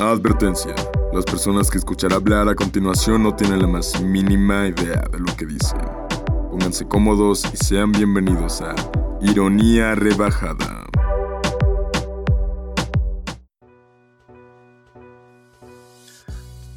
[0.00, 0.76] Advertencia.
[1.12, 5.36] Las personas que escuchará hablar a continuación no tienen la más mínima idea de lo
[5.36, 5.80] que dicen.
[6.50, 8.76] Pónganse cómodos y sean bienvenidos a
[9.20, 10.77] Ironía Rebajada.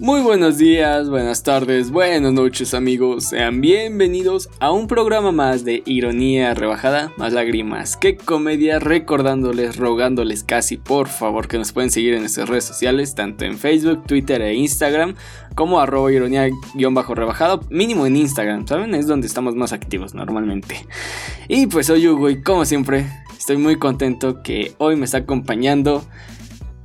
[0.02, 5.84] Muy buenos días, buenas tardes, buenas noches amigos, sean bienvenidos a un programa más de
[5.86, 12.16] Ironía Rebajada, más lágrimas que comedia, recordándoles, rogándoles casi por favor que nos pueden seguir
[12.16, 15.14] en nuestras redes sociales, tanto en Facebook, Twitter e Instagram,
[15.54, 18.96] como arroba ironía-rebajada, mínimo en Instagram, ¿saben?
[18.96, 20.84] Es donde estamos más activos normalmente.
[21.48, 23.06] Y pues soy Hugo y como siempre,
[23.38, 26.04] estoy muy contento que hoy me está acompañando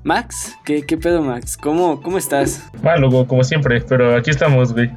[0.06, 1.56] Max, ¿qué, qué pedo, Max?
[1.56, 2.62] ¿Cómo, cómo estás?
[2.80, 4.88] Mal, Hugo, como siempre, pero aquí estamos, güey.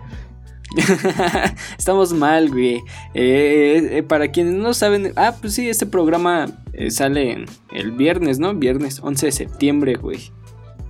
[1.79, 2.75] Estamos mal, güey.
[3.15, 8.37] Eh, eh, para quienes no saben, ah, pues sí, este programa eh, sale el viernes,
[8.37, 8.53] ¿no?
[8.53, 10.19] Viernes 11 de septiembre, güey.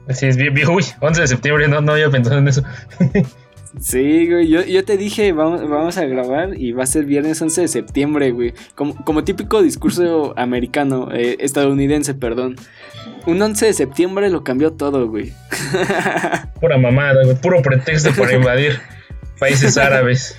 [0.09, 2.61] Así es, uy, 11 de septiembre, no, no había pensado en eso.
[3.79, 7.39] Sí, güey, yo, yo te dije, vamos, vamos, a grabar y va a ser viernes
[7.41, 8.53] 11 de septiembre, güey.
[8.73, 12.55] Como, como típico discurso americano, eh, estadounidense, perdón.
[13.27, 15.33] Un 11 de septiembre lo cambió todo, güey.
[16.59, 18.79] Pura mamada, güey, puro pretexto para invadir
[19.39, 20.35] países árabes.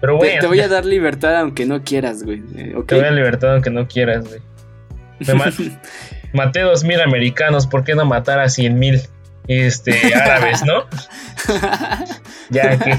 [0.00, 0.38] Pero, güey.
[0.38, 2.42] Te, voy a dar libertad aunque no quieras, güey.
[2.56, 4.40] Eh, te voy a dar libertad aunque no quieras, güey.
[5.18, 5.34] Me
[6.32, 9.02] maté dos mil americanos, ¿por qué no matar a cien mil?
[9.48, 10.84] Este, árabes, ¿no?
[12.50, 12.98] ya que.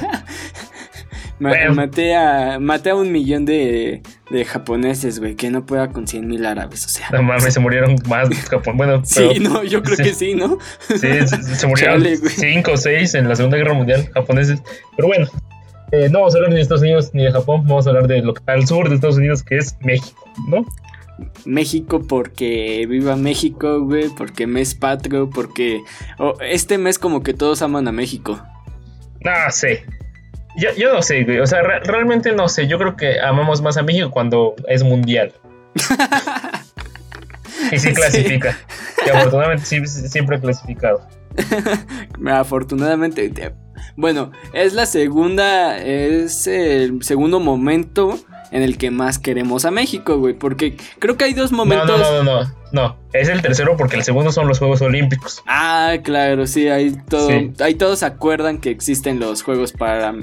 [1.40, 6.28] maté, a, maté a un millón de, de japoneses, güey, que no pueda con 100
[6.28, 7.10] mil árabes, o sea.
[7.12, 8.76] No mames, se murieron más japoneses.
[8.76, 10.58] Bueno, sí, no, yo creo que sí, ¿no?
[10.88, 14.62] Sí, se, murieron 5 o 6 en la Segunda Guerra Mundial japoneses.
[14.96, 15.28] Pero bueno,
[15.92, 18.08] eh, no vamos a hablar ni de Estados Unidos ni de Japón, vamos a hablar
[18.08, 20.66] de lo que al sur de Estados Unidos, que es México, ¿no?
[21.46, 25.82] México porque viva México, güey, porque mes patrio, porque
[26.42, 28.42] este mes como que todos aman a México.
[29.22, 29.86] No sé.
[30.58, 31.40] Yo, yo no sé, güey.
[31.40, 32.68] O sea, realmente no sé.
[32.68, 35.34] Yo creo que amamos más a México cuando es mundial.
[37.72, 38.58] y sí clasifica.
[39.06, 41.08] Y afortunadamente sí, siempre clasificado.
[42.28, 43.54] afortunadamente.
[43.96, 48.20] Bueno, es la segunda, es el segundo momento
[48.52, 50.34] en el que más queremos a México, güey.
[50.34, 51.88] Porque creo que hay dos momentos.
[51.88, 52.98] No, no, no, no, no.
[53.14, 55.42] Es el tercero porque el segundo son los Juegos Olímpicos.
[55.48, 57.30] Ah, claro, sí, hay todo.
[57.60, 60.14] Ahí todos acuerdan que existen los Juegos para.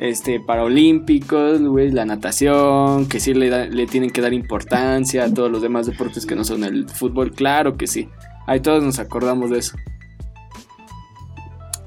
[0.00, 5.52] Este, olímpicos, güey, la natación, que sí le, le tienen que dar importancia a todos
[5.52, 8.08] los demás deportes que no son el fútbol, claro que sí.
[8.48, 9.76] Ahí todos nos acordamos de eso.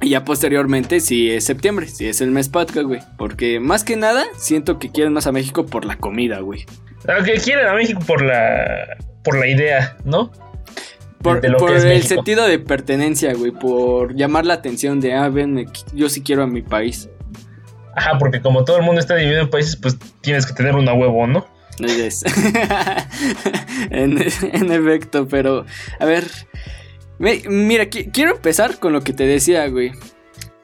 [0.08, 3.02] Y ya posteriormente, si es septiembre, si es el mes patria, güey.
[3.18, 6.66] Porque más que nada, siento que quieren más a México por la comida, güey.
[7.26, 10.32] Que quieren a México por la, por la idea, ¿no?
[11.22, 13.52] Por, el sentido de pertenencia, güey.
[13.52, 17.10] Por llamar la atención de, ah, ven, yo sí quiero a mi país.
[17.94, 20.94] Ajá, porque como todo el mundo está dividido en países, pues tienes que tener una
[20.94, 21.46] huevo, ¿no?
[23.90, 25.66] en, en efecto, pero
[26.00, 26.24] a ver,
[27.20, 29.92] Mira, quiero empezar con lo que te decía, güey.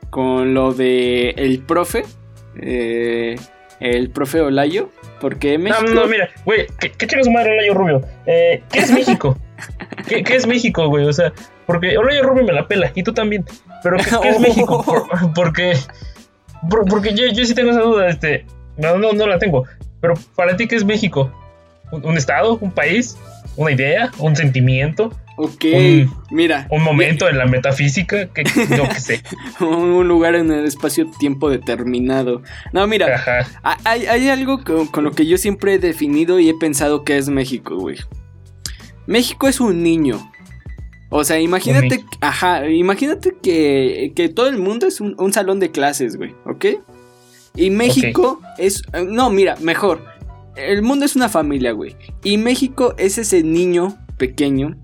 [0.09, 2.03] Con lo de el profe.
[2.61, 3.35] Eh,
[3.79, 4.89] el profe Olayo.
[5.19, 5.83] Porque México.
[5.87, 8.01] No, no, mira, güey, ¿qué, qué su madre Olayo Rubio?
[8.25, 9.37] Eh, ¿Qué es México?
[10.07, 11.05] ¿Qué, es México, güey?
[11.05, 11.31] O sea,
[11.65, 13.45] porque Olayo Rubio me la pela y tú también.
[13.81, 14.83] Pero ¿qué, es México?
[15.33, 15.77] porque.
[16.89, 18.45] porque yo, yo sí tengo esa duda, este.
[18.77, 19.63] No, no, no la tengo.
[20.01, 21.31] Pero para ti, ¿qué es México?
[21.91, 22.57] un estado?
[22.57, 23.17] ¿Un país?
[23.55, 24.11] ¿Una idea?
[24.17, 25.11] ¿Un sentimiento?
[25.35, 25.65] Ok,
[26.29, 26.67] mira.
[26.69, 29.23] Un momento en la metafísica, que yo qué sé.
[29.59, 32.43] un lugar en el espacio-tiempo determinado.
[32.71, 33.47] No, mira,
[33.83, 37.77] hay, algo con, lo que yo siempre he definido y he pensado que es México,
[37.77, 37.97] güey.
[39.07, 40.31] México es un niño.
[41.09, 46.15] O sea, imagínate, ajá, imagínate que, que, todo el mundo es un, salón de clases,
[46.15, 46.65] güey, ¿ok?
[47.55, 50.05] Y México es, no, mira, mejor.
[50.55, 51.95] El mundo es una familia, güey.
[52.23, 54.75] Y México es ese niño pequeño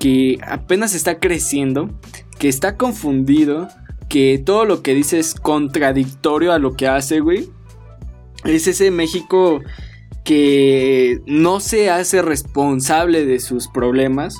[0.00, 1.90] que apenas está creciendo,
[2.38, 3.68] que está confundido,
[4.08, 7.48] que todo lo que dice es contradictorio a lo que hace, güey.
[8.44, 9.60] Es ese México
[10.24, 14.36] que no se hace responsable de sus problemas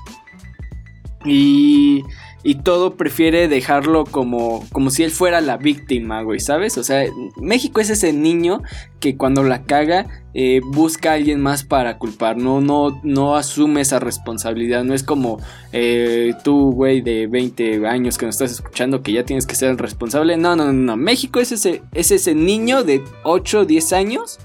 [1.25, 2.03] y
[2.43, 6.79] y todo prefiere dejarlo como, como si él fuera la víctima, güey, ¿sabes?
[6.79, 7.05] O sea,
[7.37, 8.63] México es ese niño
[8.99, 13.83] que cuando la caga eh, busca a alguien más para culpar, no, no, no asume
[13.83, 15.39] esa responsabilidad, no es como
[15.73, 19.71] eh, tú, güey, de 20 años que nos estás escuchando que ya tienes que ser
[19.71, 23.65] el responsable, no, no, no, no, México es ese, es ese niño de 8 o
[23.67, 24.39] 10 años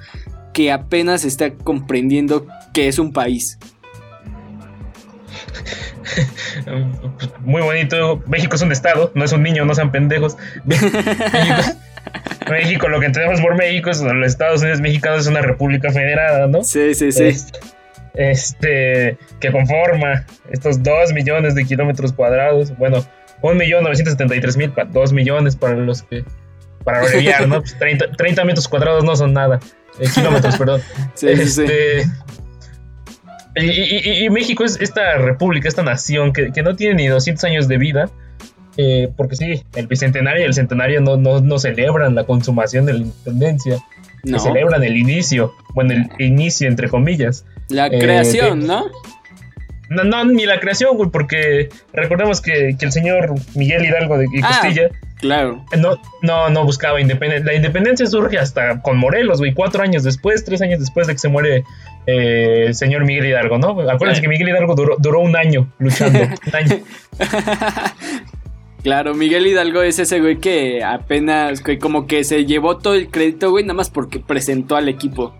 [0.53, 3.59] que apenas está comprendiendo que es un país.
[7.41, 8.23] Muy bonito.
[8.27, 10.37] México es un estado, no es un niño, no sean pendejos.
[12.49, 16.47] México, lo que tenemos por México es los Estados Unidos mexicanos es una república federada,
[16.47, 16.63] ¿no?
[16.63, 17.35] Sí, sí, sí.
[18.13, 22.77] Este, que conforma estos 2 millones de kilómetros cuadrados.
[22.77, 23.05] Bueno,
[23.41, 26.23] 1.973.000 2 millones para los que
[26.85, 27.61] para abreviar, ¿no?
[27.61, 29.59] 30, pues metros cuadrados no son nada.
[29.99, 30.81] Eh, kilómetros, perdón.
[31.15, 32.09] Sí, este, sí.
[33.55, 38.09] Y, México es esta república, esta nación que, no tiene ni 200 años de vida.
[38.77, 42.99] Eh, porque sí, el bicentenario y el centenario no, no, celebran la consumación de la
[42.99, 43.77] independencia.
[44.23, 44.39] No.
[44.39, 45.53] celebran el inicio.
[45.73, 47.45] Bueno, el inicio, entre comillas.
[47.69, 48.85] La creación, eh, ¿no?
[49.89, 54.47] No, no, ni la creación, güey, porque recordemos que, el señor Miguel Hidalgo de ah,
[54.47, 54.89] Costilla.
[55.15, 55.65] Claro.
[55.77, 57.45] No, no, no buscaba independencia.
[57.45, 61.19] La independencia surge hasta con Morelos, güey, cuatro años después, tres años después de que
[61.19, 61.63] se muere
[62.07, 63.79] eh, el señor Miguel Hidalgo, ¿no?
[63.89, 66.19] Acuérdense que Miguel Hidalgo duró, un año luchando.
[66.19, 66.79] un año.
[68.85, 73.09] Claro, Miguel Hidalgo es ese güey que apenas, que como que se llevó todo el
[73.09, 75.33] crédito, güey, nada más porque presentó al equipo.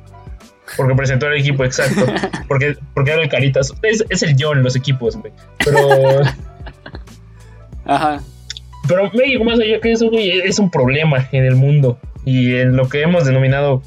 [0.76, 2.08] Porque presentó al equipo, exacto.
[2.48, 3.72] Porque, porque era el caritas.
[3.84, 5.32] Es, es el yo en los equipos, güey.
[5.64, 5.78] Pero.
[7.86, 8.22] Ajá.
[8.88, 12.00] Pero México, más allá que eso, güey, es un problema en el mundo.
[12.26, 13.82] Y en lo que hemos denominado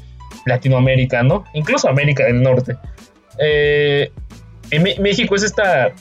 [0.45, 1.43] Latinoamérica, ¿no?
[1.53, 2.77] Incluso América del Norte.
[3.39, 4.11] Eh,
[4.71, 5.91] en México es esta,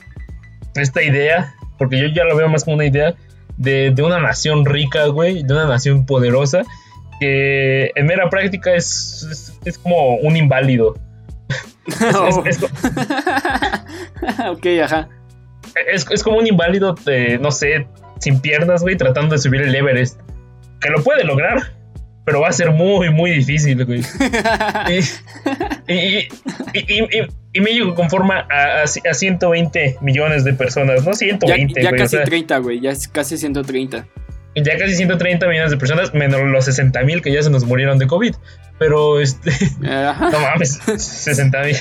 [0.75, 3.15] esta idea, porque yo ya lo veo más como una idea,
[3.57, 6.63] de, de una nación rica, güey, de una nación poderosa
[7.19, 10.95] que en mera práctica es, es, como un inválido.
[11.87, 12.63] es,
[14.49, 15.09] ok, ajá.
[15.93, 17.87] Es, como un inválido, de, no sé,
[18.19, 20.21] sin piernas, güey, tratando de subir el Everest.
[20.81, 21.73] Que lo puede lograr,
[22.25, 24.01] pero va a ser muy, muy difícil, güey.
[25.89, 26.29] y, y,
[27.53, 32.59] y, México conforma a, a, 120 millones de personas, no 120, Ya, ya casi 30,
[32.59, 34.07] güey, ya casi 130
[34.65, 37.99] ya casi 130 millones de personas, menos los 60 mil que ya se nos murieron
[37.99, 38.35] de COVID.
[38.79, 39.53] Pero este.
[39.81, 41.77] No mames, 60 mil.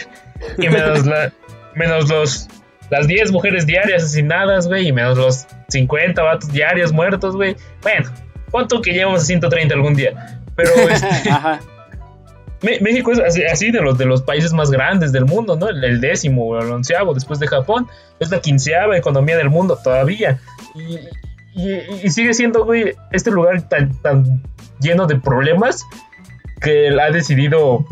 [0.58, 1.32] Y menos, la,
[1.76, 2.48] menos los.
[2.90, 7.56] Las 10 mujeres diarias asesinadas, güey, y menos los 50 vatos diarios muertos, güey.
[7.82, 8.10] Bueno,
[8.52, 10.42] ¿cuánto que llevamos a 130 algún día?
[10.56, 11.30] Pero este.
[11.30, 11.60] Ajá.
[12.62, 15.70] México es así, de, los, de los países más grandes del mundo, ¿no?
[15.70, 17.88] El, décimo o el onceavo después de Japón.
[18.20, 20.40] Es la quinceava economía del mundo todavía.
[20.74, 21.72] Y,
[22.04, 24.42] y, sigue siendo, güey, este lugar tan, tan
[24.80, 25.86] lleno de problemas
[26.60, 27.86] que él ha decidido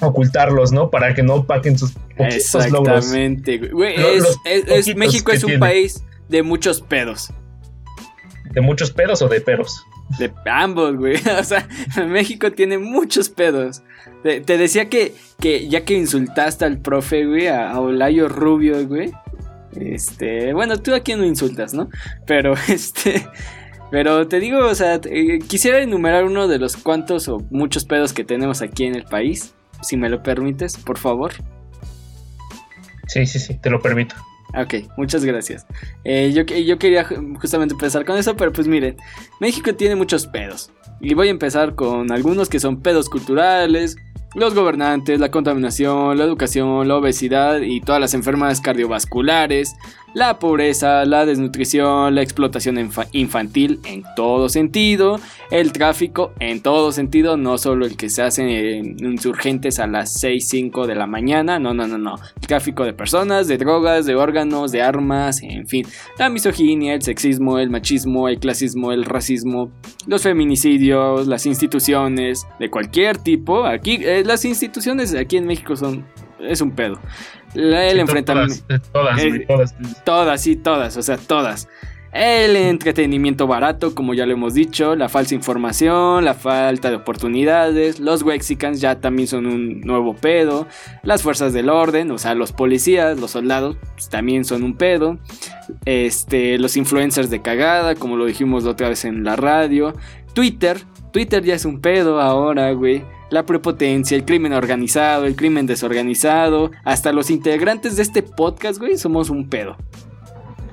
[0.00, 0.90] ocultarlos, ¿no?
[0.90, 1.94] Para que no paquen sus.
[2.18, 3.94] Exactamente, güey.
[4.44, 7.32] Es, México es un país de muchos pedos.
[8.52, 9.84] ¿De muchos pedos o de peros?
[10.18, 11.16] De ambos, güey.
[11.38, 11.68] O sea,
[12.06, 13.82] México tiene muchos pedos.
[14.22, 19.12] Te, decía que, que ya que insultaste al profe, güey, a Olayo Rubio, güey.
[19.78, 21.90] Este, bueno, tú aquí no insultas, ¿no?
[22.26, 23.26] Pero este,
[23.90, 28.12] pero te digo, o sea, eh, quisiera enumerar uno de los cuantos o muchos pedos
[28.12, 31.32] que tenemos aquí en el país, si me lo permites, por favor.
[33.06, 34.14] Sí, sí, sí, te lo permito.
[34.54, 35.66] Ok, muchas gracias.
[36.04, 37.04] Eh, yo, yo quería
[37.40, 38.96] justamente empezar con eso, pero pues miren,
[39.40, 40.70] México tiene muchos pedos.
[41.00, 43.96] Y voy a empezar con algunos que son pedos culturales,
[44.34, 49.74] los gobernantes, la contaminación, la educación, la obesidad y todas las enfermedades cardiovasculares,
[50.16, 52.78] la pobreza, la desnutrición, la explotación
[53.12, 55.20] infantil en todo sentido,
[55.50, 60.18] el tráfico en todo sentido, no solo el que se hace en insurgentes a las
[60.18, 62.14] 6, 5 de la mañana, no, no, no, no,
[62.46, 65.86] tráfico de personas, de drogas, de órganos, de armas, en fin,
[66.18, 69.70] la misoginia, el sexismo, el machismo, el clasismo, el racismo,
[70.06, 76.06] los feminicidios, las instituciones de cualquier tipo, aquí eh, las instituciones aquí en México son
[76.40, 76.98] es un pedo
[77.56, 78.64] el enfrentamiento.
[78.92, 79.74] Todas, eh, todas,
[80.04, 80.40] todas.
[80.40, 81.68] sí, todas, o sea, todas.
[82.12, 88.00] El entretenimiento barato, como ya lo hemos dicho, la falsa información, la falta de oportunidades,
[88.00, 90.66] los Wexicans ya también son un nuevo pedo,
[91.02, 95.18] las fuerzas del orden, o sea, los policías, los soldados, pues, también son un pedo,
[95.84, 99.92] este, los influencers de cagada, como lo dijimos la otra vez en la radio,
[100.32, 100.78] Twitter,
[101.12, 106.70] Twitter ya es un pedo ahora, güey la prepotencia, el crimen organizado, el crimen desorganizado,
[106.84, 109.76] hasta los integrantes de este podcast, güey, somos un pedo.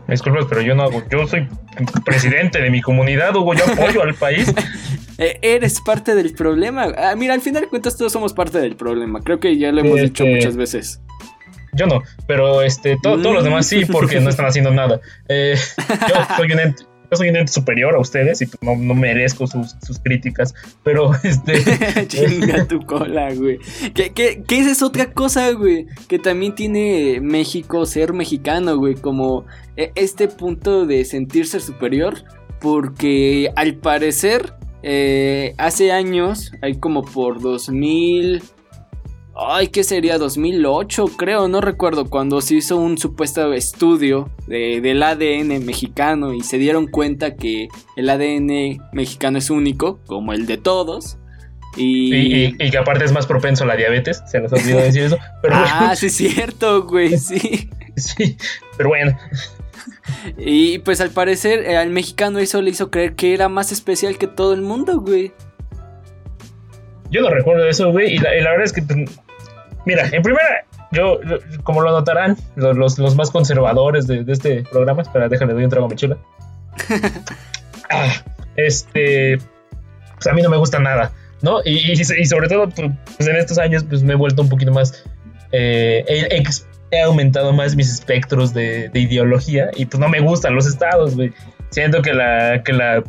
[0.08, 1.48] Disculpas, pero yo no hago, yo soy
[2.06, 4.54] presidente de mi comunidad, Hugo, yo apoyo al país.
[5.20, 6.88] Eh, eres parte del problema.
[6.98, 9.22] Ah, mira, al final de cuentas todos somos parte del problema.
[9.22, 11.04] Creo que ya lo hemos dicho muchas veces.
[11.74, 15.02] Yo no, pero este, todos los demás sí, porque no están haciendo nada.
[15.30, 15.56] Eh,
[16.10, 16.84] yo soy un ente,
[17.16, 20.54] soy un ente superior a ustedes y pues, no, merezco sus, críticas,
[20.84, 22.08] pero este...
[22.08, 23.60] Chinga tu cola, güey.
[23.94, 25.88] ¿Qué, qué, qué es otra cosa, güey?
[26.08, 29.46] Que también tiene México ser mexicano, güey, como
[29.78, 32.24] e, este punto de sentirse superior,
[32.60, 34.54] porque al parecer
[34.84, 38.44] eh, hace años, hay como por 2000...
[39.36, 40.20] Ay, ¿qué sería?
[40.20, 46.60] 2008, creo, no recuerdo, cuando se hizo un supuesto estudio del ADN mexicano y se
[46.60, 51.18] dieron cuenta que el ADN mexicano es único, como el de todos.
[51.76, 52.56] Y...
[52.70, 55.18] que aparte es más propenso a la diabetes, se nos olvidó decir eso.
[55.50, 57.70] ah, sí es cierto, güey, sí.
[57.96, 58.38] sí,
[58.78, 59.18] pero bueno.
[60.38, 64.18] Y pues al parecer eh, al mexicano eso le hizo creer que era más especial
[64.20, 65.32] que todo el mundo, güey.
[67.10, 68.98] Yo no recuerdo eso, güey, y la, verdad es que, pues,
[69.86, 71.20] mira, en primera, yo,
[71.64, 75.90] como lo notarán, los, más conservadores de, este programa, espera, déjale, doy un trago a
[75.90, 76.18] mi chula.
[77.90, 78.12] Ah,
[78.56, 79.38] este,
[80.16, 81.12] pues a mí no me gusta nada,
[81.44, 81.60] ¿no?
[81.64, 85.04] Y, sobre todo, pues, pues en estos años, pues me he vuelto un poquito más
[85.52, 86.04] eh,
[86.92, 91.32] he aumentado más mis espectros de, ideología y pues no me gustan los estados, güey.
[91.70, 93.04] Siento que la, que la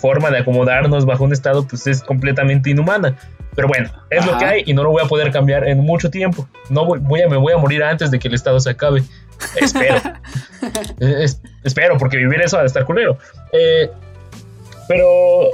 [0.00, 3.16] forma de acomodarnos bajo un estado pues es completamente inhumana.
[3.54, 6.10] Pero bueno, es lo que hay y no lo voy a poder cambiar en mucho
[6.10, 6.48] tiempo.
[6.68, 9.02] No voy, a, me voy a morir antes de que el estado se acabe.
[9.60, 9.96] Espero.
[11.64, 13.18] espero, porque vivir eso va a estar culero.
[13.52, 13.90] Eh,
[14.88, 15.06] pero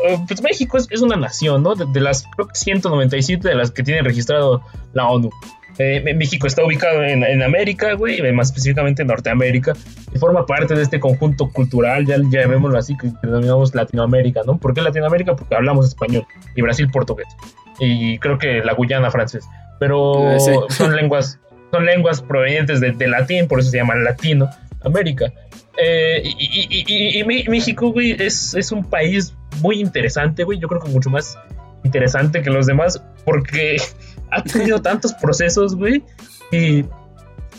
[0.08, 1.74] eh, pues México es, una nación, ¿no?
[1.74, 4.62] De, de las 197 de las que tiene registrado
[4.92, 5.30] la ONU.
[5.78, 9.74] Eh, México está ubicado en, América, güey, más específicamente en Norteamérica,
[10.14, 14.56] y forma parte de este conjunto cultural, ya, ya llamémoslo así, que denominamos Latinoamérica, ¿no?
[14.56, 15.36] ¿Por qué Latinoamérica?
[15.36, 17.28] Porque hablamos español, y Brasil portugués,
[17.78, 19.46] y creo que la Guyana francés,
[19.78, 21.38] pero ah, son lenguas
[21.72, 24.48] son lenguas provenientes de, latín, por eso se llama Latino
[24.84, 25.32] América.
[25.78, 31.10] Eh, y, México, güey, es, es un país muy interesante, güey, yo creo que mucho
[31.10, 31.38] más
[31.84, 33.76] interesante que los demás, porque
[34.30, 36.02] ha tenido tantos procesos, güey,
[36.50, 36.84] y,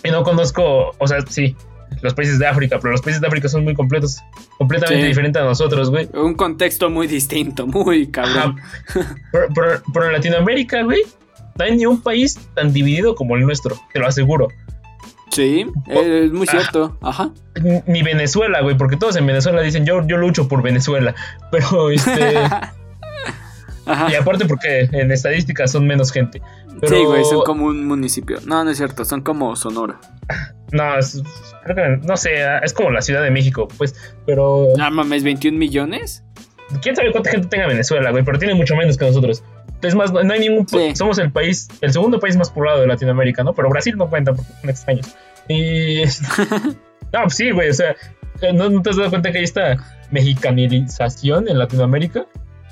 [0.09, 1.55] no conozco, o sea, sí,
[2.01, 4.22] los países de África, pero los países de África son muy completos,
[4.58, 6.10] completamente diferentes a nosotros, güey.
[6.13, 8.58] Un contexto muy distinto, muy cabrón.
[9.32, 11.01] Pero, en Latinoamérica, güey,
[11.58, 14.50] no hay ni un país tan dividido como el nuestro, te lo aseguro.
[15.32, 17.32] Sí, es muy cierto, ajá.
[17.86, 21.15] Ni Venezuela, güey, porque todos en Venezuela dicen yo, yo lucho por Venezuela,
[21.51, 22.36] pero este...
[24.12, 26.41] Y aparte porque en estadísticas son menos gente.
[26.84, 28.39] Sí, güey, son como un municipio.
[28.46, 30.00] No, no es cierto, son como Sonora.
[30.72, 31.22] No, es,
[31.63, 32.31] creo que, no sé,
[32.62, 34.67] es como la Ciudad de México, pues, pero...
[34.77, 36.24] No mames, 21 millones.
[36.81, 38.24] ¿Quién sabe cuánta gente tenga Venezuela, güey?
[38.24, 39.43] Pero tiene mucho menos que nosotros.
[39.81, 40.67] Es más, no, hay ningún...
[40.96, 43.53] Somos el país, el segundo país más poblado de Latinoamérica, ¿no?
[43.53, 45.15] Pero Brasil no cuenta porque son extraños.
[45.48, 46.03] Y...
[47.13, 47.96] no, pues sí, güey, o sea,
[48.53, 49.77] ¿no, ¿no te has dado cuenta que hay esta
[50.12, 52.25] mexicanización en Latinoamérica?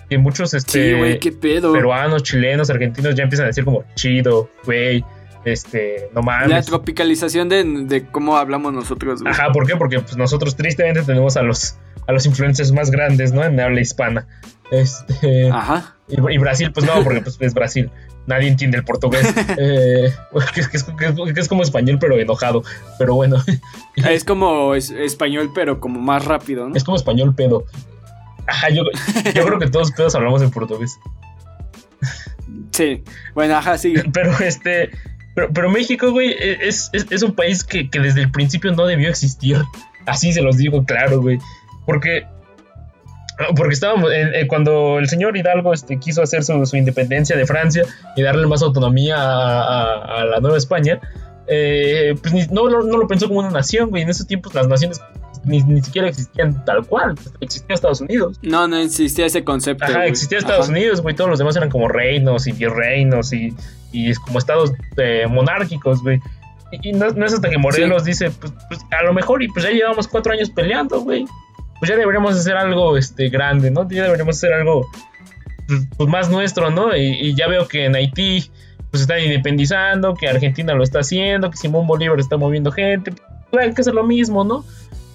[0.10, 5.04] Que muchos este, peruanos, chilenos, argentinos ya empiezan a decir como chido, güey,
[5.46, 6.50] este, no mames.
[6.50, 9.34] La tropicalización de, cómo hablamos nosotros, güey.
[9.34, 9.76] Ajá, ¿por qué?
[9.76, 13.44] Porque pues, nosotros tristemente tenemos a los, a los influencers más grandes, ¿no?
[13.44, 14.28] En habla hispana.
[14.72, 15.96] Este, Ajá.
[16.08, 17.92] Y, Brasil, pues no, porque pues, es Brasil.
[18.28, 19.28] Nadie entiende el portugués.
[19.58, 20.12] eh,
[20.54, 22.64] que, es, como español, pero enojado.
[22.98, 23.38] Pero bueno.
[23.96, 26.76] es como español, pero como más rápido, ¿no?
[26.76, 27.66] Es como español pedo.
[28.48, 28.84] Ajá, yo,
[29.34, 31.00] creo que todos, todos hablamos en portugués.
[32.72, 33.94] Sí, bueno, ajá, sí.
[34.14, 34.92] Pero este.
[35.54, 36.90] Pero, México, güey, e, es,
[37.24, 39.62] un país que, desde el principio no debió existir.
[40.06, 41.40] Así se los digo, claro, güey.
[41.86, 42.26] Porque.
[43.56, 44.12] Porque estábamos.
[44.48, 47.84] cuando el señor Hidalgo este, quiso hacer su, independencia de Francia
[48.16, 51.02] y darle más autonomía a, la Nueva España,
[51.48, 54.04] eh, pues no, no, lo pensó como una nación, güey.
[54.04, 55.02] En esos tiempos las naciones
[55.46, 57.16] ni, ni siquiera existían tal cual.
[57.40, 58.40] Existía Estados Unidos.
[58.42, 59.86] No, no existía ese concepto.
[59.86, 61.16] Ajá, existía Estados Unidos, güey.
[61.16, 63.54] Todos los demás eran como reinos y virreinos y,
[63.92, 66.20] y como estados eh, monárquicos, güey.
[66.72, 69.72] Y, no, es hasta que Morelos dice, pues, pues, a lo mejor, y pues ya
[69.72, 71.26] llevamos cuatro años peleando, güey.
[71.80, 73.88] Pues ya deberíamos hacer algo este, grande, ¿no?
[73.90, 74.88] Ya deberíamos hacer algo
[75.68, 76.96] pues, pues más nuestro, ¿no?
[76.96, 78.50] Y, y, ya veo que en Haití
[78.92, 83.14] pues están independizando, que Argentina lo está haciendo, que Simón Bolívar está moviendo gente.
[83.52, 84.64] Pues hay que hacer lo mismo, ¿no?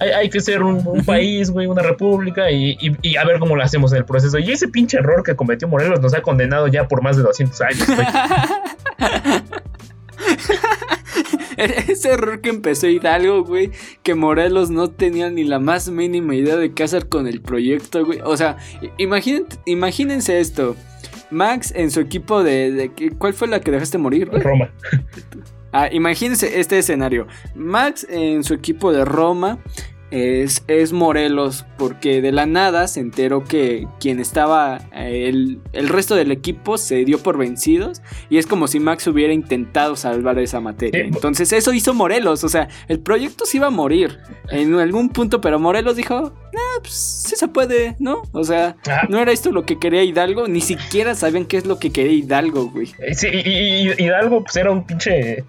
[0.01, 2.75] Hay, que ser un, país, güey, una república y,
[3.15, 4.39] a ver cómo lo hacemos en el proceso.
[4.39, 7.61] Y ese pinche error que cometió Morelos nos ha condenado ya por más de 200
[7.61, 8.07] años, güey.
[11.57, 16.55] Ese error que empezó Hidalgo, güey, que Morelos no tenía ni la más mínima idea
[16.55, 18.19] de qué hacer con el proyecto, güey.
[18.23, 18.57] O sea,
[18.97, 20.75] imagínense esto.
[21.29, 24.29] Max en su equipo de, ¿Cuál fue la que dejaste morir?
[24.29, 24.71] Roma.
[25.71, 27.27] Ah, imagínense este escenario.
[27.55, 29.59] Max en su equipo de Roma
[30.11, 35.89] es, es Morelos, porque de la nada se enteró que quien estaba, eh, el, el,
[35.89, 40.37] resto del equipo se dio por vencidos y es como si Max hubiera intentado salvar
[40.39, 41.05] esa materia.
[41.05, 45.39] Entonces eso hizo Morelos, o sea, el proyecto se iba a morir en algún punto,
[45.39, 48.23] pero Morelos dijo, ah, pues sí se puede, ¿no?
[48.33, 48.75] O sea,
[49.07, 52.13] no era esto lo que quería Hidalgo, ni siquiera sabían qué es lo que quería
[52.13, 52.93] Hidalgo, güey.
[52.99, 55.45] Eh, sí, y, Hidalgo pues era un pinche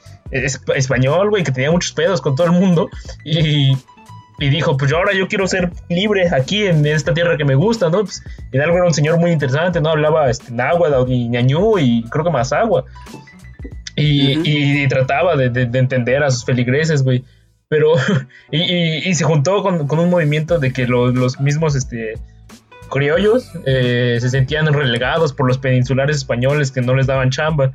[0.75, 2.89] español, güey, que tenía muchos pedos con todo el mundo
[3.25, 3.77] y
[4.43, 7.89] y dijo, pues ahora yo quiero ser libre aquí en esta tierra que me gusta,
[7.91, 8.01] ¿no?
[8.01, 9.91] Pues Hidalgo era un señor muy interesante, ¿no?
[9.91, 12.85] Hablaba este, náhuatl y ñañú y creo que más agua.
[13.95, 17.23] Y, trataba de, entender a sus feligreses, güey.
[17.69, 17.93] Pero,
[18.51, 22.15] y, se juntó con, un movimiento de que los, mismos, este,
[22.91, 27.75] criollos eh, se sentían relegados por los peninsulares españoles que no les daban chamba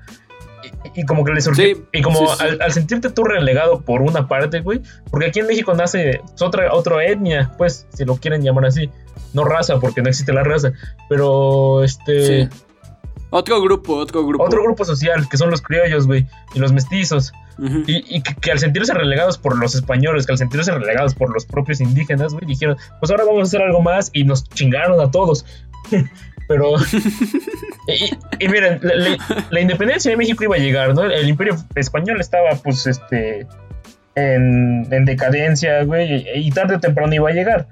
[0.95, 1.77] y, como que le surgió.
[1.91, 4.81] y como Al, sentirte tú relegado por una parte, güey.
[5.09, 8.89] Porque aquí en México nace otra, otra etnia, pues, si lo quieren llamar así.
[9.33, 10.71] No raza, porque no existe la raza.
[11.09, 12.49] Pero este.
[13.29, 14.43] Otro grupo, otro grupo.
[14.43, 16.25] Otro grupo social, que son los criollos, güey.
[16.53, 17.33] Y los mestizos.
[17.59, 21.81] Y, que, al sentirse relegados por los españoles, que al sentirse relegados por los propios
[21.81, 25.45] indígenas, güey, dijeron, pues ahora vamos a hacer algo más y nos chingaron a todos.
[26.47, 26.75] Pero.
[28.39, 28.79] y, miren,
[29.49, 31.03] la, independencia de México iba a llegar, ¿no?
[31.03, 33.45] El imperio español estaba, pues, este.
[34.15, 37.67] En, decadencia, güey, y tarde o temprano iba a llegar.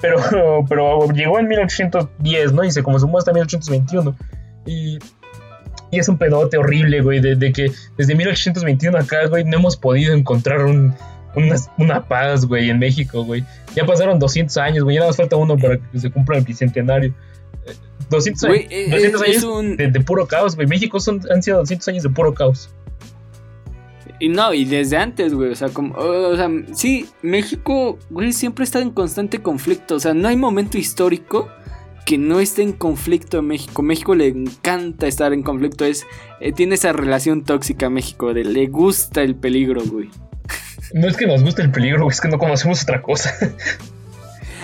[0.00, 2.64] Pero, pero llegó en 1810, ¿no?
[2.64, 4.16] Y se consumó hasta 1821.
[4.66, 4.98] Y,
[5.90, 10.14] y es un pedote horrible, güey, de, que desde 1821 acá, güey, no hemos podido
[10.14, 10.94] encontrar un,
[11.34, 13.44] una, una, paz, güey, en México, güey.
[13.74, 17.14] Ya pasaron 200 años, güey, ya nos falta uno para que se cumpla el bicentenario.
[18.08, 20.66] 200, años, eh, de, puro caos, güey.
[20.66, 22.70] México son, han sido 200 años de puro caos.
[24.18, 25.50] Y no, y desde antes, güey.
[25.50, 29.94] O sea, como, o sea, sí, México, güey, siempre está en constante conflicto.
[29.94, 31.48] O sea, no hay momento histórico
[32.10, 33.82] que no esté en conflicto en México.
[33.82, 35.84] México le encanta estar en conflicto.
[35.84, 36.08] Es,
[36.40, 40.10] eh, tiene esa relación tóxica a México de le gusta el peligro, güey.
[40.92, 43.32] No es que nos guste el peligro, güey, es que no conocemos otra cosa.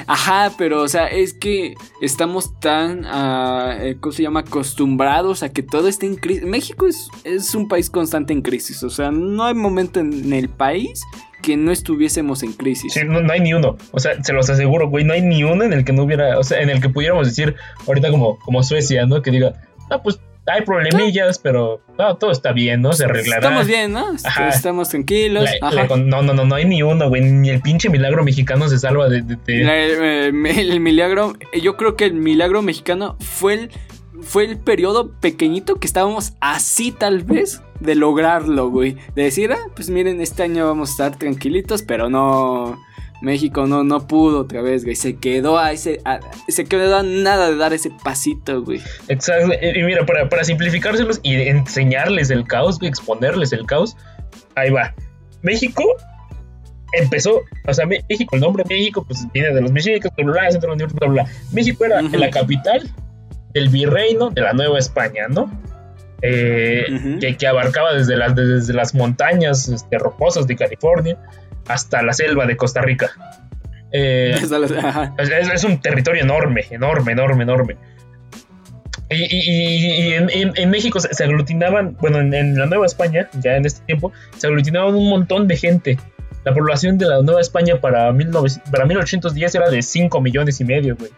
[0.09, 4.41] Ajá, pero o sea, es que estamos tan, uh, ¿cómo se llama?
[4.41, 6.43] Acostumbrados a que todo esté en crisis.
[6.43, 10.49] México es, es un país constante en crisis, o sea, no hay momento en el
[10.49, 11.01] país
[11.43, 12.93] que no estuviésemos en crisis.
[12.93, 13.77] Sí, no, hay ni uno.
[13.93, 16.39] O sea, se los aseguro, güey, no hay ni uno en el que no hubiera,
[16.39, 17.55] o sea, en el que pudiéramos decir,
[17.87, 19.23] ahorita como, como Suecia, ¿no?
[19.23, 19.55] Que diga,
[19.91, 22.93] ah, pues hay problemillas, pero todo está bien, ¿no?
[22.93, 23.41] Se arreglará.
[23.41, 24.15] Estamos bien, ¿no?
[24.15, 25.49] Estamos tranquilos.
[25.61, 27.23] no, no, no, no hay ni uno, güey.
[27.23, 29.25] Ni el pinche milagro mexicano se salva de.
[29.49, 33.71] Eh, el, milagro, yo creo que el milagro mexicano fue el,
[34.23, 38.97] fue el periodo pequeñito que estábamos así, tal vez, de lograrlo, güey.
[39.15, 42.79] De decir, ah, pues miren, este año vamos a estar tranquilitos, pero no
[43.23, 44.97] México no, no pudo otra vez, güey.
[44.97, 46.01] Se quedó a ese.
[46.49, 48.81] se quedó a nada de dar ese pasito, güey.
[49.09, 49.53] Exacto.
[49.63, 53.97] Y mira, para, para simplificárselos y enseñarles el caos, güey, exponerles el caos.
[54.55, 54.95] Ahí va.
[55.43, 55.83] México
[56.93, 60.87] empezó, o sea, México, el nombre México, pues viene de los mexicas, bla, bla, bla,
[60.87, 61.27] bla, bla.
[61.53, 62.91] México era la capital
[63.55, 65.51] del virreino de la Nueva España, ¿no?
[66.23, 71.19] Eh, que, que, abarcaba desde las, desde las montañas este, rocosas de California
[71.69, 73.11] hasta la selva de Costa Rica.
[73.93, 74.35] Eh,
[75.19, 77.77] es, un territorio enorme, enorme, enorme, enorme.
[79.09, 84.49] Y, en, México se, aglutinaban, bueno, en, la Nueva España, ya en este tiempo, se
[84.49, 85.99] aglutinaban un montón de gente.
[86.45, 90.65] La población de la Nueva España para, 19, para 1810 era de 5 millones y
[90.65, 91.11] medio, güey.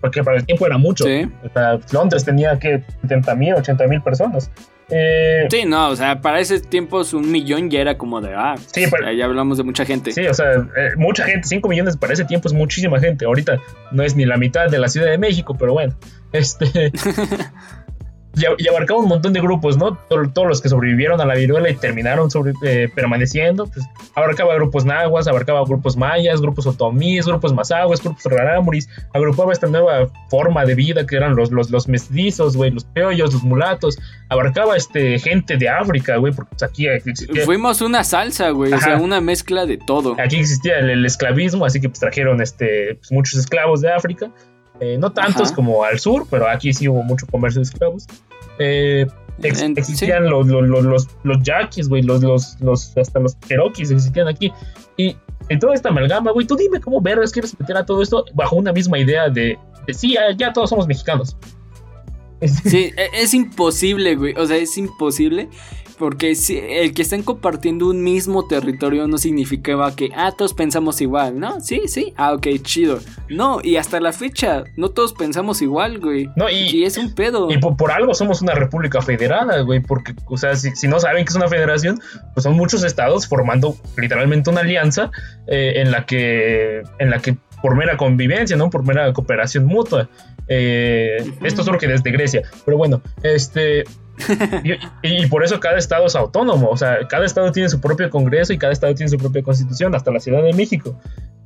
[0.00, 1.04] Porque para el tiempo era mucho.
[1.92, 4.50] Londres tenía que 70 mil, 80 mil personas.
[4.92, 8.56] Eh, sí, no, o sea, para ese tiempo un millón ya era como de, ah,
[8.72, 8.84] sí,
[9.16, 10.10] ya hablamos de mucha gente.
[10.10, 13.24] Sí, o sea, eh, mucha gente, 5 millones para ese tiempo es muchísima gente.
[13.24, 13.60] Ahorita
[13.92, 15.94] no es ni la mitad de la Ciudad de México, pero bueno,
[16.32, 16.92] este...
[18.58, 19.96] y, abarcaba un montón de grupos, ¿no?
[20.08, 24.84] todos los que sobrevivieron a la viruela y terminaron sobre, eh, permaneciendo, pues abarcaba grupos
[24.84, 30.74] nahuas, abarcaba grupos mayas, grupos otomíes, grupos mazahues, grupos rarámuris, agrupaba esta nueva forma de
[30.74, 33.98] vida que eran los, los, los mestizos, güey, los peollos, los mulatos,
[34.28, 37.44] abarcaba este gente de África, güey, porque pues, aquí existía...
[37.44, 40.16] Fuimos una salsa, güey, o sea, una mezcla de todo.
[40.18, 44.30] Aquí existía el, esclavismo, así que pues trajeron este, pues, muchos esclavos de África
[44.80, 48.06] eh, no tantos como al sur, pero aquí sí hubo mucho comercio de esclavos.
[48.60, 49.06] Eh,
[49.42, 54.52] existían los, los, los, los, yaquis, güey, los, los, los, hasta los cherokees existían aquí.
[54.96, 55.16] Y
[55.48, 58.56] en toda esta amalgama, güey, tú dime cómo vergas quieres meter a todo esto bajo
[58.56, 61.36] una misma idea de, de sí, ya todos somos mexicanos.
[62.64, 64.34] Sí, e, es imposible, güey.
[64.36, 65.48] O sea, es imposible
[66.00, 70.98] Porque si, el que estén compartiendo un mismo territorio no significaba que, ah, todos pensamos
[71.02, 71.60] igual, ¿no?
[71.60, 73.00] Sí, sí, ah, ok, chido.
[73.28, 76.30] No, y hasta la fecha, no todos pensamos igual, güey.
[76.36, 77.50] No, y, es un pedo.
[77.50, 81.28] Y por, algo somos una república federada, güey, porque, o sea, si, no saben que
[81.28, 82.00] es una federación,
[82.32, 85.10] pues son muchos estados formando literalmente una alianza
[85.48, 88.70] eh, en la que, en la que por mera convivencia, ¿no?
[88.70, 90.08] Por mera cooperación mutua.
[90.48, 92.42] Eh, esto es lo que desde Grecia.
[92.64, 93.84] Pero bueno, este.
[95.02, 96.68] Y, por eso cada estado es autónomo.
[96.68, 99.94] O sea, cada estado tiene su propio congreso y cada estado tiene su propia constitución,
[99.94, 100.98] hasta la Ciudad de México.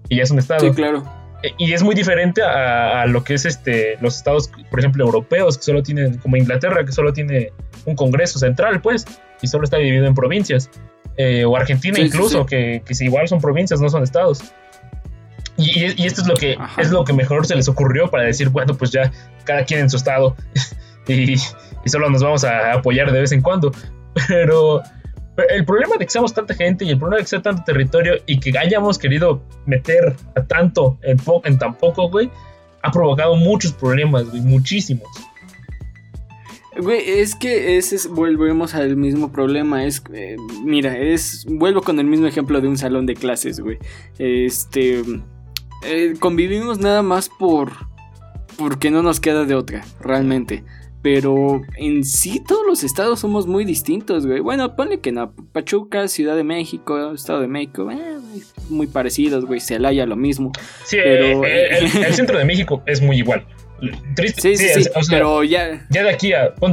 [0.09, 0.61] Y es un estado.
[0.61, 1.03] Sí, claro.
[1.43, 5.59] E, y es muy diferente a, lo que es este los estados, por ejemplo, europeos,
[5.59, 7.53] que solo tienen, como Inglaterra, que solo tiene
[7.85, 9.05] un congreso central, pues,
[9.43, 10.71] y solo está dividido en provincias.
[11.17, 14.43] Eh, o Argentina incluso, Que, que si igual son provincias, no son estados.
[15.57, 18.75] Y, esto es lo que es lo que mejor se les ocurrió para decir, bueno,
[18.75, 19.13] pues ya
[19.45, 20.37] cada quien en su estado
[21.09, 21.37] y,
[21.89, 23.73] solo nos vamos a apoyar de vez en cuando.
[24.29, 24.83] Pero,
[25.49, 28.15] el problema de que seamos tanta gente y el problema de que sea tanto territorio
[28.27, 32.31] y que hayamos querido meter a tanto en, tan poco, güey,
[32.83, 35.09] ha provocado muchos problemas, güey, muchísimos.
[36.77, 39.85] Güey, es que ese volvemos al mismo problema.
[39.85, 43.79] Es, eh, mira, es, vuelvo con el mismo ejemplo de un salón de clases, güey.
[44.19, 45.03] Este,
[45.85, 47.71] eh, convivimos nada más por
[48.57, 50.65] porque no nos queda de otra, realmente.
[51.05, 54.41] Pero en sí todos los estados somos muy distintos, güey.
[54.41, 55.35] Bueno, ponle que no.
[55.53, 58.17] Pachuca, Ciudad de México, Estado de México, eh,
[58.71, 59.61] muy parecidos, güey.
[59.61, 60.51] Celaya lo mismo.
[60.87, 63.47] Sí, pero, eh, el, centro de México es muy igual.
[64.17, 64.57] Triste.
[64.57, 65.87] Sí, sí, sí, pero ya...
[65.91, 66.73] Ya de aquí a, pon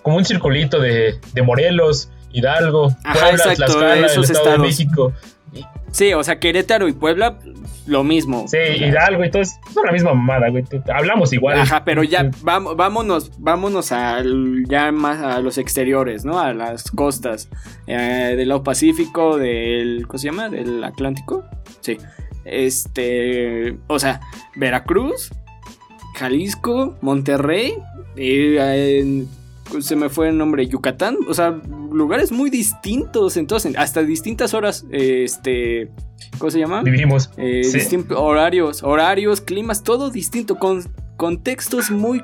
[0.00, 5.12] como un circulito de, de Morelos, Hidalgo, Ajá, exacto, el Estado de México.
[5.92, 7.38] Sí, o sea, Querétaro y Puebla,
[7.86, 8.46] lo mismo.
[8.46, 10.64] Sí, Hidalgo y todo es, la misma mamada, güey.
[10.92, 11.58] Hablamos igual.
[11.58, 16.38] Ajá, pero ya vámonos, vámonos al, ya más a los exteriores, ¿no?
[16.38, 17.48] A las costas
[17.86, 20.48] eh, del lado Pacífico, del, ¿cómo se llama?
[20.48, 21.44] Del Atlántico.
[21.80, 21.96] Sí.
[22.44, 24.20] Este, o sea,
[24.56, 25.30] Veracruz,
[26.14, 27.74] Jalisco, Monterrey,
[28.16, 29.24] y, eh,
[29.80, 34.86] se me fue el nombre, Yucatán, o sea, lugares muy distintos, entonces, hasta distintas horas,
[34.90, 35.90] este,
[36.38, 36.82] ¿cómo se llama?
[36.82, 37.30] Vivimos.
[37.36, 37.62] Eh,
[38.16, 40.84] horarios, horarios, climas, todo distinto, con
[41.16, 42.22] contextos muy,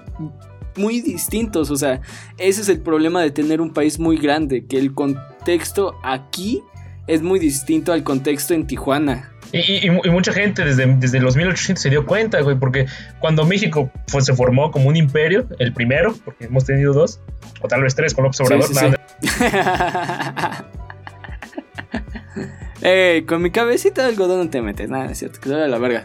[0.76, 2.00] muy distintos, o sea,
[2.38, 6.62] ese es el problema de tener un país muy grande, que el contexto aquí
[7.06, 9.33] es muy distinto al contexto en Tijuana.
[9.54, 12.86] Y, mucha gente desde, desde los 1800 se dio cuenta, güey, porque
[13.20, 17.20] cuando México se formó como un imperio, el primero, porque hemos tenido dos,
[17.60, 18.68] o tal vez tres con López Obrador,
[22.82, 25.78] eh, con mi cabecita de algodón no te metes, nada, es cierto, que se la
[25.78, 26.04] verga.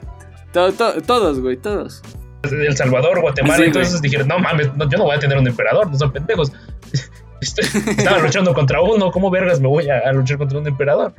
[0.54, 2.04] todos, güey, todos.
[2.44, 5.98] El Salvador, Guatemala, entonces dijeron, no mames, yo no voy a tener un emperador, no
[5.98, 6.52] son pendejos.
[7.42, 11.16] Estaba luchando contra uno, ¿cómo vergas me voy a luchar contra un emperador?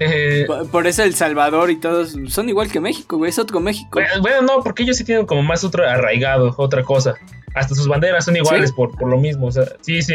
[0.00, 3.30] Eh, por, eso El Salvador y todos son igual que México, güey.
[3.30, 4.00] Es otro México.
[4.20, 7.14] Bueno, no, porque ellos sí tienen como más otro arraigado, otra cosa.
[7.54, 9.46] Hasta sus banderas son iguales por, por, lo mismo.
[9.46, 10.14] O sea, sí, sí.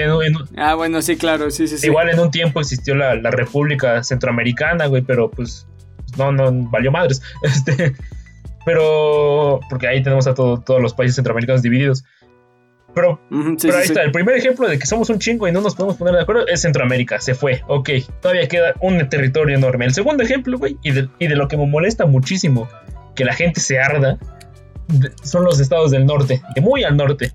[0.58, 4.88] ah, bueno, sí, claro, sí, sí, Igual en un tiempo existió la, la República Centroamericana,
[4.88, 5.66] güey, pero pues
[6.18, 7.22] no, no, valió madres.
[7.44, 7.96] Este,
[8.66, 12.04] pero, porque ahí tenemos a todos los países centroamericanos divididos.
[12.96, 15.98] Pero, ahí está, el primer ejemplo de que somos un chingo y no nos podemos
[15.98, 17.90] poner de acuerdo es Centroamérica, se fue, ok,
[18.22, 19.86] todavía queda un territorio enorme.
[19.86, 22.68] El segundo ejemplo, güey, y de, y de lo que me molesta muchísimo
[23.16, 24.18] que la gente se arda,
[25.24, 27.32] son los estados del norte, de muy al norte.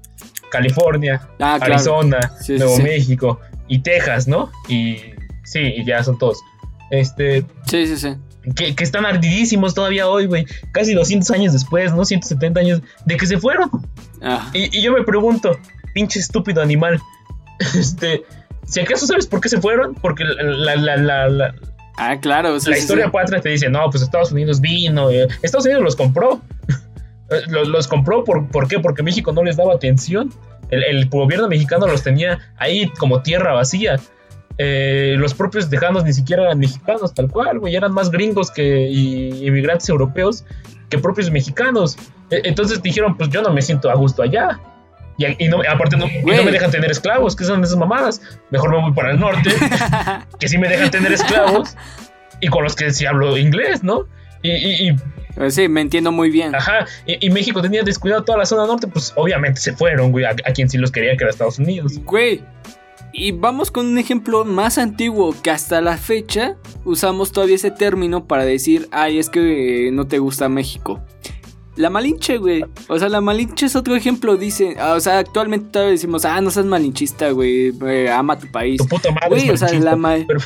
[0.50, 4.50] California, ah, Arizona, Nuevo México y Texas, ¿no?
[4.68, 4.98] Y
[5.44, 6.38] sí, y ya son todos.
[6.90, 7.44] Este.
[7.66, 8.14] Sí, sí, sí.
[8.54, 10.46] Que, que están ardidísimos todavía hoy, güey.
[10.72, 12.04] Casi 200 años después, ¿no?
[12.04, 13.70] 170 años de que se fueron.
[14.24, 14.50] Ah.
[14.54, 15.58] Y, yo me pregunto,
[15.92, 17.00] pinche estúpido animal,
[17.78, 18.24] este,
[18.66, 21.54] si acaso sabes por qué se fueron, porque la, la, la,
[21.98, 25.84] ah, claro, la historia patria te dice, no, pues Estados Unidos vino, eh, Estados Unidos
[25.84, 26.40] los compró,
[27.30, 28.80] eh, los, compró, por, ¿por qué?
[28.80, 30.32] Porque México no les daba atención,
[30.70, 34.00] el, gobierno mexicano los tenía ahí como tierra vacía.
[34.56, 38.88] Eh, los propios tejanos ni siquiera eran mexicanos, tal cual, güey, eran más gringos que
[38.88, 40.44] inmigrantes europeos
[40.88, 41.96] que propios mexicanos.
[42.30, 44.60] E, entonces dijeron, pues yo no me siento a gusto allá.
[45.16, 48.20] Y, no, aparte no, me dejan tener esclavos, que son esas mamadas.
[48.50, 49.50] Mejor me voy para el norte,
[50.40, 51.76] que sí me dejan tener esclavos
[52.40, 54.06] y con los que sí hablo inglés, ¿no?
[54.42, 54.92] Y,
[55.36, 56.54] pues sí, me entiendo muy bien.
[56.54, 60.30] Ajá, y, México tenía descuidado toda la zona norte, pues obviamente se fueron, güey, a,
[60.30, 61.98] a, quien sí los quería, que era Estados Unidos.
[62.04, 62.42] Güey,
[63.14, 68.27] y vamos con un ejemplo más antiguo que hasta la fecha usamos todavía ese término
[68.27, 71.00] para decir, ay, es que no te gusta México.
[71.76, 72.64] La Malinche, güey.
[72.88, 74.76] O sea, la Malinche es otro ejemplo, dice.
[74.80, 77.72] O sea, actualmente todavía decimos, ah, no seas malinchista, güey.
[78.08, 78.78] ama tu país.
[78.78, 79.28] Tu puta madre.
[79.28, 80.26] Güey, o sea, la mal.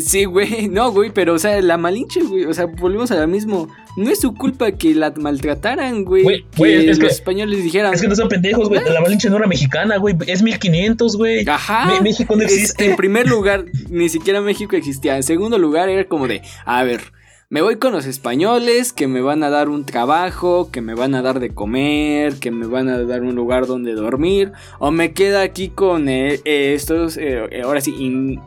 [0.00, 3.28] Sí, güey, no, güey, pero, o sea, la Malinche, güey, o sea, volvemos a lo
[3.28, 3.68] mismo.
[3.96, 6.24] No es su culpa que la maltrataran, güey.
[6.24, 7.94] Güey, que es los españoles dijeran.
[7.94, 8.80] Es que no son pendejos, güey.
[8.84, 10.16] La Malinche no era mexicana, güey.
[10.26, 11.48] Es 1500, güey.
[11.48, 12.00] Ajá.
[12.02, 12.86] México no existe.
[12.86, 15.14] en primer lugar, ni siquiera México existía.
[15.14, 17.12] En segundo lugar, era como de, a ver,
[17.54, 21.14] me voy con los españoles que me van a dar un trabajo, que me van
[21.14, 25.12] a dar de comer, que me van a dar un lugar donde dormir, o me
[25.12, 27.94] queda aquí con eh, eh, estos, eh, ahora sí,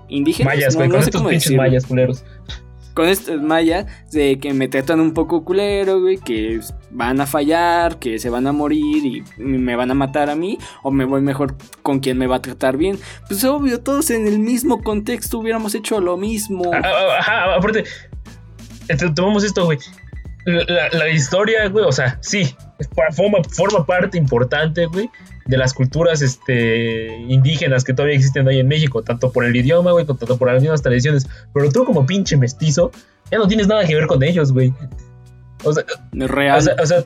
[0.09, 0.53] indígenas.
[0.53, 2.25] Mayas, güey, con estos pinches mayas culeros.
[2.93, 6.59] Con estos mayas de que me tratan un poco culero, güey, que
[6.91, 10.57] van a fallar, que se van a morir y me van a matar a mí,
[10.83, 12.99] o me voy mejor con quien me va a tratar bien.
[13.29, 16.71] Pues obvio, todos en el mismo contexto hubiéramos hecho lo mismo.
[16.73, 17.85] Ah, ah, ajá, aparte,
[19.15, 19.79] tomamos esto, güey.
[20.45, 22.55] La, historia, güey, o sea, sí,
[23.11, 25.09] forma, forma parte importante, güey,
[25.45, 29.91] de las culturas este, indígenas que todavía existen ahí en México, tanto por el idioma,
[29.91, 31.27] güey, tanto por las mismas tradiciones.
[31.53, 32.91] Pero tú, como pinche mestizo,
[33.29, 34.73] ya no tienes nada que ver con ellos, güey.
[35.63, 36.57] O sea, Real.
[36.81, 37.03] O sea,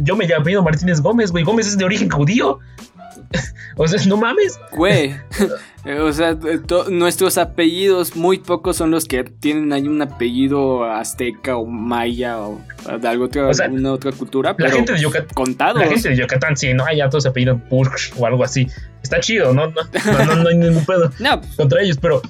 [0.00, 1.44] yo me llamo Martínez Gómez, güey.
[1.44, 2.60] Gómez es de origen judío.
[3.76, 4.58] o sea, no mames.
[4.72, 5.14] Güey.
[5.84, 6.38] o sea,
[6.90, 12.60] nuestros apellidos, muy pocos son los que tienen ahí un apellido azteca o maya o
[13.00, 14.54] de algo otra, una otra cultura.
[14.58, 15.34] La gente de Yucatán.
[15.34, 15.82] Contados.
[15.82, 18.68] La gente de Yucatán, sí, no hay ya todos apellidos Burj o algo así.
[19.02, 21.10] Está chido, no, no, no, hay ningún pedo
[21.56, 22.22] contra ellos, pero.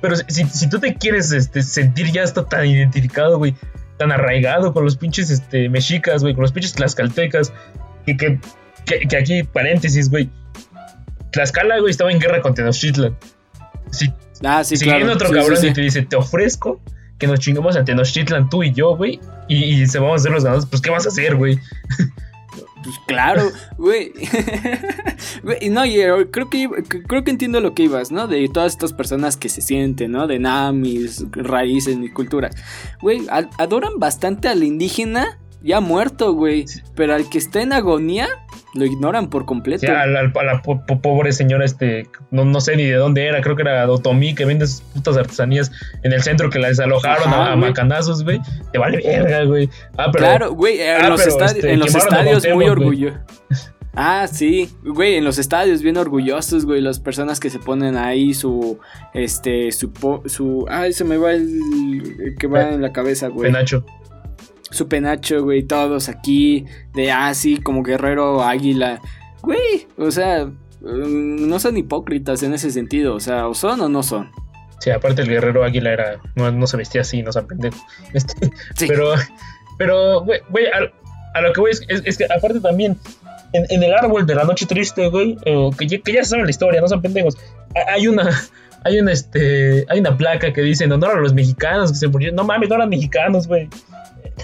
[0.00, 3.54] Pero si, si tú te quieres este, sentir ya está tan identificado, güey,
[3.98, 7.52] tan arraigado con los pinches este, mexicas, güey, con los pinches tlaxcaltecas,
[8.06, 8.38] y que
[8.84, 10.28] que, aquí, paréntesis, güey.
[11.32, 13.16] Tlaxcala, güey, estaba en guerra con Tenochtitlan.
[13.90, 14.12] Sí,
[14.44, 16.80] ah, sí, si viene otro cabrón y te dice, te ofrezco
[17.18, 20.44] que nos chingamos a Tenochtitlan tú y yo, güey, y, se vamos a hacer los
[20.44, 21.58] ganados, pues ¿qué vas a hacer, güey?
[22.82, 23.42] Pues claro,
[23.76, 24.12] güey.
[25.70, 26.68] no, yo creo que
[27.06, 28.26] creo que entiendo lo que ibas, ¿no?
[28.26, 30.26] De todas estas personas que se sienten, ¿no?
[30.26, 32.48] De nada, mis raíces, mi cultura.
[33.02, 33.26] Güey,
[33.58, 36.66] adoran bastante al indígena ya muerto, güey.
[36.94, 38.28] Pero al que está en agonía,
[38.74, 39.80] lo ignoran por completo.
[39.80, 40.32] Sí, a la,
[41.02, 44.44] pobre señora, este, no, no, sé ni de dónde era, creo que era Otomí, que
[44.44, 45.70] vende sus putas artesanías
[46.02, 48.40] en el centro que la desalojaron a, macanazos, güey.
[48.72, 49.68] Te vale verga, güey.
[49.96, 53.20] Ah, pero, claro, güey, en, ah, los, este, en los estadios muy orgullosos.
[53.92, 58.34] Ah, sí, güey, en los estadios bien orgullosos, güey, las personas que se ponen ahí
[58.34, 58.78] su,
[59.14, 59.90] este, su,
[60.26, 63.50] su, ay, se me va el, que va en la cabeza, güey.
[63.50, 63.84] Penacho
[64.70, 69.00] su penacho, güey, todos aquí, de así, ah, como guerrero águila.
[69.42, 73.88] Güey, o sea, mm, no son hipócritas en ese sentido, o sea, o son o
[73.88, 74.30] no son.
[74.78, 77.70] Sí, aparte el guerrero águila era, no, se vestía así, no se aprende.
[78.14, 78.50] Este,
[78.88, 79.12] Pero,
[79.76, 82.96] pero, güey, güey a, lo que voy es, que aparte también,
[83.52, 85.36] en, el árbol de la noche triste, güey,
[85.78, 87.36] que, que, ya saben la historia, no son pendejos,
[87.88, 88.30] hay una,
[88.84, 92.08] hay una, este, hay una placa que dice en honor a los mexicanos que se
[92.08, 92.36] murieron.
[92.36, 93.68] No mames, no eran mexicanos, güey.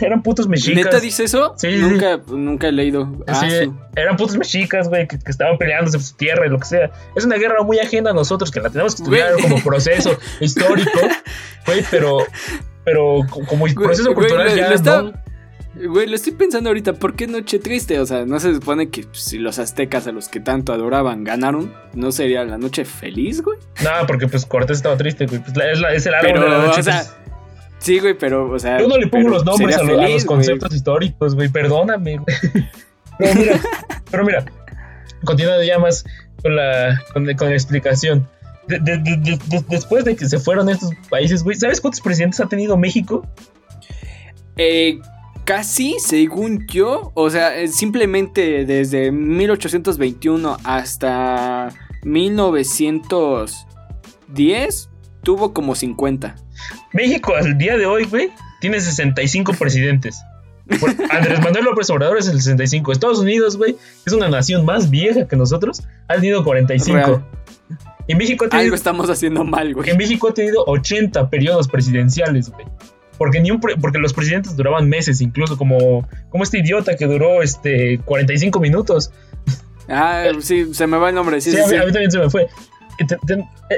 [0.00, 0.84] Eran putos mexicas.
[0.84, 1.54] ¿Neta dice eso?
[1.56, 1.76] Sí.
[1.76, 3.10] Nunca, nunca he leído.
[3.26, 3.48] Ah,
[3.94, 6.90] eran putos mexicas, güey, que, estaban peleándose por su tierra y lo que sea.
[7.14, 11.00] Es una guerra muy ajena a nosotros, que la tenemos que estudiar como proceso histórico,
[11.66, 12.18] güey, pero,
[12.84, 15.12] pero como proceso cultural ya,
[15.84, 18.00] Güey, lo estoy pensando ahorita, ¿por qué Noche Triste?
[18.00, 21.74] O sea, ¿no se supone que si los aztecas a los que tanto adoraban ganaron,
[21.92, 23.58] no sería la noche feliz, güey?
[23.84, 25.40] No, porque pues Cortés estaba triste, güey.
[25.42, 26.80] Pues es, es, el árbol de la noche.
[26.80, 27.04] O sea,
[27.78, 28.80] Sí, güey, pero, o sea.
[28.80, 32.36] Yo no le pongo los nombres a, los conceptos históricos, güey, perdóname, güey.
[33.18, 33.60] Pero mira,
[34.10, 34.44] pero mira,
[35.24, 36.04] continuando ya más
[36.42, 38.28] con la, con, la explicación.
[39.68, 43.26] después de que se fueron estos países, güey, ¿sabes cuántos presidentes ha tenido México?
[44.56, 44.98] Eh,
[45.46, 51.72] casi, según yo, o sea, eh, simplemente desde 1821 hasta
[52.04, 54.90] 1910
[55.22, 56.34] tuvo como 50.
[56.92, 58.30] México al día de hoy, güey,
[58.60, 60.20] tiene 65 presidentes.
[61.10, 62.90] Andrés Manuel López Obrador es el 65.
[62.90, 65.84] Estados Unidos, güey, es una nación más vieja que nosotros.
[66.08, 67.22] Ha tenido 45.
[68.08, 69.90] Y México ha tenido, Algo estamos haciendo mal, güey.
[69.90, 72.66] En México ha tenido 80 periodos presidenciales, güey.
[73.18, 77.42] Porque, ni un porque los presidentes duraban meses, incluso como, como este idiota que duró
[77.42, 79.10] este 45 minutos.
[79.88, 81.40] Ah, sí, se me va el nombre.
[81.40, 82.48] Sí, sí, a, mí, también se me fue.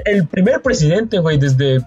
[0.04, 1.80] El primer presidente, güey, desde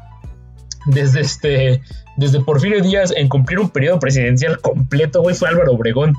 [0.86, 1.82] desde este
[2.18, 6.16] desde Porfirio Díaz en cumplir un periodo presidencial completo, güey, fue Álvaro Obregón.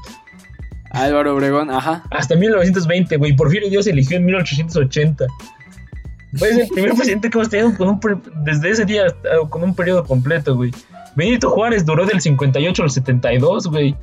[0.91, 2.05] Álvaro Obregón, ajá.
[2.11, 3.35] Hasta 1920, güey.
[3.35, 5.27] Porfirio Díaz eligió en 1880.
[6.35, 8.01] Fue el primer presidente que hemos tenido con un,
[8.45, 9.05] desde ese día
[9.51, 10.73] con un periodo completo, güey.
[11.15, 13.97] Benito Juárez duró del 58 al 72, güey.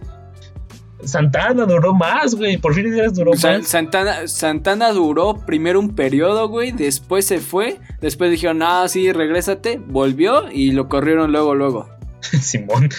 [1.03, 2.57] Santana duró más, güey.
[2.57, 3.67] Por fin duró más.
[3.67, 6.71] Santana, Santana duró primero un periodo, güey.
[6.71, 7.77] Después se fue.
[8.01, 9.79] Después dijeron, ah, sí, regrésate.
[9.85, 11.98] Volvió y lo corrieron luego, luego.
[12.41, 12.89] Simón.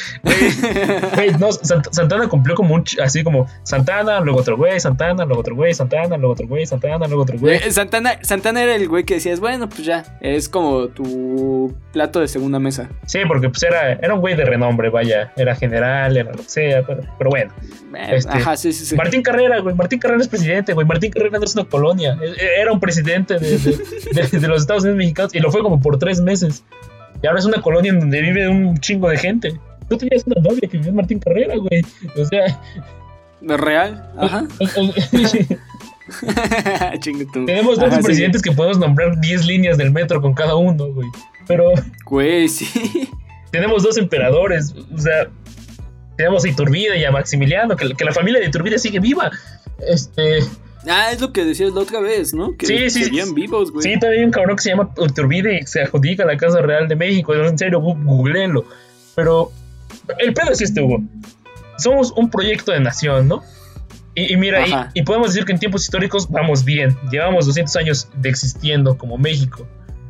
[1.38, 2.84] no, Santana cumplió como un.
[3.02, 7.06] Así como Santana, luego otro güey, Santana, luego otro güey, Santana, luego otro güey, Santana,
[7.06, 7.56] luego otro güey.
[7.56, 10.04] Eh, Santana, Santana era el güey que decías, bueno, pues ya.
[10.20, 12.88] Es como tu plato de segunda mesa.
[13.06, 15.32] Sí, porque pues era, era un güey de renombre, vaya.
[15.36, 17.52] Era general, era lo que sea, pero, pero bueno.
[17.94, 18.96] Eh, este, ajá, sí, sí, sí.
[18.96, 19.74] Martín Carrera, güey.
[19.74, 20.86] Martín Carrera es presidente, güey.
[20.86, 22.18] Martín Carrera no es una colonia.
[22.22, 25.98] E, era un presidente de, de los Estados Unidos mexicanos y lo fue como por
[25.98, 26.64] tres meses.
[27.22, 29.58] Y ahora es una colonia en donde vive un chingo de gente.
[29.88, 31.82] Tú tenías una novia que vivía en Martín Carrera, güey.
[32.16, 32.60] O sea.
[33.40, 34.10] ¿De real?
[34.16, 34.46] Ajá.
[37.46, 41.08] Tenemos dos presidentes que podemos nombrar 10 líneas del metro con cada uno, güey.
[41.46, 41.72] Pero.
[42.04, 43.10] Güey, sí.
[43.50, 44.74] Tenemos dos emperadores.
[44.94, 45.28] O sea.
[46.16, 49.30] Tenemos a Iturbide y a Maximiliano, que, que la familia de Iturbide sigue viva.
[49.86, 50.40] Este.
[50.88, 52.56] Ah, es lo que decías la otra vez, ¿no?
[52.56, 53.04] Que sí, sí.
[53.04, 53.82] Seguían vivos, güey.
[53.82, 56.62] Sí, todavía hay un cabrón que se llama Uturbide y se adjudica a la Casa
[56.62, 57.34] Real de México.
[57.34, 58.64] En serio, googleenlo.
[59.14, 59.52] Pero
[60.18, 61.02] el pedo es este, Hugo.
[61.78, 63.42] Somos un proyecto de nación, ¿no?
[64.14, 66.96] Y, mira, y, podemos decir que en tiempos históricos vamos bien.
[67.10, 69.66] Llevamos 200 años de existiendo como México.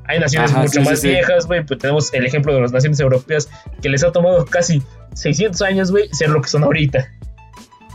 [0.07, 1.65] Hay naciones mucho más viejas, güey.
[1.65, 3.49] Pues tenemos el ejemplo de las naciones europeas
[3.83, 4.83] que les ha tomado casi
[5.15, 7.09] 600 años, güey, ser lo que son ahorita.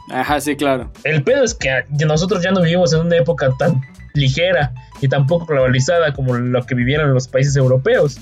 [0.09, 0.91] Ajá, sí, claro.
[1.03, 1.69] El pedo es que
[2.05, 3.81] nosotros ya no vivimos en una época tan
[4.13, 8.19] ligera y tan poco globalizada como lo que vivieron los países europeos.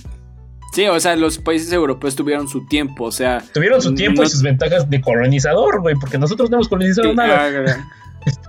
[0.73, 3.43] Sí, o sea, los países europeos tuvieron su tiempo, o sea...
[3.53, 7.45] Tuvieron su tiempo y sus ventajas de colonizador, güey, porque nosotros no hemos colonizado nada.
[7.45, 7.85] Ah,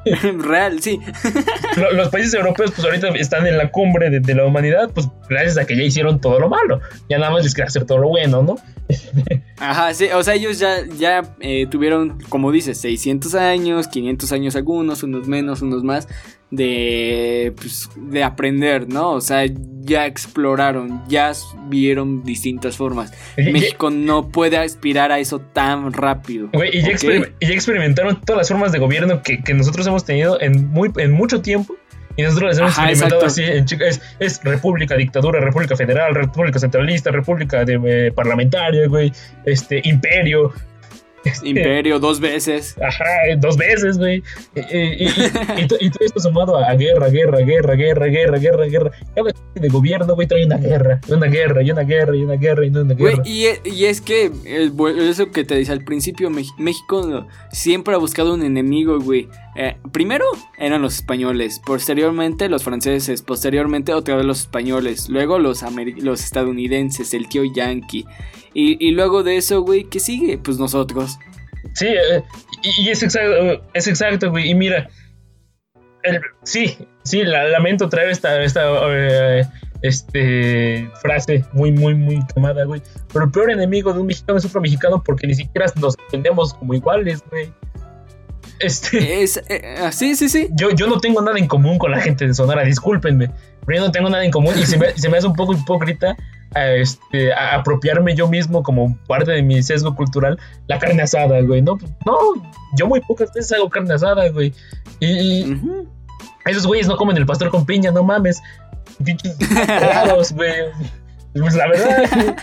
[0.38, 1.00] Real, sí.
[1.92, 5.66] Los países europeos, pues ahorita están en la cumbre de, la humanidad, pues gracias a
[5.66, 6.80] que ya hicieron todo lo malo.
[7.08, 8.56] Ya nada más les queda hacer todo lo bueno, ¿no?
[9.58, 14.56] Ajá, sí, o sea, ellos ya, ya eh, tuvieron, como dices, 600 años, 500 años
[14.56, 16.08] algunos, unos menos, unos más,
[16.50, 19.12] de, pues, de aprender, ¿no?
[19.12, 19.44] O sea,
[19.80, 21.32] ya exploraron, ya
[21.68, 23.12] vieron distintas formas.
[23.36, 26.50] México no puede aspirar a eso tan rápido.
[26.72, 26.90] y, ya
[27.40, 31.74] experimentaron todas las formas de gobierno que, nosotros hemos tenido en, muy, en mucho tiempo.
[32.16, 37.10] Y nosotros las hemos experimentado así en es, es, república, dictadura, república federal, república centralista,
[37.10, 39.10] república de, eh, parlamentaria, güey,
[39.44, 40.52] este, imperio,
[41.24, 42.76] este, Imperio, dos veces.
[42.82, 43.04] Ajá,
[43.38, 44.22] dos veces, güey.
[44.54, 48.90] Y, todo esto sumado a guerra, guerra, guerra, guerra, guerra, guerra, guerra.
[49.14, 52.66] Cada de gobierno, güey, trae una guerra, una guerra, y una guerra, y una guerra,
[52.66, 53.22] y una guerra.
[53.24, 54.30] y, y, es que,
[55.08, 59.28] eso que te dice al principio, México siempre ha buscado un enemigo, güey.
[59.56, 60.24] Eh, primero
[60.58, 67.28] eran los españoles, posteriormente los franceses, posteriormente otra vez los españoles, luego los, estadounidenses, el
[67.28, 68.04] tío yankee.
[68.52, 70.38] Y, luego de eso, güey, ¿qué sigue?
[70.38, 71.18] Pues nosotros.
[71.74, 72.22] Sí, eh,
[72.62, 74.50] y, es exacto, es exacto, güey.
[74.50, 74.88] Y mira,
[76.42, 79.44] sí, sí, lamento traer esta, esta eh,
[79.82, 82.82] este, frase muy, muy, muy tomada, güey.
[83.12, 86.54] Pero el peor enemigo de un mexicano es otro mexicano porque ni siquiera nos entendemos
[86.54, 87.52] como iguales, güey.
[88.58, 90.48] Este, es, eh, ah, sí, sí, sí.
[90.52, 93.30] Yo, yo no tengo nada en común con la gente de Sonora, discúlpenme.
[93.66, 95.54] Pero yo no tengo nada en común y se me, se me hace un poco
[95.54, 96.16] hipócrita
[96.54, 101.62] a, este, apropiarme yo mismo como parte de mi sesgo cultural la carne asada, güey.
[101.62, 102.16] No, no,
[102.76, 104.52] yo muy pocas veces hago carne asada, güey.
[105.00, 105.56] Y,
[106.46, 108.42] esos güeyes no comen el pastor con piña, no mames.
[109.04, 109.36] Pinches
[110.34, 110.52] güey.
[111.32, 112.36] Pues la verdad.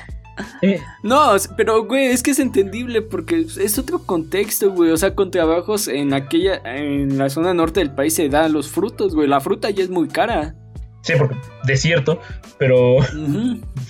[1.04, 4.92] No, pero güey, es que es entendible porque es otro contexto, güey.
[4.92, 8.70] O sea, con trabajos en aquella, en la zona norte del país se dan los
[8.70, 9.28] frutos, güey.
[9.28, 10.56] La fruta ya es muy cara.
[11.02, 12.20] Sí, porque desierto,
[12.58, 12.98] pero.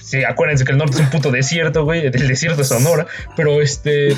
[0.01, 2.05] Sí, acuérdense que el norte es un puto desierto, güey.
[2.05, 3.07] El desierto de Sonora.
[3.35, 4.15] Pero este.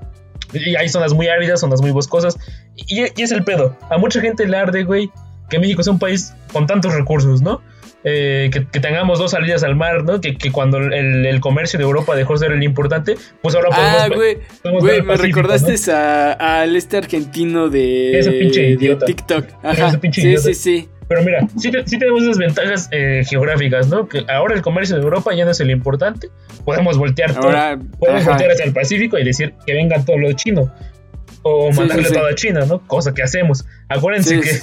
[0.52, 2.38] y hay zonas muy áridas, zonas muy boscosas.
[2.76, 3.76] Y, es el pedo.
[3.90, 5.10] A mucha gente le arde, güey,
[5.48, 7.60] que México es un país con tantos recursos, ¿no?
[8.02, 10.20] Eh, que, tengamos dos salidas al mar, ¿no?
[10.20, 14.00] Que, cuando el, comercio de Europa dejó de ser el importante, pues ahora podemos.
[14.00, 14.38] Ah, güey,
[14.80, 19.06] güey, me recordaste al este argentino de, Ese pinche idiota.
[19.06, 19.46] TikTok.
[19.62, 19.98] Ajá.
[20.12, 20.88] sí, sí, sí.
[21.10, 24.08] Pero mira, sí, tenemos esas ventajas eh, geográficas, ¿no?
[24.08, 26.28] Que ahora el comercio de Europa ya no es el importante.
[26.64, 27.50] Podemos voltear todo.
[27.98, 30.72] Podemos voltear hacia el Pacífico y decir que venga todo lo chino.
[31.42, 32.86] O mandarle todo a China, ¿no?
[32.86, 33.66] Cosa que hacemos.
[33.88, 34.60] Acuérdense que,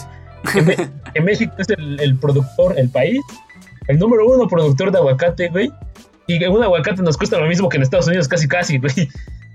[1.23, 3.21] México es el, productor, el país,
[3.88, 5.71] el número uno productor de aguacate, güey.
[6.28, 9.09] Y un aguacate nos cuesta lo mismo que en Estados Unidos, casi, casi, güey.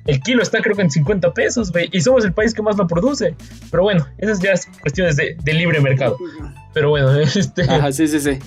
[0.07, 1.89] El kilo está creo que en 50 pesos, güey.
[1.93, 3.37] Y somos el país que más lo produce.
[3.71, 6.17] Pero bueno, esas ya son cuestiones de, libre mercado.
[6.73, 7.63] Pero bueno, este...
[7.63, 8.39] Ajá, sí, sí, sí.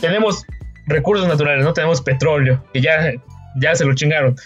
[0.00, 0.46] tenemos
[0.86, 1.72] recursos naturales, ¿no?
[1.72, 3.12] Tenemos petróleo, que ya,
[3.56, 4.36] ya se lo chingaron.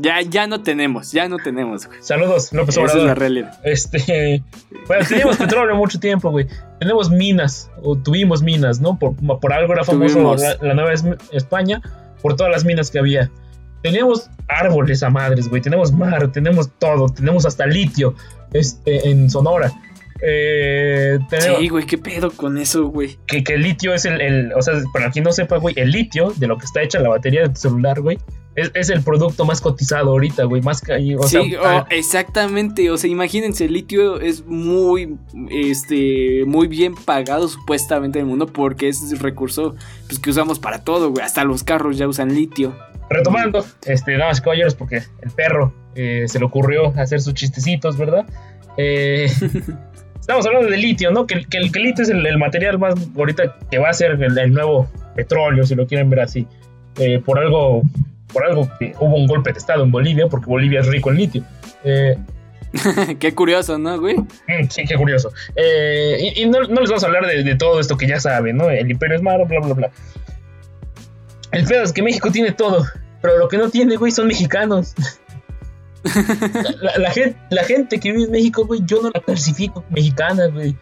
[0.00, 1.98] Ya, ya no tenemos, ya no tenemos, güey.
[2.00, 2.90] Saludos, López Obrador.
[2.90, 3.60] Esa es la realidad.
[3.64, 4.44] Este,
[4.86, 6.46] bueno, teníamos petróleo mucho tiempo, güey.
[6.78, 8.96] Tenemos minas, o tuvimos minas, ¿no?
[8.96, 10.92] Por, por algo era famoso la, la, Nueva
[11.32, 11.82] España,
[12.22, 13.28] por todas las minas que había.
[13.82, 15.62] Teníamos árboles a madres, güey.
[15.62, 18.14] Tenemos mar, tenemos todo, tenemos hasta litio
[18.52, 19.72] este, en Sonora.
[20.20, 23.18] Eh, sí, güey, qué pedo con eso, güey.
[23.26, 25.90] Que, que el litio es el, el, o sea, para quien no sepa, güey, el
[25.90, 28.18] litio, de lo que está hecha la batería de tu celular, güey,
[28.74, 30.82] es, el producto más cotizado ahorita, güey, más
[31.18, 35.16] o Sí, oh, exactamente, o sea, imagínense, el litio es muy,
[35.50, 40.58] este, muy bien pagado supuestamente en el mundo porque es el recurso pues, que usamos
[40.58, 42.76] para todo, güey, hasta los carros ya usan litio.
[43.10, 47.96] Retomando, este, damas y caballeros, porque el perro eh, se le ocurrió hacer sus chistecitos,
[47.96, 48.26] ¿verdad?
[48.76, 49.30] Eh...
[50.28, 51.26] Estamos hablando de litio, ¿no?
[51.26, 54.86] Que, que, el, litio es el, material más ahorita que va a ser el, nuevo
[55.16, 56.46] petróleo, si lo quieren ver así.
[56.98, 57.80] Eh, por algo,
[58.30, 61.16] por algo que hubo un golpe de estado en Bolivia, porque Bolivia es rico en
[61.16, 61.44] litio.
[61.82, 62.18] Eh,
[63.18, 64.18] qué curioso, ¿no, güey?
[64.18, 65.32] Mm, sí, qué curioso.
[65.56, 68.68] Eh, y, no, les vamos a hablar de, de, todo esto que ya saben, ¿no?
[68.68, 69.90] El imperio es malo, bla, bla, bla.
[71.52, 72.84] El pedo es que México tiene todo,
[73.22, 74.94] pero lo que no tiene, güey, son mexicanos.
[76.98, 80.76] La, gente, la gente que vive en México, güey, yo no la clasifico mexicana, güey.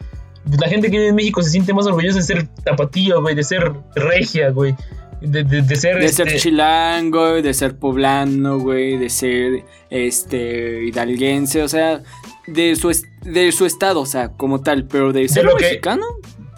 [0.61, 3.43] La gente que vive en México se siente más orgullosa de ser tapatío, güey, de
[3.43, 4.75] ser regia, güey.
[5.21, 5.99] De, de, ser.
[5.99, 12.03] De ser este, chilango, de ser poblano, güey, de ser este hidalguense, o sea,
[12.47, 16.05] de su, de su estado, o sea, como tal, pero de ser mexicano.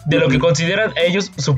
[0.07, 1.57] de lo que consideran ellos su.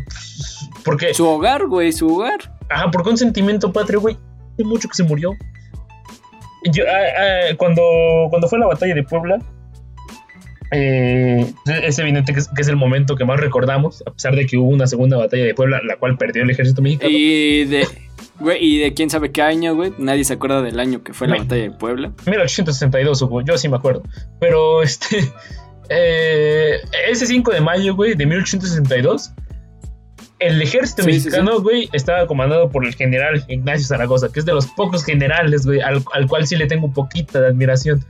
[0.86, 2.55] porque, su hogar, güey, su hogar.
[2.70, 4.18] Ajá, porque un sentimiento patrio, güey,
[4.57, 5.32] hay mucho que se murió.
[6.64, 9.39] Yo, ah, ah, cuando, cuando fue la batalla de Puebla,
[10.72, 11.53] eh,
[11.84, 14.88] es evidente que es, el momento que más recordamos, a pesar de que hubo una
[14.88, 17.12] segunda batalla de Puebla, la cual perdió el ejército mexicano.
[17.12, 17.86] Y de,
[18.59, 19.91] y de quién sabe qué año, güey.
[19.97, 22.14] Nadie se acuerda del año que fue la batalla de Puebla.
[22.26, 24.03] 1862, Hugo, yo sí me acuerdo.
[24.39, 25.18] Pero este.
[25.89, 26.78] Eh,
[27.09, 29.34] ese 5 de mayo, güey, de 1862
[30.42, 34.66] el ejército mexicano, güey, estaba comandado por el general Ignacio Zaragoza, que es de los
[34.66, 38.04] pocos generales, güey, al, cual sí le tengo un poquito de admiración.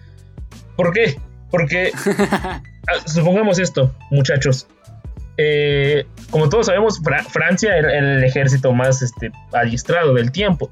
[0.77, 1.19] ¿Por qué?
[1.49, 1.91] Porque,
[2.31, 2.61] ah,
[3.05, 4.65] supongamos esto, muchachos.
[5.37, 10.71] Eh, como todos sabemos, Francia era el ejército más este, adiestrado del tiempo.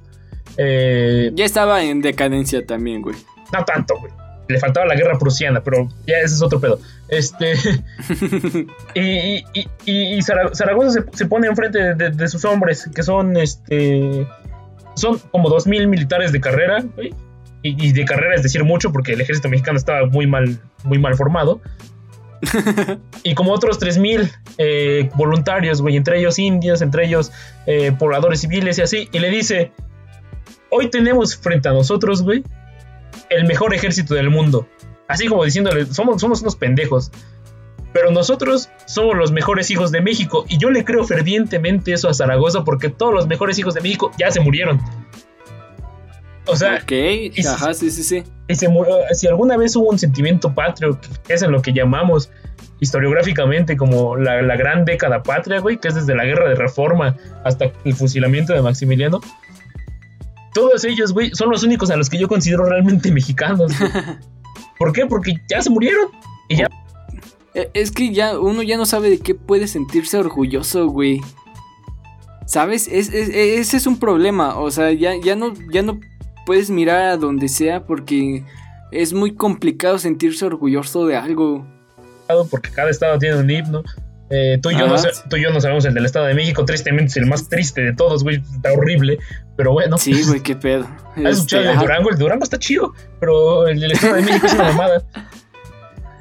[0.57, 3.17] Eh, ya estaba en decadencia también, güey.
[3.51, 4.18] No tanto, güey
[4.49, 6.79] le faltaba la guerra prusiana, pero ya ese es otro pedo.
[7.07, 7.53] Este.
[8.95, 9.43] y,
[9.85, 14.27] y, Zaragoza se, pone enfrente de, sus hombres, que son este.
[14.95, 16.83] Son como dos mil militares de carrera,
[17.61, 21.15] y, de carrera es decir mucho, porque el ejército mexicano estaba muy mal, muy mal
[21.15, 21.61] formado.
[23.23, 27.31] y como otros 3000 eh, voluntarios, güey, entre ellos indios, entre ellos
[27.67, 29.71] eh, pobladores civiles y así, y le dice:
[30.71, 32.43] Hoy tenemos frente a nosotros, güey,
[33.29, 34.67] el mejor ejército del mundo.
[35.07, 37.11] Así como diciéndole, somos, somos unos pendejos.
[37.93, 40.45] Pero nosotros somos los mejores hijos de México.
[40.47, 44.11] Y yo le creo fervientemente eso a Zaragoza porque todos los mejores hijos de México
[44.19, 44.79] ya se murieron.
[46.45, 46.83] O sea,
[47.47, 48.23] ajá, sí, sí, sí.
[48.47, 48.67] Y se
[49.13, 52.31] si alguna vez hubo un sentimiento patrio, que es en lo que llamamos
[52.79, 57.15] historiográficamente como la, la, gran década patria, güey, que es desde la guerra de reforma
[57.43, 59.21] hasta el fusilamiento de Maximiliano,
[60.53, 63.71] todos ellos, güey, son los únicos a los que yo considero realmente mexicanos.
[64.79, 65.05] ¿Por qué?
[65.05, 66.07] Porque ya se murieron.
[66.47, 66.67] Y ya.
[67.53, 71.21] Eh, es que ya uno ya no sabe de qué puede sentirse orgulloso, güey.
[72.45, 72.87] ¿Sabes?
[72.87, 74.57] ese es un problema.
[74.57, 75.99] O sea, ya, ya, no, ya no
[76.45, 78.43] puedes mirar a donde sea porque
[78.91, 81.67] es muy complicado sentirse orgulloso de algo.
[82.49, 83.83] Porque cada estado tiene un himno.
[84.29, 84.95] Eh, tú, y yo no,
[85.29, 87.81] tú y yo no sabemos el del Estado de México, tristemente es el más triste
[87.81, 89.17] de todos, güey, está horrible,
[89.57, 89.97] pero bueno.
[89.97, 90.87] Sí, güey, qué pedo.
[91.25, 92.09] ¿Has escuchado el de este, Durango?
[92.11, 95.03] El Durango está chido, pero el del Estado de México es una mamada.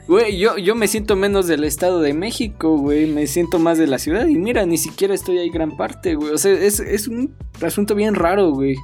[0.09, 3.87] Güey, yo, yo me siento menos del Estado de México, güey, me siento más de
[3.87, 7.09] la ciudad y mira, ni siquiera estoy ahí gran parte, güey, o sea, es, es
[7.09, 8.75] un asunto bien raro, güey.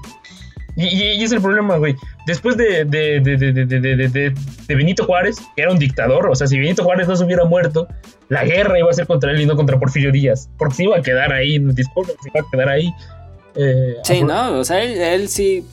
[0.76, 1.94] Y, y, es el problema, güey.
[2.26, 7.06] Después de, de, de, Benito Juárez, que era un dictador, o sea, si Benito Juárez
[7.06, 7.86] no se hubiera muerto,
[8.28, 10.50] la guerra iba a ser contra él y no contra Porfirio Díaz.
[10.58, 12.92] Porque se iba a quedar ahí, disculpa, se iba a quedar ahí.
[13.56, 15.64] Eh, sí, no, o sea, él, sí,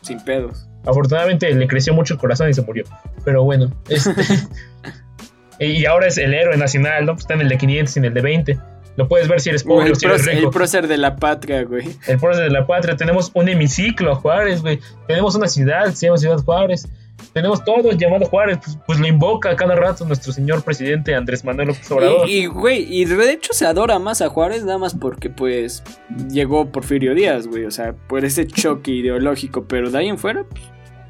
[0.00, 0.66] sin pedos.
[0.86, 2.84] Afortunadamente le creció mucho el corazón y se murió.
[3.24, 4.14] Pero bueno, este.
[5.58, 7.12] y ahora es el héroe nacional, ¿no?
[7.12, 8.58] Pues está en el de 500 y en el de 20.
[8.96, 10.46] Lo puedes ver si eres pobre o, si eres rico.
[10.46, 11.86] El prócer de la patria, güey.
[12.06, 12.96] El prócer de la patria.
[12.96, 14.80] Tenemos un hemiciclo a Juárez, güey.
[15.06, 16.88] Tenemos una ciudad, se llama Ciudad Juárez.
[17.32, 21.68] Tenemos todo llamado Juárez, pues, pues, lo invoca cada rato nuestro señor presidente Andrés Manuel
[21.68, 22.28] López Obrador.
[22.28, 25.82] Y, güey, y, de hecho se adora más a Juárez nada más porque, pues,
[26.30, 30.44] llegó Porfirio Díaz, güey, o sea, por ese choque ideológico, pero de ahí en fuera,
[30.44, 30.62] pues,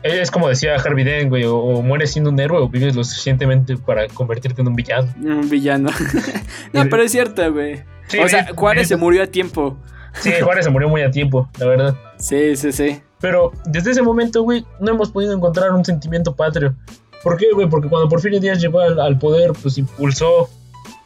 [0.02, 3.76] Es como decía Harvey Dent, güey, o, mueres siendo un héroe o vives lo suficientemente
[3.76, 5.08] para convertirte en un villano.
[5.16, 5.90] Un villano.
[6.72, 7.82] no, pero es cierto, güey.
[8.22, 9.76] o sea, Juárez se murió a tiempo.
[10.20, 11.96] Sí, Juárez se murió muy a tiempo, la verdad.
[12.18, 13.00] Sí, sí, sí.
[13.20, 16.74] Pero desde ese momento, güey, no hemos podido encontrar un sentimiento patrio.
[17.22, 17.68] ¿Por qué, güey?
[17.68, 20.48] Porque cuando Porfirio Díaz llegó al, poder, pues impulsó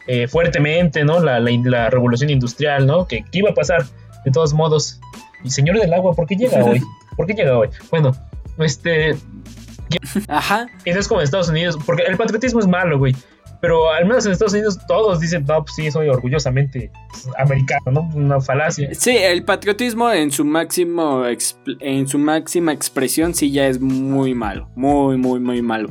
[0.07, 1.19] eh, fuertemente, ¿no?
[1.19, 3.07] La, la, revolución industrial, ¿no?
[3.07, 3.85] Que, que, iba a pasar,
[4.25, 4.99] de todos modos.
[5.43, 6.81] Y señor del agua, ¿por qué llega hoy?
[7.15, 7.69] ¿Por qué llega hoy?
[7.89, 8.15] Bueno,
[8.57, 9.15] este...
[10.27, 10.67] Ajá.
[10.85, 13.15] Eso es como en Estados Unidos, porque el patriotismo es malo, güey.
[13.61, 16.91] Pero al menos en Estados Unidos todos dicen, no, pues sí, soy orgullosamente
[17.37, 18.09] americano, ¿no?
[18.15, 18.89] Una falacia.
[18.93, 21.23] Sí, el patriotismo en su máximo
[21.79, 25.89] en su máxima expresión sí ya es muy malo, muy, muy, muy malo.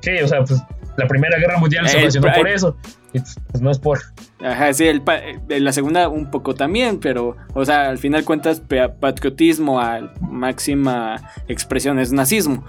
[0.00, 0.60] Sí, o sea, pues
[0.96, 2.76] la Primera Guerra Mundial se ocasionó por eso.
[3.12, 4.00] Pues, no es por.
[4.42, 5.02] Ajá, sí, el
[5.48, 8.62] la segunda un poco también, pero, o sea, al final cuentas,
[9.00, 10.12] patriotismo a
[10.42, 12.64] máxima expresión es nazismo.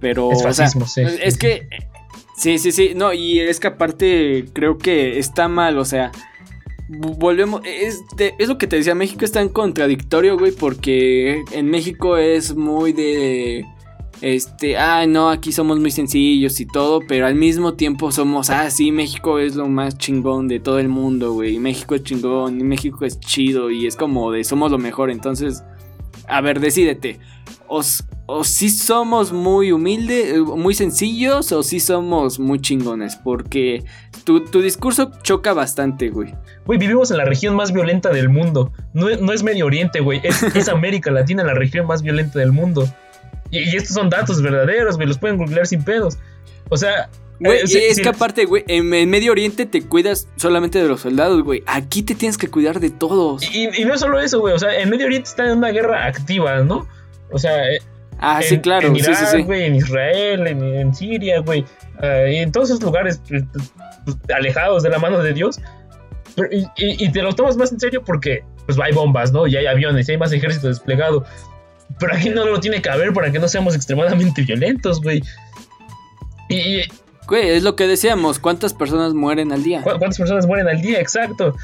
[0.00, 1.02] Pero, es fascismo, sí.
[1.02, 1.68] Es que
[2.38, 2.92] Sí, sí, sí.
[2.94, 6.12] No, y es que aparte creo que está mal, o sea.
[6.88, 7.60] Volvemos.
[7.64, 12.54] Es, es lo que te decía, México está en contradictorio, güey, porque en México es
[12.54, 13.66] muy de.
[14.20, 18.68] Este, ah, no, aquí somos muy sencillos y todo, pero al mismo tiempo somos, ah,
[18.68, 21.58] sí, México es lo más chingón de todo el mundo, güey.
[21.58, 25.10] México es chingón, y México es chido y es como de somos lo mejor.
[25.10, 25.62] Entonces,
[26.28, 27.18] a ver, decídete.
[27.66, 33.16] Os, o si somos muy humildes, eh, muy sencillos, o si somos muy chingones.
[33.16, 33.84] Porque
[34.24, 36.34] tu, discurso choca bastante, güey.
[36.66, 38.72] Güey, vivimos en la región más violenta del mundo.
[38.92, 40.20] No, es Medio Oriente, güey.
[40.54, 42.86] Es, América Latina la región más violenta del mundo.
[43.50, 45.08] Y, estos son datos verdaderos, güey.
[45.08, 46.18] Los pueden googlear sin pedos.
[46.68, 47.10] O sea.
[47.40, 51.42] Güey, eh, es que aparte, güey, en, Medio Oriente te cuidas solamente de los soldados,
[51.44, 51.62] güey.
[51.66, 53.44] Aquí te tienes que cuidar de todos.
[53.54, 54.54] Y, y no solo eso, güey.
[54.54, 56.88] O sea, en Medio Oriente está en una guerra activa, ¿no?
[57.30, 57.78] O sea, eh,
[58.20, 58.88] Ah, sí, claro.
[58.88, 61.64] En Irak, güey, en Israel, en, Siria, güey.
[62.02, 63.44] Eh, en todos esos lugares pues,
[64.04, 65.60] pues, alejados de la mano de Dios.
[66.76, 69.46] y, te lo tomas más en serio porque pues hay bombas, ¿no?
[69.46, 71.24] Y hay aviones, y hay más ejército desplegado.
[71.98, 75.22] Pero aquí no lo tiene que haber para que no seamos extremadamente violentos, güey.
[76.48, 76.82] Y,
[77.28, 79.82] Güey, es lo que decíamos, ¿cuántas personas mueren al día?
[79.82, 80.98] ¿Cuántas personas mueren al día?
[80.98, 81.54] Exacto.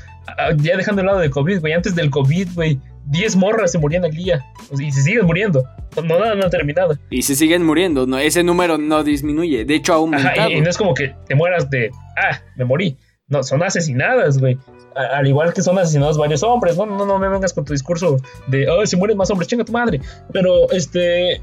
[0.59, 4.05] Ya dejando el lado de COVID, güey, antes del COVID, güey, 10 morras se morían
[4.05, 4.45] al día.
[4.79, 5.65] Y se siguen muriendo.
[5.97, 6.99] No, nada, no ha terminado.
[7.09, 8.07] Y se siguen muriendo.
[8.07, 9.65] No, ese número no disminuye.
[9.65, 10.51] De hecho, ha aumentado.
[10.51, 11.91] y, no es como que te mueras de.
[12.17, 12.99] Ah, me morí.
[13.29, 14.59] No, son asesinadas, güey.
[14.95, 16.77] Al igual que son asesinados varios hombres.
[16.77, 18.19] No, no, no me vengas con tu discurso
[18.49, 18.69] de.
[18.69, 20.01] Oh, si mueren más hombres, chinga tu madre.
[20.33, 21.41] Pero, este.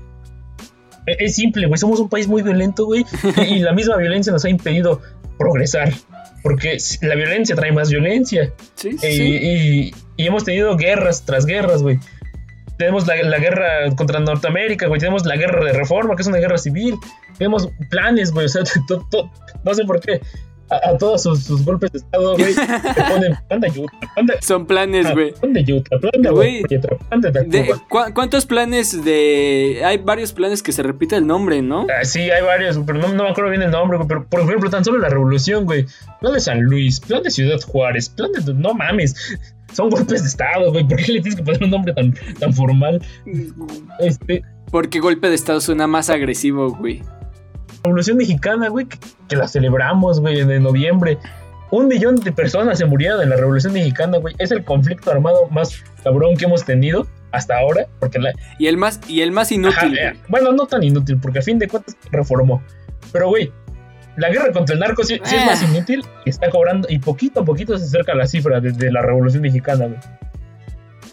[1.05, 1.77] Es simple, güey.
[1.77, 3.05] Somos un país muy violento, güey.
[3.49, 5.01] y la misma violencia nos ha impedido
[5.37, 5.93] progresar.
[6.43, 8.51] Porque la violencia trae más violencia.
[8.75, 9.07] Sí, sí.
[9.07, 11.99] Y, y hemos tenido guerras tras guerras, güey.
[12.77, 14.99] Tenemos la, guerra contra Norteamérica, güey.
[14.99, 16.95] Tenemos la guerra de reforma, que es una guerra civil.
[17.37, 18.47] Tenemos planes, güey.
[18.47, 18.63] O sea,
[19.63, 20.19] no sé por qué
[20.71, 22.53] a, todos sus, golpes de estado, güey,
[22.95, 23.91] te ponen plan de ayuda,
[24.41, 25.33] Son planes, güey.
[25.33, 26.63] Plan de ayuda, plan de güey.
[26.63, 27.75] plan de,
[28.13, 29.81] ¿Cuántos planes de...?
[29.83, 31.87] Hay varios planes que se repite el nombre, ¿no?
[31.89, 34.07] Ah, sí, hay varios, pero no, no me acuerdo bien el nombre, güey.
[34.07, 35.85] Pero, por ejemplo, tan solo la revolución, güey.
[36.19, 38.53] Plan de San Luis, plan de Ciudad Juárez, plan de...
[38.53, 39.15] No mames
[39.73, 40.87] son golpes de estado, güey.
[40.87, 43.01] ¿Por qué le tienes que poner un nombre tan, tan formal?
[43.99, 44.43] Este.
[44.69, 47.01] Porque golpe de estado suena más agresivo, güey.
[47.83, 48.87] Revolución Mexicana, güey,
[49.27, 51.17] que, la celebramos, güey, en noviembre.
[51.71, 54.35] Un millón de personas se murieron en la Revolución Mexicana, güey.
[54.37, 57.87] Es el conflicto armado más cabrón que hemos tenido hasta ahora.
[57.99, 58.19] Porque
[58.59, 59.97] y, el más, y el más inútil.
[59.97, 62.61] Eh, bueno, no tan inútil, porque a fin de cuentas reformó.
[63.11, 63.51] Pero, güey,
[64.17, 65.67] la guerra contra el narco sí, es más eh.
[65.71, 66.87] inútil y está cobrando.
[66.89, 69.99] Y poquito a poquito se acerca la cifra de, la Revolución Mexicana, güey.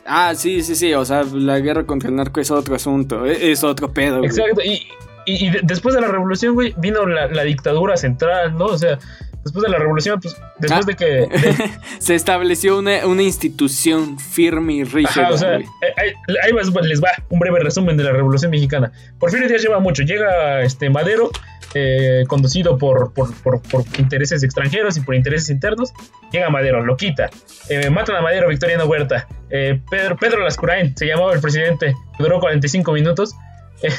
[0.04, 0.92] Ah, sí, sí, sí.
[0.94, 3.26] O sea, la guerra contra el narco es otro asunto.
[3.26, 4.30] E, es, otro pedo, güey.
[4.30, 4.60] Exacto.
[4.64, 4.88] Y,
[5.28, 8.66] y, después de la revolución, güey, vino la, dictadura central, ¿no?
[8.66, 8.98] O sea,
[9.44, 11.28] después de la revolución, pues, después de que...
[11.98, 15.30] Se estableció una, institución firme y rígida.
[15.30, 16.52] o sea, ahí,
[16.82, 18.92] les va un breve resumen de la revolución mexicana.
[19.18, 20.02] Por fin Díaz lleva mucho.
[20.02, 21.30] Llega este Madero,
[21.74, 23.28] eh, conducido por, por,
[23.98, 25.92] intereses extranjeros y por intereses internos.
[26.32, 27.28] Llega Madero, lo quita.
[27.68, 29.26] Eh, matan a Madero, Victoriano Huerta.
[29.50, 33.34] Eh, Pedro, Pedro Lascurain, se llamaba el presidente, duró 45 minutos.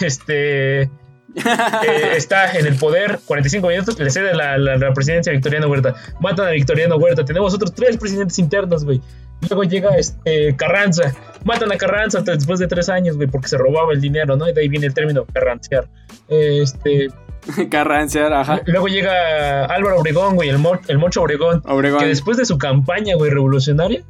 [0.01, 0.89] Este
[1.36, 5.95] eh, está en el poder 45 minutos, le cede la, la, presidencia a Victoriano Huerta.
[6.19, 7.23] Matan a Victoriano Huerta.
[7.25, 9.01] Tenemos otros tres presidentes internos, güey.
[9.47, 11.13] Luego llega este Carranza.
[11.45, 14.49] Matan a Carranza después de tres años, güey, porque se robaba el dinero, ¿no?
[14.49, 15.88] Y de ahí viene el término carrancear.
[16.27, 17.07] Este.
[17.71, 18.61] carrancear, ajá.
[18.65, 22.01] Luego llega Álvaro Obregón, güey, el, el Mocho Obregón, Obregón.
[22.01, 24.03] Que después de su campaña, güey, revolucionaria,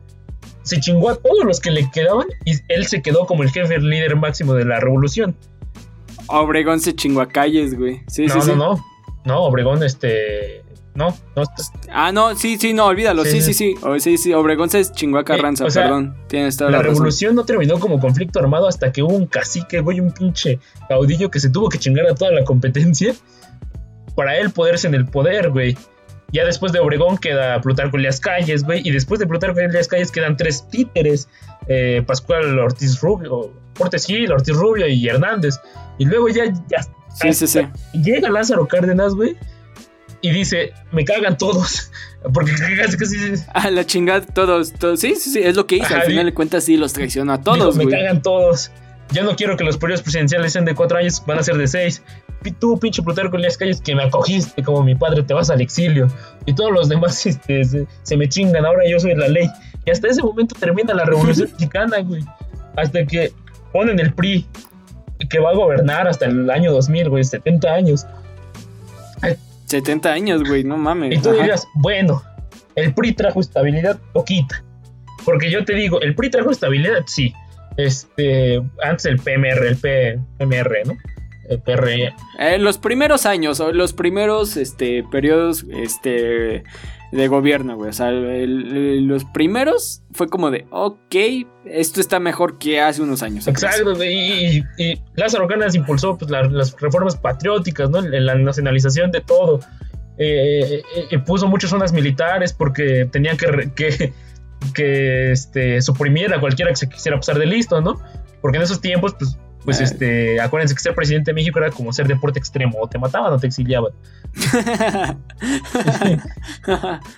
[0.63, 3.75] se chingó a todos los que le quedaban y él se quedó como el jefe,
[3.75, 5.35] el líder máximo de la revolución.
[6.29, 8.01] Obregón se chingó a calles, güey.
[8.07, 8.51] Sí, no, sí, no, sí.
[8.55, 8.85] no.
[9.25, 10.63] No, Obregón, este.
[10.95, 11.43] No, no.
[11.91, 13.23] Ah, no, sí, sí, no, olvídalo.
[13.23, 13.75] Sí, sí, sí.
[13.99, 16.17] Sí, sí, Obregón se chingó a Carranza, perdón.
[16.27, 19.79] Tienes toda la, la revolución no terminó como conflicto armado hasta que hubo un cacique,
[19.81, 23.13] güey, un pinche caudillo que se tuvo que chingar a toda la competencia
[24.15, 25.77] para él poderse en el poder, güey.
[26.31, 28.81] Ya después de Obregón queda Plutarco Elías Calles, güey.
[28.85, 31.29] Y después de Plutarco Elías Calles quedan tres títeres.
[31.69, 35.55] Eh, Pascual Ortiz Rubio, Portes Gil, Ortiz Rubio y Hernández.
[35.99, 36.81] Y luego ya, ya
[37.13, 37.61] sí, sí, sí.
[37.93, 39.37] llega Lázaro Cárdenas, güey.
[40.21, 41.91] Y dice, me cagan todos.
[42.33, 43.15] Porque casi casi...
[43.53, 44.99] Ah, la chingada, todos, todos.
[44.99, 45.95] Sí, sí, sí, es lo que hizo.
[45.95, 47.75] Al final de cuentas sí los traicionó a todos.
[47.77, 48.71] Me cagan todos.
[49.11, 51.67] Ya no quiero que los periodos presidenciales sean de cuatro años, van a ser de
[51.67, 52.03] seis.
[52.59, 56.07] Tú, pinche Plutarco Elías Calles, que me acogiste como mi padre, te vas al exilio.
[56.45, 59.49] Y todos los demás este, se, se, me chingan, ahora yo soy la ley.
[59.85, 62.23] Y hasta ese momento termina la revolución mexicana, güey.
[62.75, 63.31] Hasta que
[63.71, 64.45] ponen el PRI,
[65.29, 68.05] que va a gobernar hasta el año 2000, güey, 70 años.
[69.65, 71.15] 70 años, güey, no mames.
[71.15, 71.39] Y tú Ajá.
[71.39, 72.23] dirías, bueno,
[72.75, 74.63] el PRI trajo estabilidad, poquita.
[75.25, 77.33] Porque yo te digo, el PRI trajo estabilidad, sí.
[77.77, 80.97] Este, antes el PMR, el PMR, ¿no?
[81.49, 82.13] El PRE.
[82.39, 86.63] Eh, los primeros años, o los primeros este, periodos este,
[87.11, 87.89] de gobierno, güey.
[87.89, 91.15] O sea, los primeros fue como de, ok,
[91.65, 93.47] esto está mejor que hace unos años.
[93.47, 98.01] Exacto, y, y, y, Lázaro impulsó pues, la, las reformas patrióticas, ¿no?
[98.01, 99.59] La nacionalización de todo.
[100.21, 104.13] Eh, eh, puso muchas zonas militares porque tenían que, que,
[104.73, 107.99] que este, suprimir a cualquiera que se quisiera pasar de listo, ¿no?
[108.41, 111.91] Porque en esos tiempos, pues, pues este, acuérdense que ser presidente de México era como
[111.91, 113.91] ser deporte extremo, o te mataban o te exiliaban.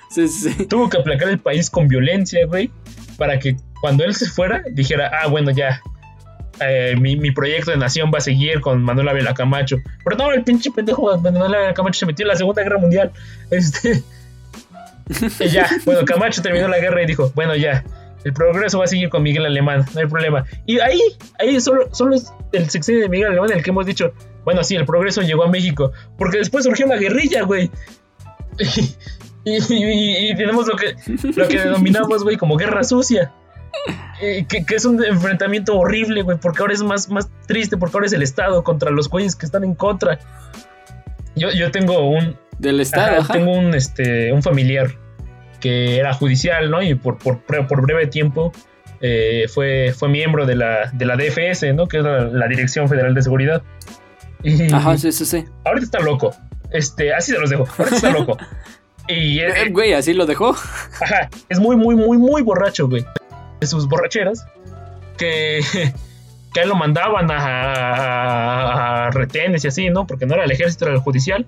[0.10, 0.66] sí, sí.
[0.66, 2.72] Tuvo que aplacar el país con violencia, güey,
[3.18, 5.82] para que cuando él se fuera dijera, ah, bueno, ya,
[6.60, 9.78] eh, mi, mi, proyecto de nación va a seguir con Manuel Ávila Camacho.
[10.04, 13.12] Pero no, el pinche pendejo Manuel Ávila Camacho se metió en la Segunda Guerra Mundial.
[13.52, 14.04] Este.
[15.40, 17.84] y ya, bueno, Camacho terminó la guerra y dijo, bueno, ya,
[18.24, 20.46] el progreso va a seguir con Miguel Alemán, no hay problema.
[20.66, 21.02] Y ahí,
[21.40, 24.14] ahí solo, solo es el sexenio de Miguel Alemán el que hemos dicho,
[24.44, 27.70] bueno, sí, el progreso llegó a México, porque después surgió la guerrilla, güey.
[29.44, 30.96] Y, y, y, tenemos lo que,
[31.36, 33.32] lo que denominamos, güey, como guerra sucia.
[34.22, 37.98] Eh, que, que, es un enfrentamiento horrible, güey, porque ahora es más, más triste, porque
[37.98, 40.20] ahora es el Estado contra los güeyes que están en contra.
[41.36, 42.38] Yo, yo tengo un...
[42.60, 43.34] Del Estado, ajá, ajá.
[43.34, 44.92] Tengo un, este, un familiar
[45.62, 46.82] que era judicial, ¿no?
[46.82, 48.52] Y por, por, por breve tiempo
[49.00, 51.88] eh, fue, fue miembro de la, de la DFS, ¿no?
[51.88, 53.64] Que es la, la Dirección Federal de Seguridad.
[54.44, 55.46] Y, Ajá, sí, sí, sí.
[55.64, 56.36] Ahorita está loco.
[56.72, 57.66] Este, así se los dejo.
[57.78, 58.38] Ahorita está loco.
[59.08, 60.56] Y, eh, güey, así lo dejó.
[61.02, 63.04] Ajá, es muy, muy, muy, muy borracho, güey.
[63.60, 64.46] De sus borracheras.
[65.18, 65.60] Que,
[66.54, 70.06] que lo mandaban a, a, a, retenes y así, ¿no?
[70.08, 71.46] Porque no era el ejército, era el judicial.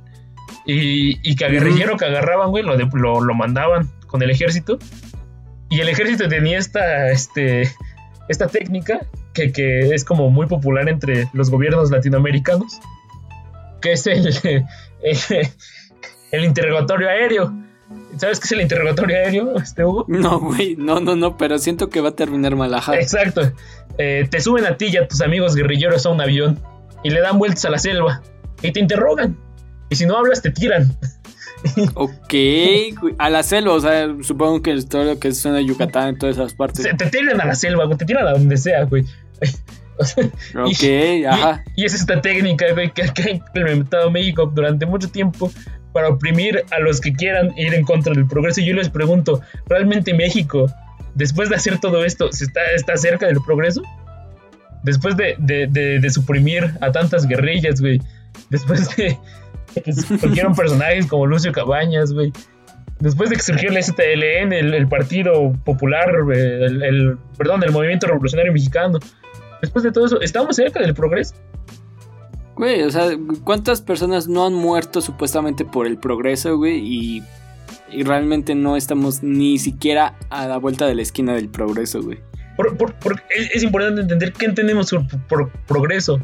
[0.66, 4.30] Y, y que a guerrillero que agarraban, güey, lo, de, lo, lo, mandaban con el
[4.30, 4.78] ejército.
[5.72, 7.64] Y el ejército tenía esta, este,
[8.30, 12.80] esta técnica que, que, es como muy popular entre los gobiernos latinoamericanos,
[13.82, 14.28] que es el,
[15.02, 15.18] el,
[16.32, 17.52] el interrogatorio aéreo.
[18.18, 20.06] ¿Sabes qué es el interrogatorio aéreo, este Hugo?
[20.08, 22.72] No, güey, no, no, no, pero siento que va a terminar mal.
[22.76, 22.96] Ajá.
[22.96, 23.52] Exacto.
[23.98, 26.60] Eh, te suben a ti y a tus amigos guerrilleros a un avión
[27.04, 28.22] y le dan vueltas a la selva
[28.62, 29.36] y te interrogan.
[29.90, 30.96] Y si no hablas, te tiran.
[31.94, 32.34] Ok,
[33.18, 36.36] a la selva, o sea, supongo que es todo lo que suena Yucatán en todas
[36.36, 36.84] esas partes.
[36.84, 39.06] Se te tiran a la selva, güey, te tiran a donde sea, güey.
[39.96, 41.64] O sea, ok, y, ajá.
[41.76, 45.52] Y, y, es esta técnica, güey, que, que ha implementado México durante mucho tiempo
[45.94, 48.60] para oprimir a los que quieran ir en contra del progreso.
[48.60, 50.66] Y yo les pregunto, ¿realmente México,
[51.14, 53.84] después de hacer todo esto, está, está cerca del progreso?
[54.84, 58.02] Después de, de, de, de suprimir a tantas guerrillas, güey.
[58.50, 59.18] Después de,
[60.20, 62.32] surgieron personajes como Lucio Cabañas, güey.
[63.00, 68.08] Después de que surgió el STLN, el, el Partido Popular, el, el, perdón, el Movimiento
[68.08, 69.00] Revolucionario Mexicano.
[69.62, 71.36] Después de todo eso, ¿estamos cerca del progreso?
[72.56, 73.10] Güey, o sea,
[73.44, 76.80] ¿cuántas personas no han muerto supuestamente por el progreso, güey?
[76.80, 77.24] Y,
[77.92, 82.20] y realmente no estamos ni siquiera a la vuelta de la esquina del progreso, güey.
[82.56, 84.94] Por, por, por, es, es, importante entender qué entendemos
[85.28, 86.20] por, progreso.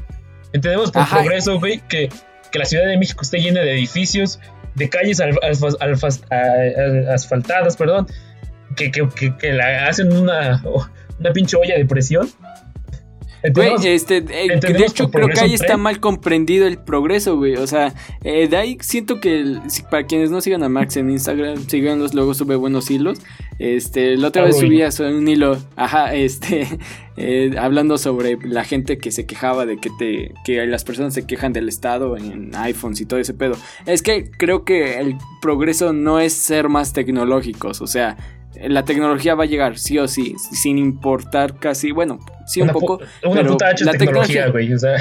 [0.53, 1.17] Entendemos por Ajá.
[1.17, 2.09] progreso, güey, que
[2.51, 4.39] que la Ciudad de México esté llena de edificios,
[4.75, 6.07] de calles alfa, alfa,
[7.13, 8.07] asfaltadas, perdón,
[8.75, 10.63] que, que, que, que, la hacen una,
[11.19, 12.29] una pinche olla de presión.
[13.53, 17.55] Güey, este, eh, de hecho creo que ahí está mal comprendido el progreso, güey.
[17.55, 19.59] O sea, eh, de ahí siento que
[19.89, 23.19] para quienes no sigan a Max en Instagram, síganlos, luego sube buenos hilos.
[23.57, 26.67] Este, la otra vez subía un hilo, ajá, este,
[27.17, 31.25] eh, hablando sobre la gente que se quejaba de que te, que las personas se
[31.25, 33.55] quejan del estado en iPhones y todo ese pedo.
[33.85, 38.17] Es que creo que el progreso no es ser más tecnológicos, o sea,
[38.55, 42.99] la tecnología va a llegar, sí o sí, sin importar casi, bueno, sí un poco.
[43.23, 44.97] Una puta la tecnología, güey, o sea.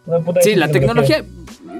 [0.42, 1.24] sí, la tecnología,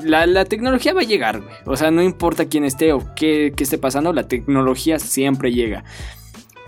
[0.03, 1.55] la, tecnología va a llegar, güey.
[1.67, 5.85] O sea, no importa quién esté o qué, qué esté pasando, la tecnología siempre llega.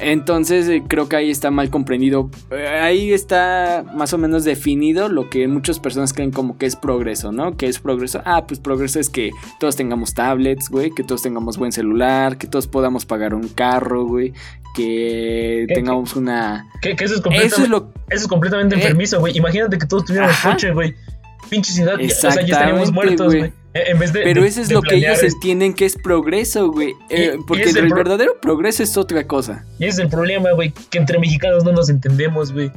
[0.02, 2.28] Entonces eh, creo que ahí está mal comprendido.
[2.50, 6.74] Eh, ahí está más o menos definido lo que muchas personas creen como que es
[6.74, 7.56] progreso, ¿no?
[7.56, 8.20] Que es progreso.
[8.24, 9.30] Ah, pues progreso es que
[9.60, 14.04] todos tengamos tablets, güey, que todos tengamos buen celular, que todos podamos pagar un carro,
[14.04, 14.32] güey,
[14.74, 16.68] que tengamos una...
[16.80, 19.36] Que, eso, es completamente, eso, es completamente eh, enfermizo, güey.
[19.38, 20.94] Imagínate que todos tuviéramos coche, güey.
[21.48, 23.52] Pinche ciudad, o sea, ya estaríamos muertos, güey.
[23.72, 26.94] Pero eso es lo que ellos entienden que es progreso, güey.
[27.08, 29.64] Eh, porque el, verdadero progreso es otra cosa.
[29.78, 32.70] Y ese es el problema, güey, que entre mexicanos no nos entendemos, güey.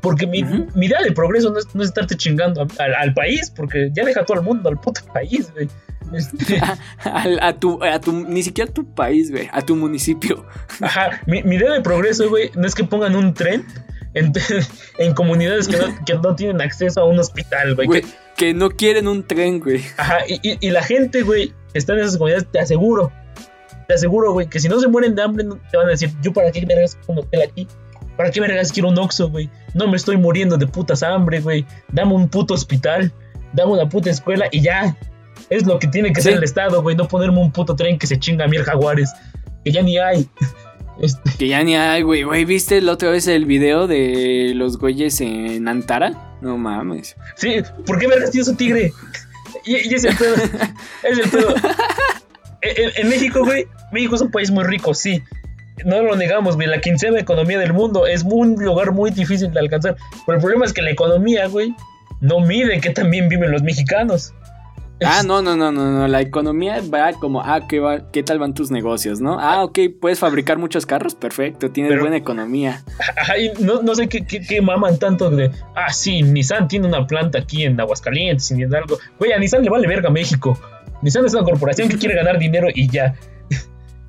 [0.00, 4.24] Porque mi, idea de progreso no es, no estarte chingando al, país, porque ya deja
[4.24, 5.68] todo el mundo al puto país, güey.
[6.12, 6.60] Este...
[7.04, 10.44] a, tu, a tu, ni siquiera a tu país, güey, a tu municipio.
[10.80, 13.64] Ajá, mi, idea de progreso, güey, no es que pongan un tren
[14.14, 14.32] en,
[14.98, 19.08] en comunidades que no, que no, tienen acceso a un hospital, güey que no quieren
[19.08, 19.82] un tren, güey.
[19.96, 23.12] Ajá, y, la gente, güey, que está en esas comunidades, te aseguro,
[23.86, 26.32] te aseguro, güey, que si no se mueren de hambre, te van a decir, yo
[26.32, 27.68] para qué me regas un hotel aquí,
[28.16, 31.40] para qué me regas quiero un oxo, güey, no me estoy muriendo de putas hambre,
[31.40, 33.12] güey, dame un puto hospital,
[33.52, 34.96] dame una puta escuela y ya.
[35.50, 38.06] Es lo que tiene que ser el Estado, güey, no ponerme un puto tren que
[38.06, 39.12] se chinga a miel jaguares,
[39.64, 40.28] que ya ni hay.
[41.00, 41.30] Este.
[41.38, 42.22] Que ya ni hay, güey.
[42.22, 46.31] Güey, ¿viste la otra vez el video de los güeyes en Antara?
[46.42, 47.16] No mames.
[47.36, 48.92] Sí, ¿por qué me tiene su tigre?
[49.64, 50.34] Y, es el pedo.
[51.04, 51.54] es el pedo.
[52.62, 55.22] En, México, güey, México es un país muy rico, sí.
[55.84, 56.66] No lo negamos, güey.
[56.66, 59.96] La quincena economía del mundo es un lugar muy difícil de alcanzar.
[60.26, 61.74] Pero el problema es que la economía, güey,
[62.20, 64.34] no mide que también viven los mexicanos.
[65.04, 66.08] Ah, no, no, no, no, no.
[66.08, 69.38] La economía va como, ah, ¿qué, va, ¿qué tal van tus negocios, no?
[69.40, 72.82] Ah, ok, puedes fabricar muchos carros, perfecto, tienes buena economía.
[73.60, 77.64] no, no sé qué, qué, maman tanto de, ah, sí, Nissan tiene una planta aquí
[77.64, 78.98] en Aguascalientes y en algo.
[79.18, 80.58] Güey, a Nissan le vale verga México.
[81.02, 83.14] Nissan es una corporación que quiere ganar dinero y ya.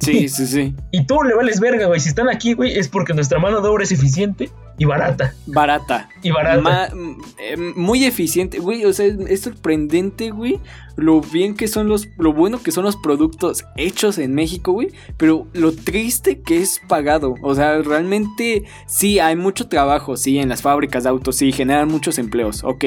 [0.04, 0.76] Sí, sí, sí.
[0.92, 2.00] Y tú le vales verga, güey.
[2.00, 5.34] Si están aquí, güey, es porque nuestra mano de obra es eficiente y barata.
[5.46, 6.10] Barata.
[6.24, 6.92] Y barata.
[7.40, 8.86] Eh, muy eficiente, güey.
[8.86, 10.60] O sea, es, sorprendente, güey.
[10.96, 12.08] Lo bien que son los.
[12.18, 14.90] Lo bueno que son los productos hechos en México, güey.
[15.18, 17.36] Pero lo triste que es pagado.
[17.42, 21.88] O sea, realmente sí, hay mucho trabajo, sí, en las fábricas de autos, sí, generan
[21.88, 22.86] muchos empleos, ok.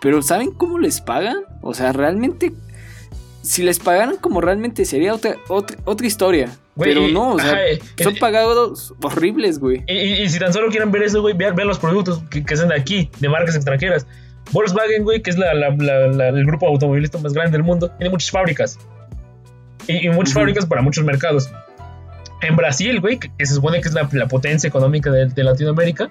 [0.00, 1.38] Pero ¿saben cómo les pagan?
[1.62, 2.52] O sea, realmente
[3.42, 6.50] si les pagaran como realmente sería otra, otra, otra historia.
[6.78, 9.82] pero no, o sea, eh, son pagados horribles, güey.
[9.86, 12.76] Y, si tan solo quieren ver eso, güey, vean, los productos que, que son de
[12.76, 14.06] aquí, de marcas extranjeras.
[14.52, 18.78] Volkswagen, güey, que es la, el grupo automovilista más grande del mundo, tiene muchas fábricas.
[19.86, 21.50] Y, muchas fábricas para muchos mercados.
[22.42, 26.10] En Brasil, güey, que, se supone que es la, potencia económica de, de, Latinoamérica,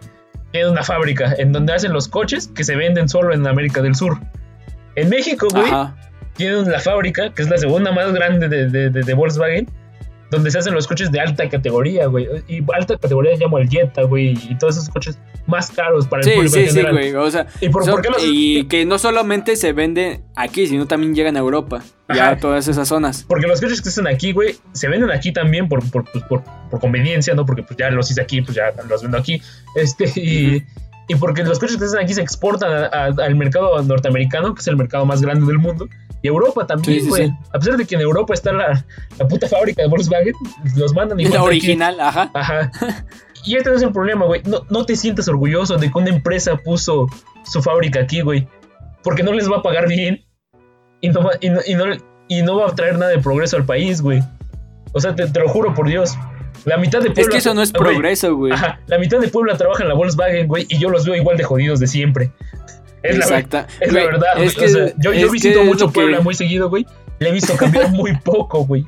[0.52, 3.96] tiene una fábrica en donde hacen los coches que se venden solo en América del
[3.96, 4.20] Sur.
[4.96, 5.72] En México, güey,
[6.36, 9.70] tienen la fábrica, que es la segunda más grande de, de, Volkswagen,
[10.32, 12.28] donde se hacen los coches de alta categoría, güey.
[12.48, 15.18] Y alta categoría llamo el Jetta, güey, y todos esos coches
[15.48, 17.48] más caros para el público sí, Sí, güey, o sea,
[18.22, 22.68] y, que no solamente se venden aquí, sino también llegan a Europa, ya a todas
[22.68, 23.26] esas zonas.
[23.28, 26.44] Porque los coches que están aquí, güey, se venden aquí también por, por, pues, por,
[26.70, 27.46] por, conveniencia, ¿no?
[27.46, 29.42] Porque pues ya los hice aquí, pues ya los vendo aquí.
[29.76, 30.64] Este, y...
[31.10, 34.78] Y porque los coches que están aquí se exportan al mercado norteamericano, que es el
[34.78, 35.90] mercado más grande del mundo.
[36.22, 37.34] Y Europa también, güey.
[37.52, 38.86] A pesar de que en Europa está la,
[39.28, 40.34] puta fábrica de Volkswagen,
[40.76, 41.34] los mandan igual.
[41.34, 42.30] La original, ajá.
[42.36, 42.72] Ajá.
[43.44, 44.44] Y este no es el problema, güey.
[44.46, 47.08] No, no te sientas orgulloso de que una empresa puso
[47.44, 48.48] su fábrica aquí, güey.
[49.02, 50.26] Porque no les va a pagar bien.
[51.02, 51.62] Y no, y no,
[52.28, 54.22] y no, va a traer nada de progreso al país, güey.
[54.92, 56.16] O sea, te, te lo juro por Dios.
[56.66, 57.22] La mitad de Puebla.
[57.22, 58.52] Es que eso no es progreso, güey.
[58.52, 61.38] Ajá, la mitad de Puebla trabaja en la Volkswagen, güey, y yo los veo igual
[61.38, 62.32] de jodidos de siempre.
[63.02, 63.68] Es Exacta.
[63.80, 64.48] La, es la verdad, güey.
[64.48, 66.86] o sea, yo, yo visito mucho Puebla muy seguido, güey.
[67.20, 68.86] Le he visto cambiar muy poco, güey.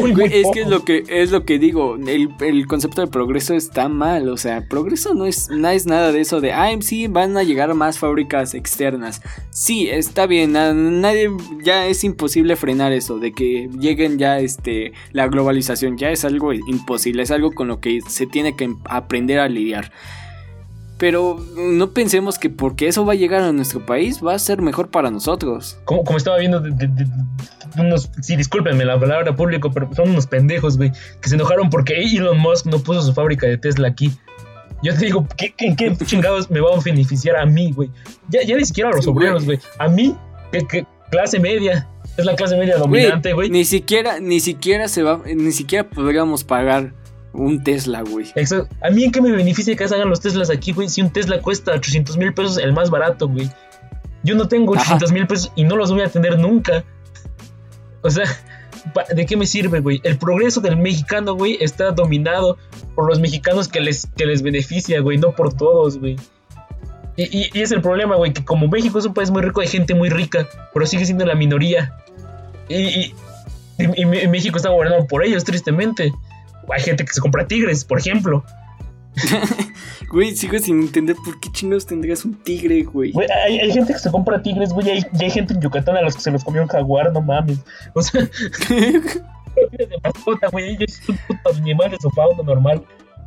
[0.00, 3.54] Muy, muy es que es lo que es lo que digo, el, concepto de progreso
[3.54, 7.06] está mal, o sea, progreso no es, no es nada de eso de, ah, sí,
[7.06, 9.22] van a llegar más fábricas externas.
[9.50, 11.30] Sí, está bien, nadie,
[11.62, 16.52] ya es imposible frenar eso, de que lleguen ya, este, la globalización, ya es algo
[16.52, 19.92] imposible, es algo con lo que se tiene que aprender a lidiar.
[21.00, 24.60] Pero no pensemos que porque eso va a llegar a nuestro país va a ser
[24.60, 25.78] mejor para nosotros.
[25.86, 26.70] Como, como estaba viendo de,
[27.78, 30.92] unos, sí, discúlpenme la palabra público, pero son unos pendejos, güey,
[31.22, 34.12] que se enojaron porque Elon Musk no puso su fábrica de Tesla aquí.
[34.82, 37.90] Yo te digo, ¿qué, ¿en qué chingados me va a beneficiar a mí, güey?
[38.28, 39.58] Ya, ya ni siquiera a los obreros, güey.
[39.78, 40.14] A mí,
[40.68, 41.88] que, clase media.
[42.18, 43.48] Es la clase media dominante, güey.
[43.48, 46.92] Ni siquiera, ni siquiera se va, ni siquiera podríamos pagar
[47.32, 48.26] un Tesla, güey.
[48.34, 48.74] Exacto.
[48.82, 50.88] A mí en qué me beneficia que hagan los Teslas aquí, güey.
[50.88, 53.50] Si un Tesla cuesta 800 mil pesos, el más barato, güey.
[54.22, 56.84] Yo no tengo 800 mil pesos y no los voy a tener nunca.
[58.02, 58.24] O sea,
[59.14, 60.00] ¿de qué me sirve, güey?
[60.04, 62.58] El progreso del mexicano, güey, está dominado
[62.94, 66.16] por los mexicanos que les, que les beneficia, güey, no por todos, güey.
[67.16, 69.68] Y, y, es el problema, güey, que como México es un país muy rico, hay
[69.68, 71.94] gente muy rica, pero sigue siendo la minoría.
[72.68, 73.14] Y,
[73.78, 76.12] y México está gobernado por ellos, tristemente.
[76.72, 78.44] Hay gente que se compra tigres, por ejemplo.
[80.10, 83.12] güey, sigo sin entender por qué chingados tendrías un tigre, güey.
[83.12, 86.14] Güey, hay, gente que se compra tigres, güey, y hay, gente en Yucatán a los
[86.14, 87.58] que se los comió un jaguar, no mames.
[87.94, 88.22] O sea,
[88.68, 92.84] de mascota, güey, ellos son putos animales o fauna normal.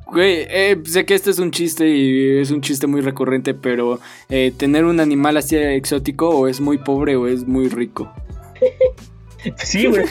[0.08, 4.00] Güey, eh, sé que esto es un chiste y es un chiste muy recurrente, pero
[4.30, 8.12] eh, tener un animal así exótico o es muy pobre o es muy rico.
[9.58, 10.06] sí, güey.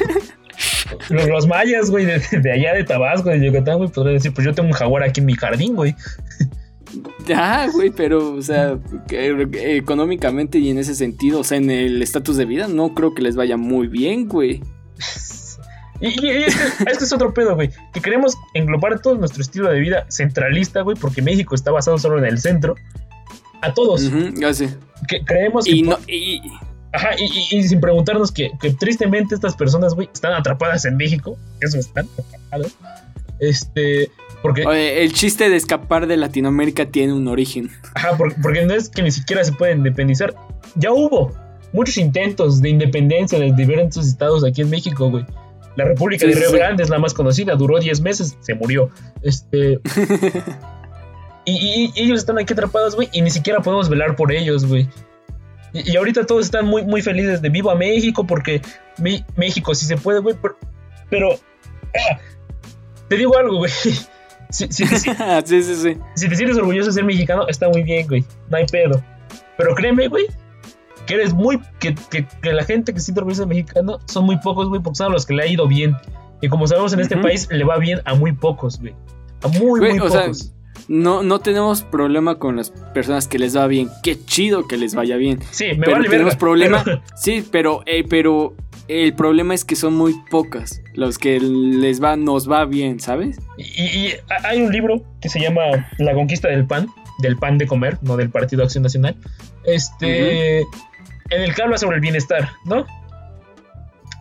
[1.08, 4.68] Los, mayas, güey, de, allá de Tabasco, de Yucatán, güey, podrían decir, pues yo tengo
[4.68, 5.94] un jaguar aquí en mi jardín, güey.
[7.26, 8.78] Ya, güey, pero, o sea,
[9.08, 13.22] económicamente y en ese sentido, o sea, en el estatus de vida, no creo que
[13.22, 14.62] les vaya muy bien, güey.
[16.00, 17.70] Y, este, es otro pedo, güey.
[17.92, 22.18] Que queremos englobar todo nuestro estilo de vida centralista, güey, porque México está basado solo
[22.18, 22.74] en el centro.
[23.60, 24.10] A todos.
[24.34, 24.76] ya sé.
[25.06, 25.70] Que creemos que.
[25.70, 26.42] Y, no, y,
[26.92, 31.38] Ajá, y, sin preguntarnos que, tristemente estas personas, güey, están atrapadas en México.
[31.60, 32.76] Eso están atrapadas.
[33.40, 34.10] Este.
[34.42, 34.62] Porque.
[34.62, 37.70] el chiste de escapar de Latinoamérica tiene un origen.
[37.94, 40.34] Ajá, porque, no es que ni siquiera se pueden independizar.
[40.74, 41.32] Ya hubo
[41.72, 45.24] muchos intentos de independencia de diferentes estados aquí en México, güey.
[45.76, 48.90] La República de Río Grande es la más conocida, duró 10 meses, se murió.
[49.22, 49.80] Este.
[51.46, 54.86] y, y, ellos están aquí atrapados, güey, y ni siquiera podemos velar por ellos, güey.
[55.72, 58.60] Y, ahorita todos están muy, muy felices de vivo a México porque
[59.36, 60.36] México sí se puede, güey.
[61.08, 62.18] Pero, ah,
[63.08, 63.72] te digo algo, güey.
[64.50, 65.98] Si, si, sí, sí, sí.
[66.14, 68.22] si te sientes orgulloso de ser mexicano, está muy bien, güey.
[68.50, 69.02] No hay pedo.
[69.56, 70.26] Pero créeme, güey,
[71.06, 71.58] que eres muy.
[71.78, 74.96] Que, que, la gente que se siente orgullosa de mexicano son muy pocos, güey, porque
[74.96, 75.96] son los que le ha ido bien.
[76.42, 78.94] Y como sabemos, en este país le va bien a muy pocos, güey.
[79.42, 80.52] A muy, muy pocos
[80.88, 83.88] no, no tenemos problema con las personas que les va bien.
[84.02, 85.40] Qué chido que les vaya bien.
[85.50, 86.84] Sí, me pero vale tenemos problema.
[87.16, 88.54] Sí, pero, eh, pero
[88.88, 93.38] el problema es que son muy pocas los que les va, nos va bien, ¿sabes?
[93.56, 94.12] Y,
[94.44, 98.16] hay un libro que se llama La conquista del pan, del pan de comer, no
[98.16, 99.16] del Partido Acción Nacional.
[99.64, 100.66] Este, en
[101.30, 102.84] el que habla sobre el bienestar, ¿no?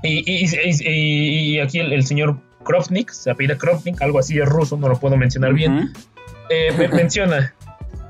[0.03, 5.18] Y, aquí el, señor Krovnik, se apellida Krovnik, algo así es ruso, no lo puedo
[5.18, 5.91] mencionar bien
[6.52, 7.54] eh, menciona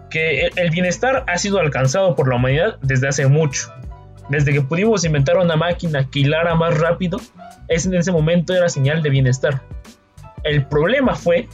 [0.10, 3.72] que el bienestar ha sido alcanzado por la humanidad desde hace mucho.
[4.30, 7.20] Desde que pudimos inventar una máquina que hilara más rápido,
[7.68, 9.62] en ese momento era señal de bienestar.
[10.44, 11.48] El problema fue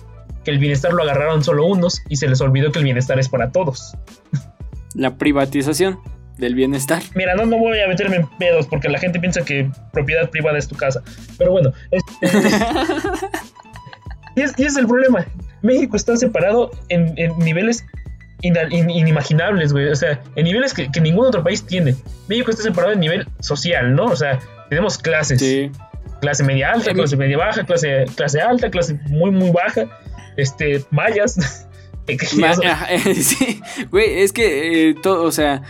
[0.44, 3.30] que el bienestar lo agarraron solo unos y se les olvidó que el bienestar es
[3.30, 3.96] para todos.
[4.96, 6.00] La privatización
[6.38, 7.04] del bienestar.
[7.16, 10.58] Mira, no, no voy a meterme en pedos porque la gente piensa que propiedad privada
[10.58, 11.04] es tu casa.
[11.38, 11.74] Pero bueno,
[14.36, 15.26] y, es, y es el problema.
[15.68, 17.86] México está separado en, niveles
[18.42, 19.90] inimaginables, güey.
[19.90, 21.96] O sea, en niveles que, ningún otro país tiene.
[22.28, 24.06] México está separado en nivel social, ¿no?
[24.06, 24.40] O sea,
[24.70, 25.72] tenemos clases.
[26.22, 29.86] Clase media alta, clase media baja, clase, clase alta, clase muy, muy baja.
[30.36, 31.38] Este, mayas.
[33.16, 33.62] sí,
[33.92, 35.62] güey, es que eh, todo, o sea,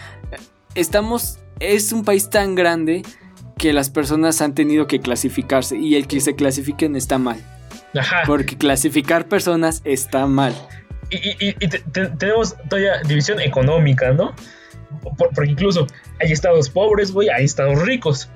[0.76, 3.02] estamos, es un país tan grande
[3.58, 7.44] que las personas han tenido que clasificarse y el que se clasifiquen está mal.
[8.26, 10.54] Porque clasificar personas está mal.
[11.10, 11.54] Y,
[12.18, 14.34] tenemos todavía división económica, ¿no?
[15.18, 15.88] porque incluso
[16.20, 18.30] hay estados pobres, güey, hay estados ricos.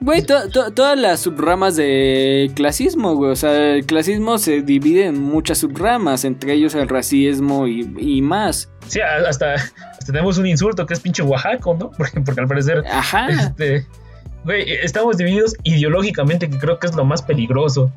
[0.00, 3.32] Güey, todas las subramas de clasismo, güey.
[3.32, 8.70] O sea, el clasismo se divide en muchas subramas, entre ellos el racismo y, más.
[8.86, 9.56] Sí, hasta,
[10.06, 11.90] tenemos un insulto que es pinche Oaxaco, ¿no?
[11.98, 12.84] Porque, porque al parecer.
[12.90, 13.28] Ajá.
[13.28, 13.86] Este,
[14.44, 17.92] güey, estamos divididos ideológicamente, que creo que es lo más peligroso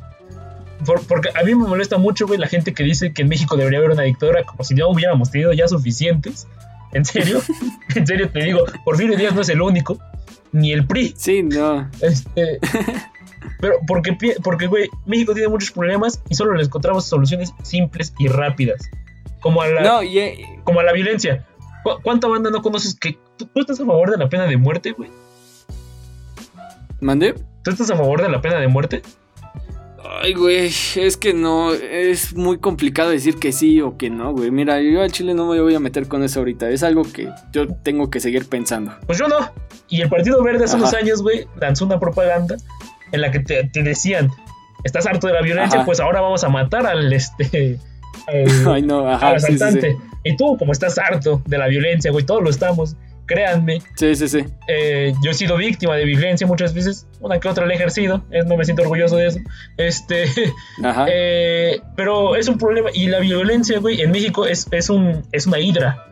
[1.07, 3.79] porque a mí me molesta mucho, güey, la gente que dice que en México debería
[3.79, 6.47] haber una dictadura como si no hubiéramos tenido ya suficientes.
[6.93, 7.41] ¿En serio?
[7.95, 9.97] en serio te digo, Porfirio Díaz no es el único,
[10.51, 11.13] ni el PRI.
[11.15, 11.89] Sí, no.
[12.01, 12.59] Este,
[13.59, 18.27] pero porque, porque, güey, México tiene muchos problemas y solo les encontramos soluciones simples y
[18.27, 18.89] rápidas.
[19.41, 20.01] como a la,
[20.63, 21.45] como a la violencia.
[22.03, 25.09] ¿Cuánta banda no conoces que tú, estás a favor de la pena de muerte, güey?
[26.99, 27.33] ¿Mande?
[27.63, 29.01] ¿Tú estás a favor de la pena de muerte?
[30.19, 34.51] Ay, güey, es que no, es muy complicado decir que sí o que no, güey.
[34.51, 36.69] Mira, yo al Chile no me voy a meter con eso ahorita.
[36.69, 38.93] Es algo que yo tengo que seguir pensando.
[39.07, 39.37] Pues yo no.
[39.87, 42.57] Y el Partido Verde hace unos años, güey, lanzó una propaganda
[43.11, 44.29] en la que te, decían,
[44.83, 47.79] estás harto de la violencia, pues ahora vamos a matar al este...
[48.67, 49.97] Ay, no, ajá, al asaltante.
[50.23, 52.95] Y tú, como estás harto de la violencia, güey, todos lo estamos
[53.31, 53.81] créanme.
[53.95, 54.45] Sí, sí, sí.
[54.67, 58.23] Eh, yo he sido víctima de violencia muchas veces, una que otra la he ejercido,
[58.45, 59.39] no me siento orgulloso de eso.
[59.77, 60.25] Este,
[60.83, 61.05] Ajá.
[61.09, 65.47] Eh, pero es un problema y la violencia, güey, en México es, es, un, es
[65.47, 66.07] una hidra.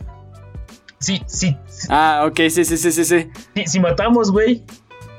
[1.00, 1.58] Sí, sí.
[1.90, 3.06] Ah, ok, sí, sí, sí, sí.
[3.06, 3.30] sí.
[3.66, 4.64] Si, matamos, güey,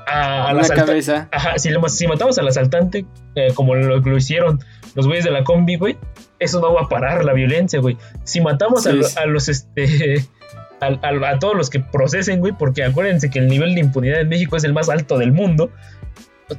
[0.06, 1.28] a, la cabeza.
[1.32, 4.58] Ajá, si, si, matamos al asaltante, eh, como lo, lo hicieron
[4.94, 5.96] los güeyes de la combi, güey,
[6.38, 7.96] eso no va a parar la violencia, güey.
[8.24, 10.26] Si matamos a, a, los, este,
[10.80, 14.56] a, todos los que procesen, güey, porque acuérdense que el nivel de impunidad en México
[14.56, 15.70] es el más alto del mundo.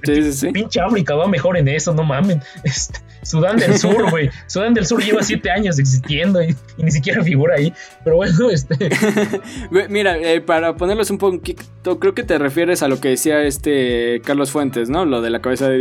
[0.04, 0.52] Sí, sí, sí.
[0.52, 2.42] Pinche África va mejor en eso, no mamen.
[2.64, 4.30] Este, Sudán del Sur, güey.
[4.48, 7.74] Sudán del Sur lleva siete años existiendo y, ni siquiera figura ahí.
[8.04, 8.90] Pero bueno, este.
[9.90, 14.22] Mira, eh, para ponerlos un poquito, creo que te refieres a lo que decía este
[14.24, 15.06] Carlos Fuentes, ¿no?
[15.06, 15.78] Lo de la cabeza de,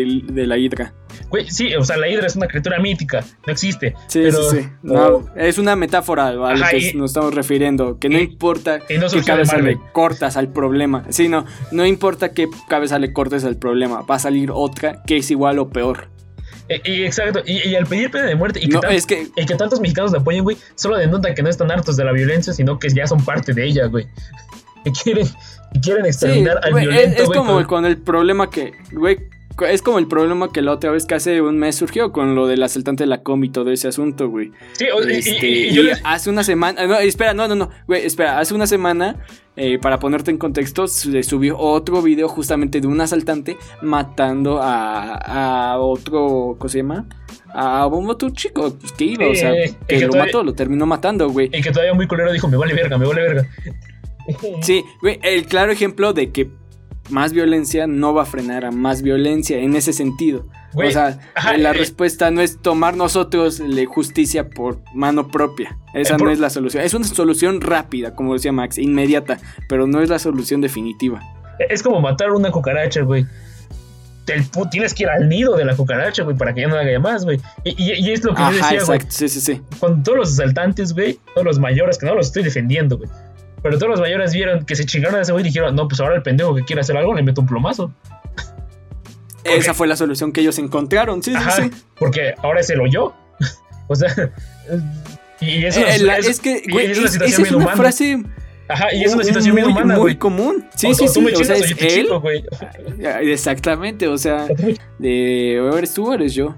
[0.46, 0.92] la hidra.
[1.28, 3.94] Güey, sí, o sea, la hidra es una criatura mítica, no existe.
[4.08, 4.68] Sí, sí, sí.
[4.82, 7.98] No, es una metáfora a lo que nos estamos refiriendo.
[7.98, 11.04] Que no importa qué cabeza le cortas al problema.
[11.10, 14.02] Sí, no, no importa qué cabeza le cortes al problema.
[14.02, 16.08] Va a salir otra que es igual o peor.
[16.68, 19.54] Eh, y, exacto, y, al pedir pena de muerte y que, que...
[19.56, 22.78] tantos mexicanos la apoyen, güey, solo denota que no están hartos de la violencia, sino
[22.78, 24.06] que ya son parte de ella, güey.
[24.84, 25.26] Y quieren,
[25.82, 29.18] quieren exterminar al violento, Es, es como con el problema que, güey,
[29.66, 32.46] es como el problema que la otra vez que hace un mes surgió con lo
[32.46, 34.52] del asaltante de la com y todo ese asunto, güey.
[34.72, 36.86] Sí, este, y, hace una semana.
[36.86, 37.70] No, espera, no, no, no.
[37.86, 39.16] Güey, espera, hace una semana,
[39.56, 45.14] eh, para ponerte en contexto, le subió otro video justamente de un asaltante matando a,
[45.72, 46.56] a otro.
[46.58, 47.06] ¿Cómo se llama?
[47.52, 49.52] a un otro chico pues, que iba, o sea,
[49.86, 51.50] que, lo mató, lo terminó matando, güey.
[51.52, 53.48] Y que todavía muy culero dijo, me vale verga, me vale verga.
[54.62, 56.50] Sí, güey, el claro ejemplo de que
[57.10, 60.46] más violencia no va a frenar a más violencia en ese sentido.
[60.74, 61.18] o sea,
[61.56, 65.76] la eh, respuesta no es tomar nosotros la justicia por mano propia.
[65.94, 66.82] Esa eh, no es la solución.
[66.84, 69.38] Es una solución rápida, como decía Max, inmediata,
[69.68, 71.20] pero no es la solución definitiva.
[71.68, 73.26] Es como matar una cucaracha, güey.
[74.70, 77.24] Tienes que ir al nido de la cucaracha, güey, para que ya no haga más,
[77.24, 77.40] güey.
[77.64, 79.06] Y, es lo que yo decía, exacto.
[79.10, 79.60] Sí, sí, sí.
[79.80, 83.10] Cuando todos los asaltantes, güey, todos los mayores, que no los estoy defendiendo, güey
[83.62, 86.00] pero todos los mayores vieron que se chingaron a ese güey y dijeron, no, pues
[86.00, 87.92] ahora el pendejo que quiere hacer algo le meto un plomazo.
[89.44, 91.70] Esa fue la solución que ellos encontraron, sí, sí, sí.
[91.98, 93.14] Porque ahora es el yo.
[93.88, 94.32] o sea,
[95.40, 98.22] y eso eh, es, que, güey, es una situación es, una frase
[98.68, 100.64] Ajá, y es una situación muy, humana, Muy común.
[100.76, 101.26] Sí, sí, sí.
[101.26, 102.08] o sea, es él.
[102.20, 102.44] güey.
[103.22, 104.46] Exactamente, o sea,
[104.98, 106.54] de eres tú o eres yo.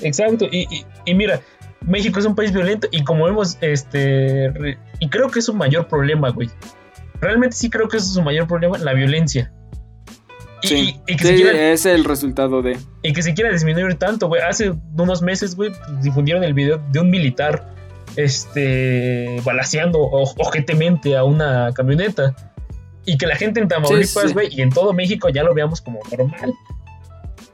[0.00, 1.40] Exacto, y, y, y mira,
[1.86, 5.88] México es un país violento y como vemos, este, y creo que es un mayor
[5.88, 6.48] problema, güey.
[7.20, 9.52] Realmente sí creo que es su mayor problema, la violencia.
[10.62, 12.78] Sí, y, que es el resultado de...
[13.02, 14.42] Y que se quiera disminuir tanto, güey.
[14.42, 15.72] Hace unos meses, güey,
[16.02, 17.66] difundieron el video de un militar,
[18.16, 22.34] este, balaseando ojetemente a una camioneta.
[23.06, 26.00] Y que la gente en Tamaulipas, güey, y en todo México ya lo veamos como
[26.10, 26.52] normal.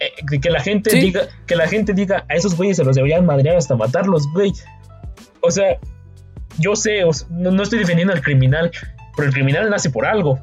[0.01, 3.25] Eh, que la gente diga, que la gente diga, a esos güeyes se los deberían
[3.25, 4.53] madrear hasta matarlos, güey.
[5.41, 5.79] O sea,
[6.59, 8.71] yo sé, no, estoy defendiendo al criminal,
[9.17, 10.39] pero el criminal nace por algo.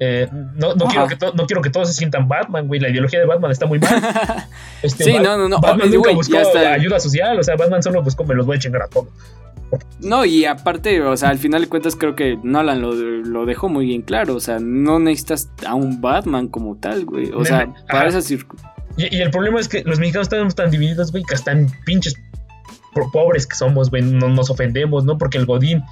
[0.00, 2.80] Eh, no, no, quiero que no quiero que todos se sientan Batman, güey.
[2.80, 3.90] La ideología de Batman está muy mal.
[4.82, 5.60] Este, sí, no, no, no.
[5.60, 8.82] Batman nunca buscó ayuda social, o sea, Batman solo buscó me los voy a chingar
[8.82, 9.08] a todos.
[10.00, 13.70] No, y aparte, o sea, al final de cuentas creo que Nolan lo, lo dejó
[13.70, 14.34] muy bien claro.
[14.34, 17.30] O sea, no necesitas a un Batman como tal, güey.
[17.32, 21.10] O sea, para esas circunstancias y, el problema es que los mexicanos estamos tan divididos,
[21.10, 22.14] güey, que están pinches
[23.12, 25.18] pobres que somos, güey, no, nos ofendemos, ¿no?
[25.18, 25.82] Porque el Godín,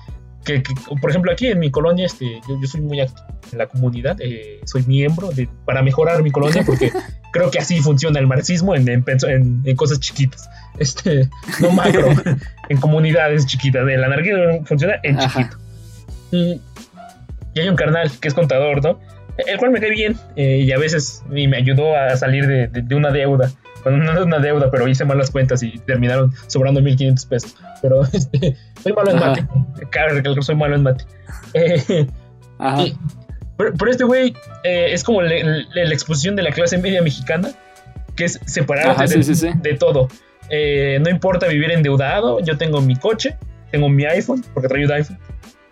[0.45, 0.63] que,
[1.01, 4.61] por ejemplo, aquí en mi colonia, este, yo, soy muy activo en la comunidad, eh,
[4.65, 6.91] soy miembro de, para mejorar mi colonia, porque
[7.33, 10.49] creo que así funciona el marxismo en, en, cosas chiquitas,
[10.79, 11.29] este,
[11.61, 12.09] no macro,
[12.69, 15.59] en comunidades chiquitas, el anarquismo funciona en chiquito.
[16.31, 16.61] Y,
[17.55, 18.99] y hay un carnal que es contador, ¿no?
[19.37, 23.11] el cual me cae bien eh, y a veces me ayudó a salir de, una
[23.11, 23.51] deuda.
[23.85, 27.57] Bueno, no de una deuda, pero hice malas cuentas y terminaron sobrando 1500 pesos.
[27.81, 29.47] Pero este, soy malo en mate.
[29.77, 31.05] Recalcar, soy malo en mate.
[31.55, 32.07] Eh,
[32.59, 32.85] Ajá.
[33.57, 37.51] pero, este güey eh, es como la exposición de la clase media mexicana,
[38.17, 40.09] que es separarte de, de, todo.
[40.51, 43.37] no importa vivir endeudado, yo tengo mi coche,
[43.71, 45.19] tengo mi iPhone, porque traigo de iPhone.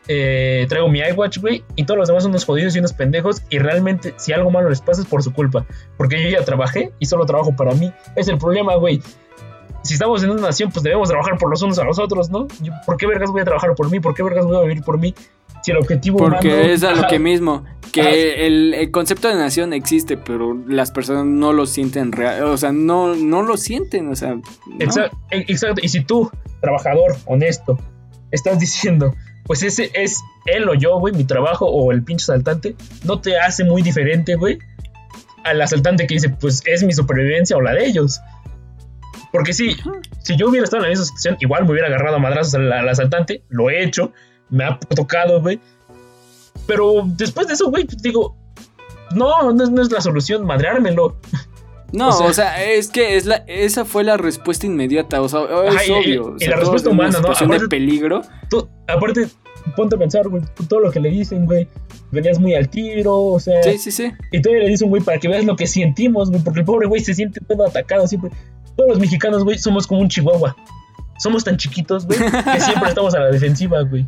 [0.09, 3.43] Eh, traigo mi iWatch, güey, y todos los demás son unos jodidos y unos pendejos.
[3.51, 5.67] Y realmente, si algo malo les pasa, es por su culpa.
[5.97, 7.93] Porque yo ya trabajé y solo trabajo para mí.
[8.17, 9.01] Es el problema, güey.
[9.83, 12.49] Si estamos en una nación, pues debemos trabajar por los unos a los otros, ¿no?
[12.85, 13.99] ¿Por qué vergas voy a trabajar por mí?
[13.99, 15.15] ¿Por qué vergas voy a vivir por mí?
[15.63, 17.65] Si el objetivo Porque es a lo que mismo.
[17.93, 22.45] Que el, concepto de nación existe, pero las personas no lo sienten real.
[22.45, 24.09] O sea, no, no lo sienten.
[24.09, 24.39] O sea.
[24.79, 25.81] Exacto, exacto.
[25.83, 26.31] Y si tú,
[26.61, 27.79] trabajador, honesto,
[28.31, 29.15] estás diciendo
[29.51, 33.37] pues ese es él o yo, güey, mi trabajo o el pinche asaltante, no te
[33.37, 34.61] hace muy diferente, güey,
[35.43, 38.21] al asaltante que dice, pues es mi supervivencia o la de ellos.
[39.33, 39.75] Porque si,
[40.23, 42.89] si yo hubiera estado en la misma situación, igual me hubiera agarrado a madrazos al,
[42.89, 44.13] asaltante, lo he hecho,
[44.51, 45.59] me ha tocado, güey.
[46.69, 48.37] Pero después de eso, güey, digo,
[49.17, 51.17] no, no es, la solución, madreármelo.
[51.93, 55.91] No, o sea, es que es la, esa fue la respuesta inmediata, o sea, es
[55.91, 56.36] obvio.
[56.38, 57.30] Y, la respuesta humana, ¿no?
[57.30, 58.22] Aparte, de peligro.
[58.86, 59.28] aparte,
[59.76, 61.68] ponte a pensar, güey, todo lo que le dicen, güey,
[62.11, 63.62] venías muy al tiro, o sea.
[63.62, 64.12] Sí, sí, sí.
[64.32, 66.86] Y todavía le dicen, güey, para que veas lo que sentimos, güey, porque el pobre
[66.86, 68.30] güey se siente todo atacado siempre.
[68.76, 70.57] Todos los mexicanos, güey, somos como un chihuahua.
[71.18, 74.07] Somos tan chiquitos, güey, que siempre estamos a la defensiva, güey.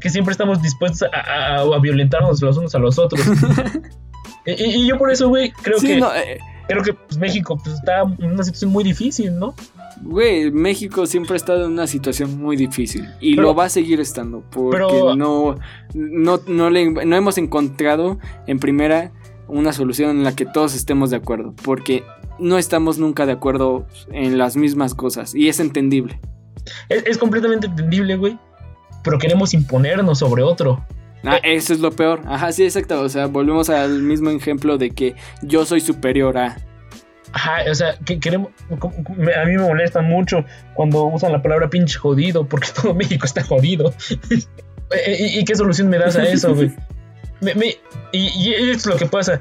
[0.00, 3.20] Que siempre estamos dispuestos a, a violentarnos los unos a los otros.
[4.56, 5.98] Y, yo por eso, güey, creo que.
[5.98, 6.38] Eh,
[6.68, 9.54] creo que pues, México pues, está en una situación muy difícil, ¿no?
[10.02, 14.00] Güey, México siempre ha estado en una situación muy difícil y lo va a seguir
[14.00, 15.56] estando porque no,
[15.94, 19.10] no, no, le, no hemos encontrado en primera
[19.48, 22.04] una solución en la que todos estemos de acuerdo porque
[22.38, 26.20] no estamos nunca de acuerdo en las mismas cosas y es entendible.
[26.88, 28.38] Es, es completamente entendible, güey,
[29.02, 30.86] pero queremos imponernos sobre otro.
[31.24, 32.22] Ah, eso es lo peor.
[32.26, 33.00] Ajá, sí, exacto.
[33.00, 36.56] O sea, volvemos al mismo ejemplo de que yo soy superior a.
[37.32, 38.50] Ajá, o sea, que queremos.
[38.70, 40.44] A mí me molesta mucho
[40.74, 43.92] cuando usan la palabra pinche jodido, porque todo México está jodido.
[45.06, 46.72] ¿Y, qué solución me das a eso, güey?
[48.12, 49.40] y, es lo que pasa.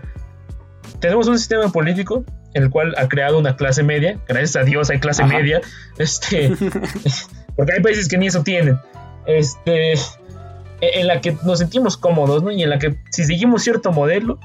[0.99, 4.19] Tenemos un sistema político en el cual ha creado una clase media.
[4.27, 5.61] Gracias a Dios hay clase media.
[5.97, 6.51] Este.
[7.55, 8.79] porque hay países que ni eso tienen.
[9.27, 9.93] Este
[10.81, 12.51] en la que nos sentimos cómodos, ¿no?
[12.51, 14.39] Y en la que si seguimos cierto modelo,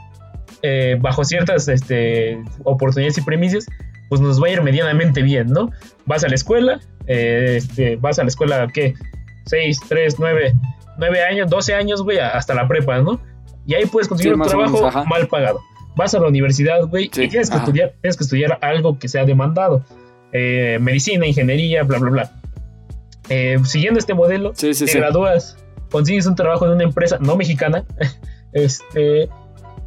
[0.62, 3.66] eh, bajo ciertas este, oportunidades y premisas,
[4.08, 5.70] pues nos va a ir medianamente bien, ¿no?
[6.06, 8.94] Vas a la escuela, eh, este, vas a la escuela, ¿qué?
[9.46, 10.54] 6, 3, 9,
[10.98, 13.20] 9 años, 12 años, güey, hasta la prepa, ¿no?
[13.66, 15.60] Y ahí puedes conseguir un trabajo mal pagado.
[15.96, 19.24] Vas a la universidad, güey, y tienes que, estudiar, tienes que estudiar algo que sea
[19.24, 19.84] demandado.
[20.32, 23.64] Eh, medicina, ingeniería, bla, bla, bla.
[23.64, 25.61] siguiendo este modelo, te gradúas
[25.92, 27.84] consigues un trabajo en una empresa no mexicana,
[28.52, 29.28] este,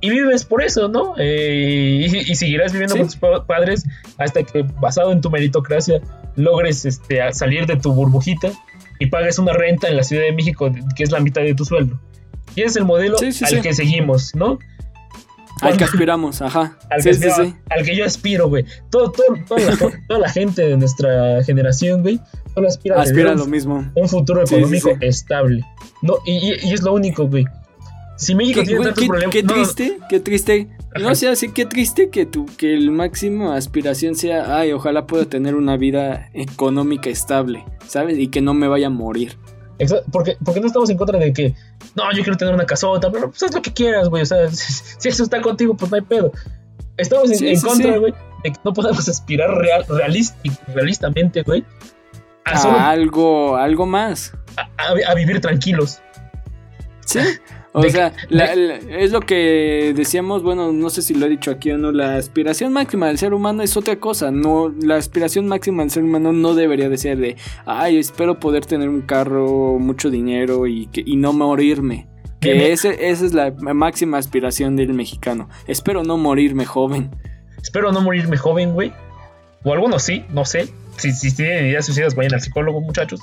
[0.01, 1.15] y vives por eso, ¿no?
[1.17, 3.85] Eh, y, seguirás viviendo con tus padres
[4.17, 5.99] hasta que, basado en tu meritocracia,
[6.35, 8.51] logres este, salir de tu burbujita
[8.99, 11.65] y pagues una renta en la Ciudad de México que es la mitad de tu
[11.65, 11.99] sueldo.
[12.55, 14.59] Y es el modelo al que seguimos, ¿no?
[15.65, 16.77] Al que aspiramos, ajá.
[16.89, 17.03] Al,
[17.83, 18.65] que, yo aspiro, güey.
[18.89, 22.19] Todo, toda, la, gente de nuestra generación, güey,
[22.53, 23.89] solo aspira, aspira a lo mismo.
[23.95, 25.63] Un futuro económico estable.
[26.01, 27.45] No, y, es lo único, güey.
[28.17, 29.33] Si México tiene tantos problemas.
[29.33, 30.69] Qué triste, qué triste.
[30.99, 35.25] No sé, así qué triste que tu, que el máximo aspiración sea, ay, ojalá pueda
[35.25, 38.17] tener una vida económica estable, ¿sabes?
[38.17, 39.37] Y que no me vaya a morir.
[40.11, 41.53] Porque, porque no estamos en contra de que,
[41.95, 44.23] no, yo quiero tener una casota, pero pues haz lo que quieras, güey.
[44.23, 46.31] O sea, si, eso está contigo, pues no hay pedo.
[46.97, 48.13] Estamos en, contra, güey,
[48.43, 49.85] de que no podamos aspirar real,
[50.67, 51.65] realistamente, güey.
[52.45, 54.33] A, algo, algo más.
[54.77, 55.99] A, vivir tranquilos.
[57.05, 57.19] Sí.
[57.77, 61.77] O sea, es lo que decíamos, bueno, no sé si lo he dicho aquí o
[61.77, 65.91] no, la aspiración máxima del ser humano es otra cosa, no, la aspiración máxima del
[65.91, 70.67] ser humano no debería de ser de, ay, espero poder tener un carro, mucho dinero
[70.67, 72.07] y, que, y no morirme.
[72.39, 75.49] Que ese, esa es la máxima aspiración del mexicano.
[75.67, 77.09] Espero no morirme joven.
[77.61, 78.93] Espero no morirme joven, güey.
[79.63, 83.19] O algunos sí, no sé si, si tienen ideas suicidas, vayan al psicólogo, muchachos.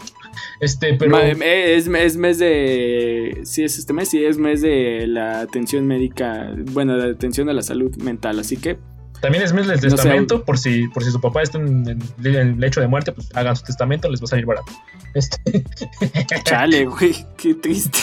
[0.60, 1.18] Este, pero.
[1.18, 3.40] Eh, es, es, mes de.
[3.44, 6.52] Sí, es este mes, sí, es mes de la atención médica.
[6.72, 8.78] Bueno, la atención a la salud mental, así que.
[9.20, 12.80] También es mes del testamento, por si por si su papá está en, el lecho
[12.80, 14.72] de muerte, pues hagan su testamento, les va a salir barato.
[15.14, 15.64] Este.
[16.44, 18.00] Chale, güey, qué triste.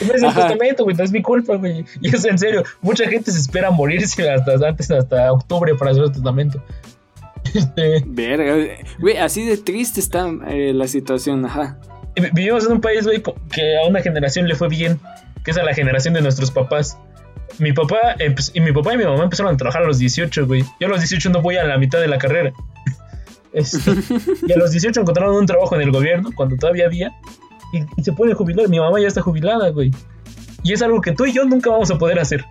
[0.00, 1.84] No es el testamento, güey, no es mi culpa, güey.
[2.00, 6.04] Y es en serio, mucha gente se espera morirse hasta antes, hasta octubre para hacer
[6.04, 6.62] el testamento.
[7.54, 8.54] Este, Verga,
[8.98, 11.78] güey, así de triste está eh, la situación, ajá.
[12.32, 14.98] Vivimos en un país, güey, que a una generación le fue bien,
[15.44, 16.98] que es a la generación de nuestros papás.
[17.58, 17.98] Mi papá
[18.54, 20.64] y mi papá y mi mamá empezaron a trabajar a los 18, güey.
[20.80, 22.52] Yo a los 18 no voy a la mitad de la carrera.
[23.54, 23.92] Este,
[24.46, 27.12] y a los 18 encontraron un trabajo en el gobierno, cuando todavía había,
[27.72, 28.66] y, se pueden jubilar.
[28.70, 29.90] Mi mamá ya está jubilada, güey.
[30.62, 32.46] Y es algo que tú y yo nunca vamos a poder hacer.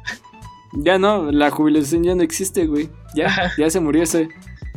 [0.74, 2.90] Ya no, la jubilación ya no existe, güey.
[3.16, 4.30] Ya, ya se murió ese.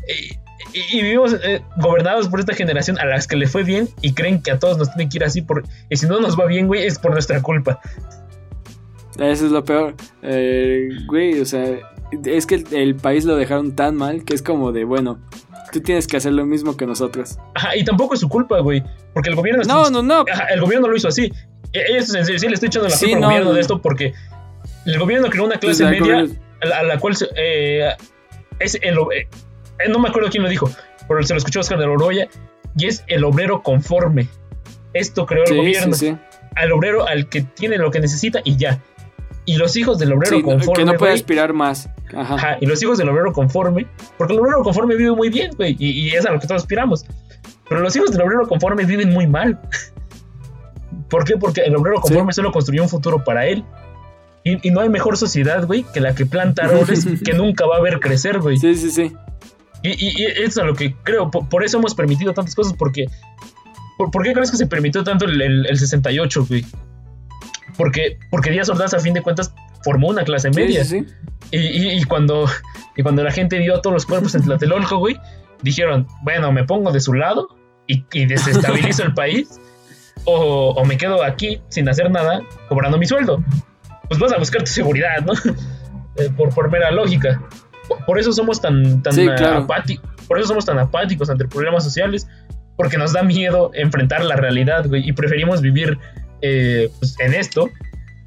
[0.09, 4.43] Y, vivimos eh, gobernados por esta generación a las que le fue bien y creen
[4.43, 5.43] que a todos nos tienen que ir así.
[5.43, 7.81] Por, y si no nos va bien, güey, es por nuestra culpa.
[9.19, 9.95] Eso es lo peor.
[10.23, 11.65] Eh, güey, o sea,
[12.25, 15.21] es que el, país lo dejaron tan mal que es como de, bueno,
[15.73, 17.39] tú tienes que hacer lo mismo que nosotros.
[17.55, 18.83] Ajá, y tampoco es su culpa, güey.
[19.13, 19.63] Porque el gobierno...
[19.65, 20.25] No, no, no.
[20.53, 21.33] el gobierno lo hizo así.
[21.73, 24.15] Eso es sí, le estoy echando la culpa al gobierno de esto porque
[24.87, 26.27] el gobierno creó una clase pues, media
[26.61, 27.91] a la, cual eh,
[28.61, 28.97] es el...
[29.79, 30.71] Eh, no me acuerdo quién lo dijo,
[31.09, 32.29] pero se lo escuchó Oscar de Oroya,
[32.77, 34.29] y es el obrero conforme.
[34.93, 35.97] Esto creó el gobierno.
[36.55, 38.81] Al obrero al que tiene lo que necesita y ya.
[39.45, 40.85] Y los hijos del obrero conforme.
[40.85, 41.91] Que no puede aspirar más.
[42.17, 42.57] Ajá.
[42.61, 43.87] Y los hijos del obrero conforme.
[44.17, 45.77] Porque el obrero conforme vive muy bien, güey.
[45.79, 47.05] Y, es a lo que todos aspiramos.
[47.69, 49.61] Pero los hijos del obrero conforme viven muy mal.
[51.11, 51.37] ¿Por qué?
[51.37, 53.65] Porque el obrero conforme solo construyó un futuro para él.
[54.45, 57.81] Y, no hay mejor sociedad, güey, que la que planta árboles que nunca va a
[57.81, 58.59] ver crecer, güey.
[58.59, 59.13] Sí, sí, sí.
[59.85, 61.31] Y, y, eso es lo que creo.
[61.31, 62.73] Por, eso hemos permitido tantas cosas.
[62.73, 63.07] Porque.
[63.97, 66.65] ¿Por, qué crees que se permitió tanto el, el, el 68, güey?
[67.77, 69.55] Porque, porque Díaz Ordaz, a fin de cuentas,
[69.85, 70.83] formó una clase media.
[71.51, 72.49] Y, cuando,
[72.97, 75.17] y cuando la gente vio todos los cuerpos en Tlatelolco, güey,
[75.63, 77.49] dijeron, bueno, me pongo de su lado
[77.87, 79.61] y, desestabilizo el país,
[80.25, 83.45] o, me quedo aquí sin hacer nada, cobrando mi sueldo.
[84.09, 85.33] Pues vas a buscar tu seguridad, ¿no?
[86.17, 87.43] Eh, por, por mera lógica.
[88.07, 90.09] Por eso somos tan, tan apáticos.
[90.27, 92.27] Por eso somos tan apáticos ante problemas sociales.
[92.77, 95.09] Porque nos da miedo enfrentar la realidad, güey.
[95.09, 95.97] Y preferimos vivir
[96.47, 97.71] eh, pues, en esto,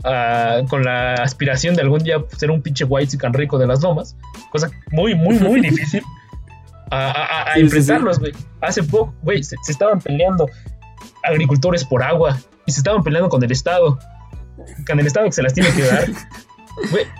[0.03, 3.83] ah, con la aspiración de algún día ser un pinche white tan rico de las
[3.83, 4.17] lomas,
[4.51, 6.01] cosa muy, muy, muy difícil,
[6.89, 8.31] a, enfrentarlos, güey.
[8.61, 10.47] Hace poco, güey, se, estaban peleando
[11.23, 13.99] agricultores por agua y se estaban peleando con el Estado,
[14.87, 16.05] con el Estado que se las tiene que dar.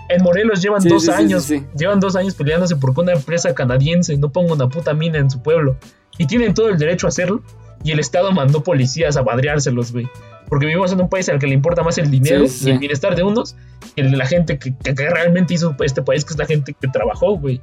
[0.08, 4.54] en Morelos llevan dos años, llevan dos años peleándose porque una empresa canadiense no ponga
[4.54, 5.76] una puta mina en su pueblo.
[6.16, 7.42] Y tienen todo el derecho a hacerlo.
[7.84, 10.08] Y el Estado mandó policías a madreárselos, güey.
[10.48, 13.14] Porque vivimos en un país al que le importa más el dinero y el bienestar
[13.14, 13.54] de unos
[13.94, 16.88] que el de la gente que, realmente hizo este país, que es la gente que
[16.88, 17.60] trabajó, güey.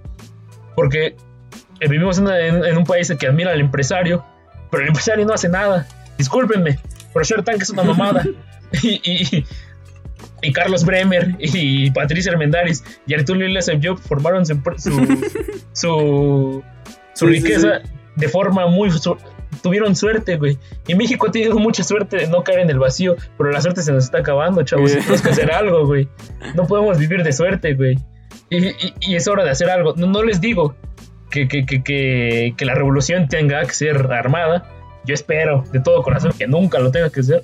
[0.76, 1.16] Porque
[1.80, 4.24] eh, vivimos en, un país que admira al empresario,
[4.72, 5.88] pero el empresario no hace nada.
[6.18, 6.80] Discúlpenme,
[7.14, 8.24] pero Shark Tank es una mamada.
[8.84, 9.46] y, y,
[10.52, 13.40] Carlos Bremer y Patricia Armendáriz y Arturo
[13.82, 14.62] Job formaron su,
[15.74, 16.64] su,
[17.14, 17.82] su, riqueza
[18.16, 18.90] de forma muy
[19.62, 20.58] tuvieron suerte, güey.
[20.88, 23.82] Y México ha tenido mucha suerte de no caer en el vacío, pero la suerte
[23.82, 24.92] se nos está acabando, chavos.
[24.92, 26.08] Tenemos que hacer algo, güey.
[26.56, 27.98] No podemos vivir de suerte, güey.
[28.50, 29.94] Y, es hora de hacer algo.
[29.96, 30.76] No, les digo
[31.30, 34.70] que, que, la revolución tenga que ser armada.
[35.06, 37.44] Yo espero de todo corazón que nunca lo tenga que ser.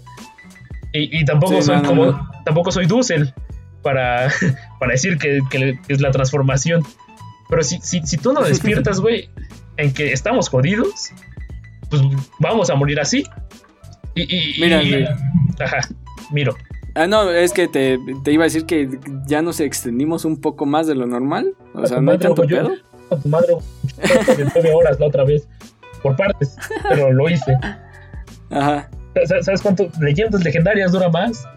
[0.93, 2.29] Y, tampoco soy como.
[2.43, 3.33] Tampoco soy Dussel
[3.81, 4.31] para,
[4.79, 5.39] para decir que,
[5.87, 6.83] es la transformación.
[7.49, 9.29] Pero si, si, si tú no despiertas, güey,
[9.77, 11.11] en que estamos jodidos,
[11.89, 12.01] pues
[12.39, 13.25] vamos a morir así.
[14.15, 14.81] Y, mira,
[15.59, 15.79] ajá,
[16.31, 16.55] miro.
[16.95, 18.89] Ah, no, es que te, iba a decir que
[19.25, 21.53] ya nos extendimos un poco más de lo normal.
[21.73, 22.73] O sea, no hay tanto pedo.
[23.09, 23.55] A tu madre,
[24.55, 25.47] nueve horas la otra vez,
[26.01, 26.57] por partes,
[26.89, 27.57] pero lo hice.
[28.49, 28.89] Ajá.
[29.25, 31.47] ¿Sabes cuánto leyendas legendarias dura más?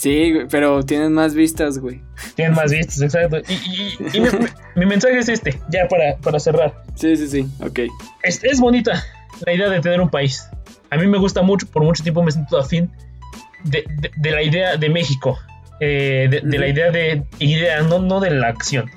[0.00, 2.00] Sí, pero tienen más vistas, güey.
[2.34, 3.36] Tienen más vistas, exacto.
[3.50, 4.20] Y,
[4.74, 6.72] mi, mensaje es este, ya para, para cerrar.
[6.94, 7.80] Sí, sí, sí, ok.
[8.22, 9.04] Es, es, bonita
[9.44, 10.48] la idea de tener un país.
[10.88, 12.90] A mí me gusta mucho, por mucho tiempo me siento afín
[13.64, 13.84] de,
[14.16, 15.38] de, la idea de México.
[15.80, 18.90] Eh, de, la idea de idea, no, no de la acción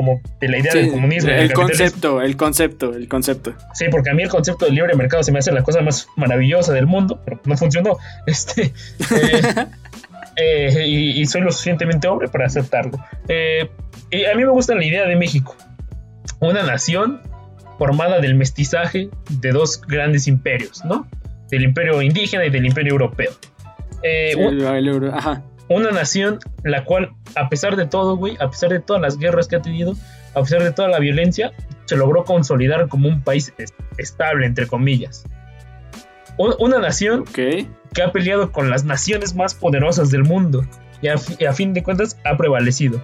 [0.00, 1.30] como de la idea del comunismo.
[1.30, 3.52] El concepto, el concepto, el concepto.
[3.74, 6.08] Sí, porque a mí el concepto del libre mercado se me hace la cosa más
[6.16, 7.98] maravillosa del mundo, pero no funcionó.
[8.26, 8.72] Este,
[10.36, 12.98] eh, eh, y, soy lo suficientemente hombre para aceptarlo.
[13.28, 13.68] Eh,
[14.32, 15.54] a mí me gusta la idea de México,
[16.38, 17.20] una nación
[17.78, 21.06] formada del mestizaje de dos grandes imperios, ¿no?
[21.50, 23.32] Del imperio indígena y del imperio europeo.
[24.02, 24.32] Eh,
[25.70, 29.48] una nación la cual, a pesar de todo, güey, a pesar de todas las guerras
[29.48, 29.94] que ha tenido,
[30.34, 31.52] a pesar de toda la violencia,
[31.86, 33.52] se logró consolidar como un país
[33.96, 35.24] estable, entre comillas.
[36.36, 40.64] Una nación okay que ha peleado con las naciones más poderosas del mundo
[41.02, 43.02] y a, fin de cuentas ha prevalecido.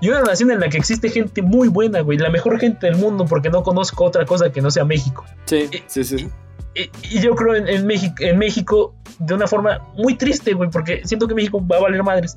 [0.00, 2.96] Y una nación en la que existe gente muy buena, güey, la mejor gente del
[2.96, 5.24] mundo porque no conozco otra cosa que no sea México.
[5.46, 6.28] Sí, sí, sí.
[6.74, 11.28] Y, yo creo en, México, en México de una forma muy triste, güey, porque siento
[11.28, 12.36] que México va a valer madres.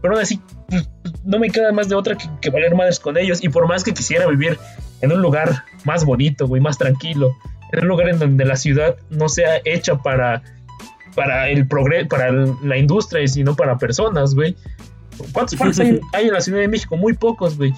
[0.00, 0.88] Pero aún así, pues,
[1.24, 3.42] no me queda más de otra que, valer madres con ellos.
[3.42, 4.58] Y por más que quisiera vivir
[5.00, 7.34] en un lugar más bonito, güey, más tranquilo,
[7.72, 10.42] en un lugar en donde la ciudad no sea hecha para,
[11.14, 14.56] para el progreso, para la industria, sino para personas, güey.
[15.32, 16.96] ¿Cuántos parques hay, hay, en la Ciudad de México?
[16.96, 17.72] Muy pocos, güey.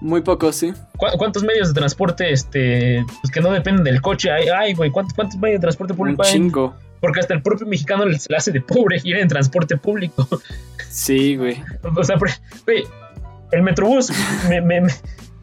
[0.00, 0.72] Muy pocos, sí.
[0.96, 4.48] ¿Cuántos medios de transporte este, pues que no dependen del coche hay?
[4.48, 6.32] Ay, güey, ¿cuántos, ¿cuántos medios de transporte público Un hay?
[6.32, 6.74] chingo.
[7.00, 10.26] Porque hasta el propio mexicano se le hace de pobre ir en transporte público.
[10.88, 11.62] Sí, güey.
[11.94, 12.84] O sea, güey,
[13.52, 14.10] el metrobús,
[14.48, 14.78] me, me,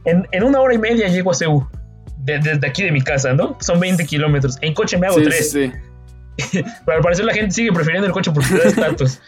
[0.05, 1.67] en, en, una hora y media llego a Ceú.
[2.17, 3.57] desde aquí de mi casa, ¿no?
[3.59, 4.57] Son 20 kilómetros.
[4.61, 5.51] En coche me hago sí, 3.
[5.51, 5.71] Sí.
[6.51, 6.65] Pero
[6.97, 9.19] al parecer la gente sigue prefiriendo el coche por su estatus.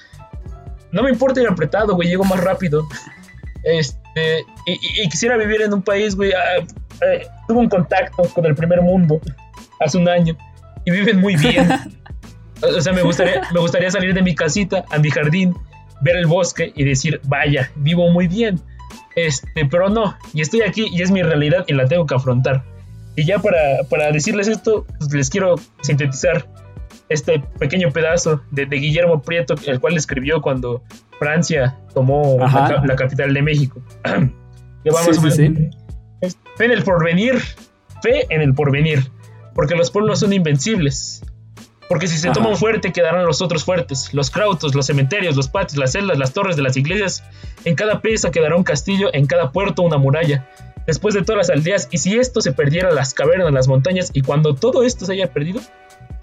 [0.91, 2.87] No me importa ir apretado, güey, llego más rápido.
[3.63, 4.04] Este,
[4.65, 6.31] y, y, quisiera vivir en un país, güey.
[6.31, 9.19] Uh, uh, tuve un contacto con el primer mundo
[9.79, 10.37] hace un año
[10.85, 11.67] y viven muy bien.
[12.61, 15.53] o sea, me gustaría, me gustaría salir de mi casita a mi jardín,
[16.01, 18.59] ver el bosque y decir, vaya, vivo muy bien.
[19.15, 22.63] Este, pero no, y estoy aquí y es mi realidad y la tengo que afrontar.
[23.15, 26.45] Y ya para, para decirles esto, pues les quiero sintetizar
[27.07, 30.83] este pequeño pedazo de, de, Guillermo Prieto, el cual escribió cuando
[31.19, 33.81] Francia tomó la, la, capital de México.
[34.83, 35.69] sí, sí, sí.
[36.55, 37.39] Fe en el porvenir,
[38.01, 39.11] fe en el porvenir,
[39.53, 41.23] porque los pueblos son invencibles.
[41.87, 42.33] Porque si se Ajá.
[42.33, 44.11] toma un fuerte, quedarán los otros fuertes.
[44.11, 47.23] Los crautos, los cementerios, los patios, las celdas, las torres de las iglesias.
[47.63, 50.49] En cada pieza quedará un castillo, en cada puerto una muralla.
[50.87, 54.21] Después de todas las aldeas, y si esto se perdiera, las cavernas, las montañas, y
[54.21, 55.61] cuando todo esto se haya perdido,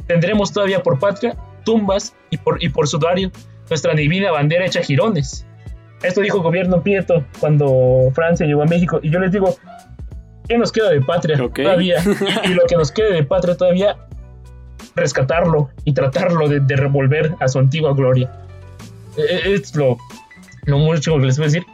[0.06, 3.31] tendremos todavía por patria tumbas y por, y por sudario
[3.68, 5.47] nuestra divina bandera hecha jirones.
[6.02, 8.98] Esto dijo el gobierno Prieto cuando Francia llegó a México.
[9.02, 9.56] Y yo les digo,
[10.48, 11.64] ¿qué nos queda de patria okay.
[11.64, 12.02] todavía?
[12.44, 13.97] Y, y, lo que nos quede de patria todavía,
[14.97, 18.30] rescatarlo y tratarlo de, de revolver a su antigua gloria.
[19.16, 19.98] Es lo,
[20.64, 21.66] lo mucho que les voy a decir.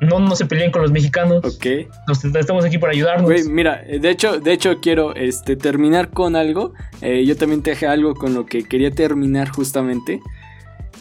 [0.00, 1.44] No, no se peleen con los mexicanos.
[1.44, 1.88] Ok.
[2.08, 3.24] Nos, estamos aquí para ayudarnos.
[3.24, 6.72] Güey, mira, de hecho, de hecho quiero este, terminar con algo.
[7.00, 10.20] Eh, yo también te dejé algo con lo que quería terminar justamente.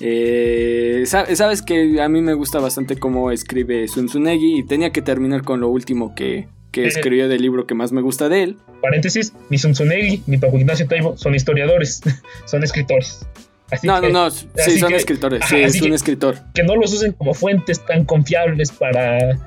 [0.03, 5.03] Eh, sabes que a mí me gusta bastante cómo escribe Sun Tsunegi y tenía que
[5.03, 8.57] terminar con lo último que, que escribió del libro que más me gusta de él.
[8.81, 12.01] Paréntesis, ni Sun Tsunegi ni Paco Ignacio Taibo son historiadores,
[12.45, 13.27] son escritores.
[13.69, 16.37] Así no, que, no, no, sí, son que, escritores, sí, es un que, escritor.
[16.53, 19.39] Que no los usen como fuentes tan confiables para,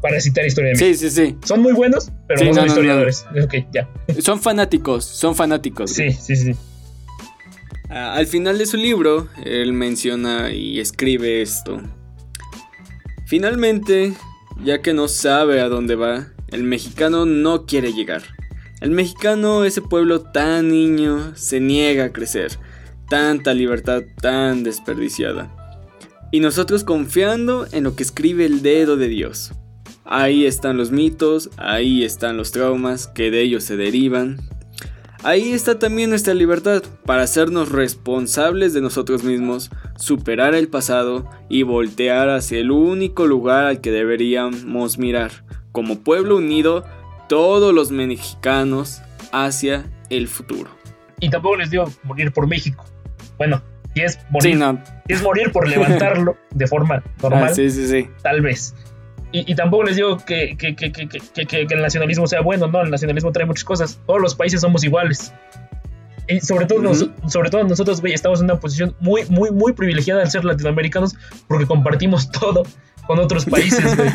[0.00, 1.36] para citar historia de Sí, sí, sí.
[1.44, 3.26] Son muy buenos, pero sí, no son historiadores.
[3.32, 3.44] No.
[3.44, 3.88] Ok, ya.
[4.20, 5.92] Son fanáticos, son fanáticos.
[5.92, 6.56] Sí, sí, sí.
[7.90, 11.80] Uh, al final de su libro, él menciona y escribe esto.
[13.26, 14.14] Finalmente,
[14.62, 18.22] ya que no sabe a dónde va, el mexicano no quiere llegar.
[18.80, 22.52] El mexicano, ese pueblo tan niño, se niega a crecer.
[23.08, 25.54] Tanta libertad tan desperdiciada.
[26.30, 29.52] Y nosotros confiando en lo que escribe el dedo de Dios.
[30.04, 34.38] Ahí están los mitos, ahí están los traumas que de ellos se derivan.
[35.24, 41.64] Ahí está también nuestra libertad para hacernos responsables de nosotros mismos, superar el pasado y
[41.64, 45.32] voltear hacia el único lugar al que deberíamos mirar,
[45.72, 46.84] como pueblo unido,
[47.28, 50.70] todos los mexicanos hacia el futuro.
[51.18, 52.84] Y tampoco les digo morir por México.
[53.38, 53.60] Bueno,
[53.94, 54.80] si es morir, sí, no.
[55.08, 58.08] si es morir por levantarlo de forma normal, ah, sí, sí, sí.
[58.22, 58.72] tal vez.
[59.30, 60.90] Y, y, tampoco les digo que, que, que,
[61.46, 64.00] que, el nacionalismo sea bueno, no, el nacionalismo trae muchas cosas.
[64.06, 65.34] Todos los países somos iguales.
[66.28, 67.12] Y sobre todo, uh -huh.
[67.22, 70.44] nos, sobre todo nosotros, güey, estamos en una posición muy, muy, muy privilegiada al ser
[70.44, 71.14] latinoamericanos
[71.46, 72.62] porque compartimos todo
[73.06, 74.10] con otros países, güey.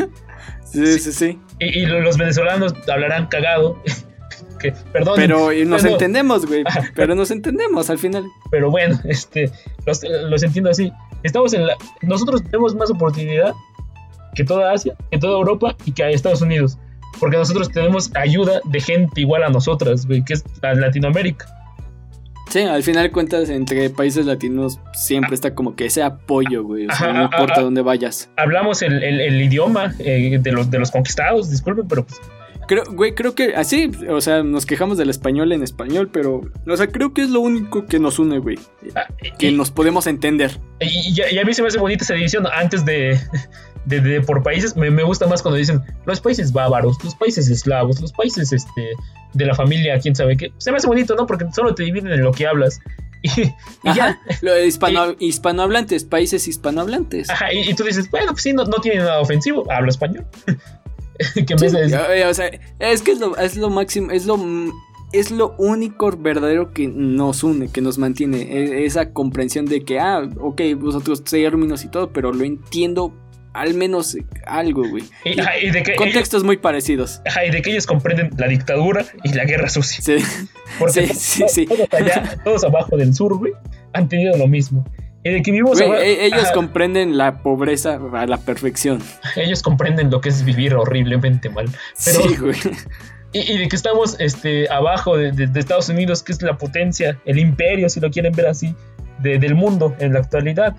[0.64, 1.40] sí, sí, sí.
[1.60, 3.82] Y, y, los venezolanos hablarán cagado.
[4.60, 5.14] que, perdón.
[5.16, 6.64] Pero nos pero, entendemos, güey.
[6.96, 8.24] Pero nos entendemos al final.
[8.50, 9.52] Pero bueno, este,
[9.86, 10.92] los, los entiendo así.
[11.22, 11.76] Estamos en la.
[12.02, 13.54] Nosotros tenemos más oportunidad
[14.34, 16.78] que toda Asia, que toda Europa y que Estados Unidos.
[17.20, 21.46] Porque nosotros tenemos ayuda de gente igual a nosotras, güey, que es la Latinoamérica.
[22.50, 25.34] Sí, al final cuentas, entre países latinos siempre ah.
[25.34, 26.86] está como que ese apoyo, güey.
[26.86, 27.62] O sea, ajá, no importa ajá.
[27.62, 28.30] dónde vayas.
[28.38, 32.22] Hablamos el, el, el idioma eh, de, los, de los conquistados, disculpen, pero pues.
[32.68, 36.78] Creo, güey, creo que así, o sea, nos quejamos del español en español, pero, o
[36.78, 38.58] sea, creo que es lo único que nos une, güey.
[38.96, 39.08] Ah,
[39.38, 40.60] que y, nos podemos entender.
[40.80, 43.20] Y, y, a mí se me hace bonita esa división antes de,
[43.86, 47.50] de, de, por países, me, me, gusta más cuando dicen los países bávaros, los países
[47.50, 48.92] eslavos, los países este,
[49.34, 50.54] de la familia, quién sabe qué.
[50.58, 51.26] Se me hace bonito, ¿no?
[51.26, 52.80] Porque solo te dividen en lo que hablas.
[53.22, 53.54] Y, y
[53.90, 54.60] Ajá, ya.
[54.60, 57.30] Hispano, y, hispanohablantes, países hispanohablantes.
[57.30, 60.26] Ajá, y, y, tú dices, bueno, pues sí, no, no tiene nada ofensivo, hablo español.
[61.34, 62.26] que sí, de...
[62.26, 64.38] o sea, es que es lo, es lo máximo, es lo
[65.14, 68.42] es lo único verdadero que nos une, que nos mantiene.
[68.42, 73.14] E, esa comprensión de que, ah, ok, vosotros términos y todo, pero lo entiendo
[73.54, 74.18] al menos
[74.48, 75.04] algo, güey.
[75.24, 77.22] Y, de que contextos muy parecidos.
[77.46, 80.04] y de que ellos comprenden la dictadura y la guerra sucia.
[80.04, 80.26] Sí.
[80.80, 83.54] Porque sí, sí, todos, allá, todos abajo del sur, güey,
[83.94, 84.84] han tenido lo mismo.
[85.24, 89.02] Y de que vivimos e, ellos comprenden la pobreza a la perfección.
[89.38, 91.68] Ellos comprenden lo que es vivir horriblemente mal.
[91.96, 92.56] sí, güey.
[93.36, 97.90] Y, de que estamos este, abajo de, Estados Unidos, que es la potencia, el imperio,
[97.90, 98.76] si lo quieren ver así,
[99.22, 100.76] del mundo en la actualidad.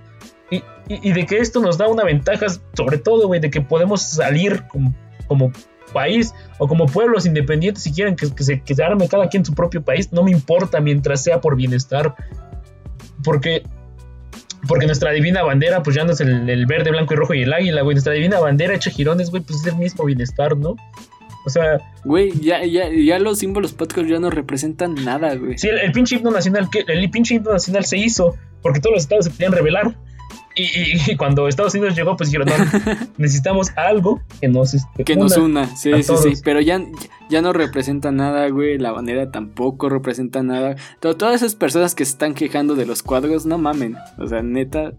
[0.88, 4.62] Y, de que esto nos da una ventaja, sobre todo, güey, de que podemos salir
[4.68, 5.50] como,
[5.92, 9.46] país o como pueblos independientes, si quieren que, se, que se arme cada quien en
[9.46, 12.14] su propio país, no me importa mientras sea por bienestar.
[13.24, 13.64] Porque
[14.66, 17.52] porque nuestra divina bandera, pues ya no es el, verde, blanco y rojo y el
[17.52, 17.94] águila, güey.
[17.94, 20.76] Nuestra divina bandera hecha girones, güey, pues es el mismo bienestar, ¿no?
[21.46, 21.78] O sea.
[22.04, 25.58] Güey, ya, ya, ya los símbolos patrios ya no representan nada, güey.
[25.58, 29.26] Sí, el, pinche himno nacional, el pinche himno nacional se hizo porque todos los estados
[29.26, 29.94] se querían rebelar.
[30.56, 35.36] Y, cuando Estados Unidos llegó, pues dijeron, no, necesitamos algo que nos, este, que nos
[35.36, 35.66] una.
[35.76, 36.40] Sí, sí, sí.
[36.44, 36.80] Pero ya,
[37.28, 38.78] ya no representa nada, güey.
[38.78, 40.76] La bandera tampoco representa nada.
[41.00, 43.96] todas esas personas que se están quejando de los cuadros, no mamen.
[44.18, 44.92] O sea, neta,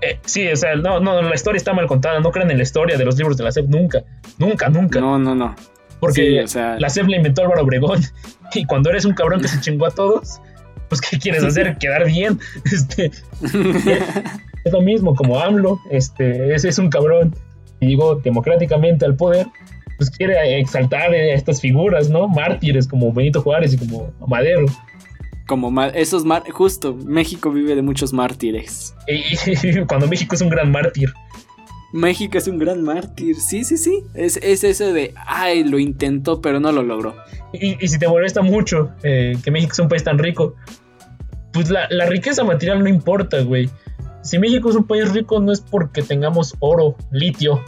[0.00, 2.20] eh, sí, o sea, no, no, la historia está mal contada.
[2.20, 4.04] No crean en la historia de los libros de la SEP nunca.
[4.38, 5.00] Nunca, nunca.
[5.00, 5.54] No, no, no.
[6.00, 6.44] Porque
[6.78, 8.00] la SEP la inventó Álvaro Obregón.
[8.54, 10.40] Y cuando eres un cabrón que se chingó a todos,
[10.88, 11.76] pues ¿qué quieres hacer?
[11.78, 12.38] Quedar bien.
[12.64, 13.10] Este,
[14.64, 15.80] es lo mismo como AMLO.
[15.90, 17.34] Este, ese es un cabrón
[17.80, 19.46] y llegó democráticamente al poder.
[19.96, 22.28] Pues quiere exaltar a estas figuras, ¿no?
[22.28, 24.66] Mártires como Benito Juárez y como Madero
[25.48, 28.94] como esos mar justo México vive de muchos mártires.
[29.08, 31.08] Y, cuando México es un gran mártir.
[31.92, 34.02] México es un gran mártir, sí, sí, sí.
[34.14, 37.16] Es, es ese de, ay, lo intentó, pero no lo logró.
[37.52, 40.54] Y, si te molesta mucho eh, que México es un país tan rico,
[41.52, 43.70] pues la, riqueza material no importa, güey.
[44.22, 47.62] Si México es un país rico no es porque tengamos oro, litio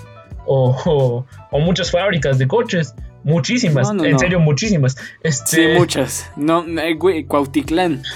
[0.46, 4.96] o muchas fábricas de coches Muchísimas, en serio, muchísimas.
[5.22, 5.56] Este...
[5.56, 6.30] Sí, muchas.
[6.36, 8.02] No, eh, güey, Cuautitlán.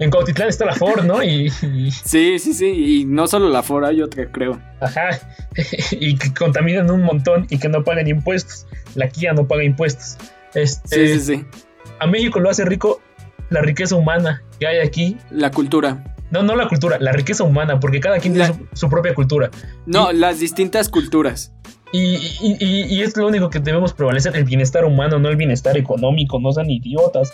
[0.00, 1.22] En Cuautitlán está la Ford, ¿no?
[1.22, 2.66] Y, Sí, sí, sí.
[2.66, 4.58] Y no solo la Ford, hay otra, creo.
[4.80, 5.10] Ajá.
[5.92, 8.66] y que contaminan un montón y que no pagan impuestos.
[8.94, 10.16] La Kia no paga impuestos.
[10.54, 11.44] Este, sí, sí, sí.
[12.00, 13.00] A México lo hace rico
[13.50, 15.18] la riqueza humana que hay aquí.
[15.30, 16.16] La cultura.
[16.30, 19.50] No, no la cultura, la riqueza humana, porque cada quien tiene su, propia cultura.
[19.84, 21.52] No, las distintas culturas.
[21.92, 26.52] Y, es lo único que debemos prevalecer, el bienestar humano, no el bienestar económico, no
[26.52, 27.32] sean idiotas.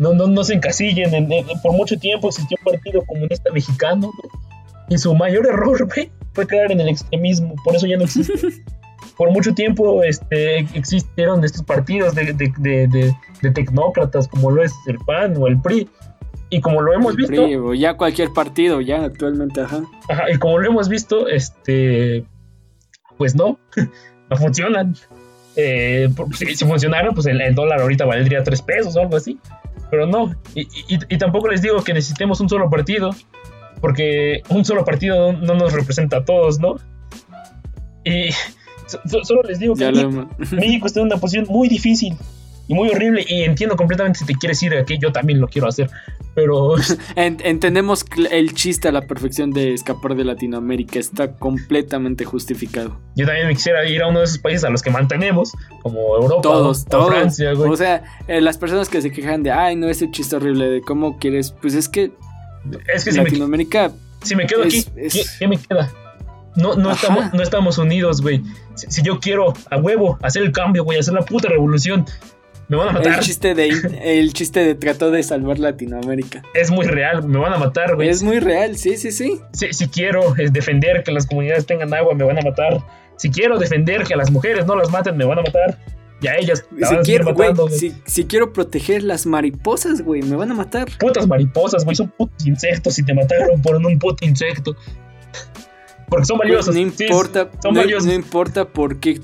[0.00, 1.28] No, no, no se encasillen.
[1.62, 4.10] por mucho tiempo existió un partido comunista mexicano
[4.88, 5.86] y su mayor error
[6.32, 8.34] fue caer en el extremismo, por eso ya no existe.
[9.18, 15.36] por mucho tiempo este, existieron estos partidos de, de, tecnócratas como lo es el PAN
[15.36, 15.86] o el PRI.
[16.48, 17.44] Y como lo hemos visto...
[17.44, 19.82] o ya cualquier partido, ya actualmente, ajá.
[20.08, 22.24] Ajá, y como lo hemos visto, este
[23.18, 23.58] pues no,
[24.30, 24.96] no funcionan.
[25.56, 29.38] Eh, si, funcionaran, pues el, dólar ahorita valdría 3 pesos o algo así.
[29.90, 33.10] Pero no, y, tampoco les digo que necesitemos un solo partido,
[33.80, 36.76] porque un solo partido no, nos representa a todos, ¿no?
[38.04, 38.30] Y
[39.22, 39.90] solo les digo que
[40.52, 42.16] México está en una posición muy difícil
[42.70, 45.66] y muy horrible y entiendo completamente si te quieres ir aquí, yo también lo quiero
[45.66, 45.90] hacer,
[46.36, 46.76] pero...
[47.16, 52.96] entendemos el chiste a la perfección de escapar de Latinoamérica, está completamente justificado.
[53.16, 55.52] Yo también me quisiera ir a uno de esos países a los que mantenemos,
[55.82, 57.08] como Europa todos, o, todos.
[57.08, 57.72] Francia, güey.
[57.72, 60.80] O sea, eh, las personas que se quejan de, ay, no, ese chiste horrible, de
[60.80, 62.12] cómo quieres, pues es que...
[62.94, 63.90] Es que Latinoamérica...
[64.22, 64.84] Si me, quedo aquí,
[65.40, 65.90] ¿qué, me queda?
[66.54, 68.42] No, no, estamos, no estamos unidos, güey.
[68.76, 72.04] Si, si, yo quiero a huevo hacer el cambio, güey, hacer la puta revolución,
[72.70, 73.14] me van a matar.
[73.14, 73.68] El chiste de,
[74.04, 76.42] el chiste de trató de salvar Latinoamérica.
[76.54, 78.08] Es muy real, me van a matar, güey.
[78.08, 79.40] Es muy real, sí, sí, sí.
[79.52, 82.80] Si, quiero defender que las comunidades tengan agua, me van a matar.
[83.16, 85.76] Si quiero defender que a las mujeres no las maten, me van a matar.
[86.22, 90.52] Y a ellas si quiero, matando, si, si, quiero proteger las mariposas, güey, me van
[90.52, 90.88] a matar.
[91.00, 94.76] Putas mariposas, güey, son putos insectos y te mataron por un puto insecto.
[96.08, 96.74] Porque son valiosos.
[96.74, 98.06] no importa, son valiosos.
[98.06, 99.20] no importa por qué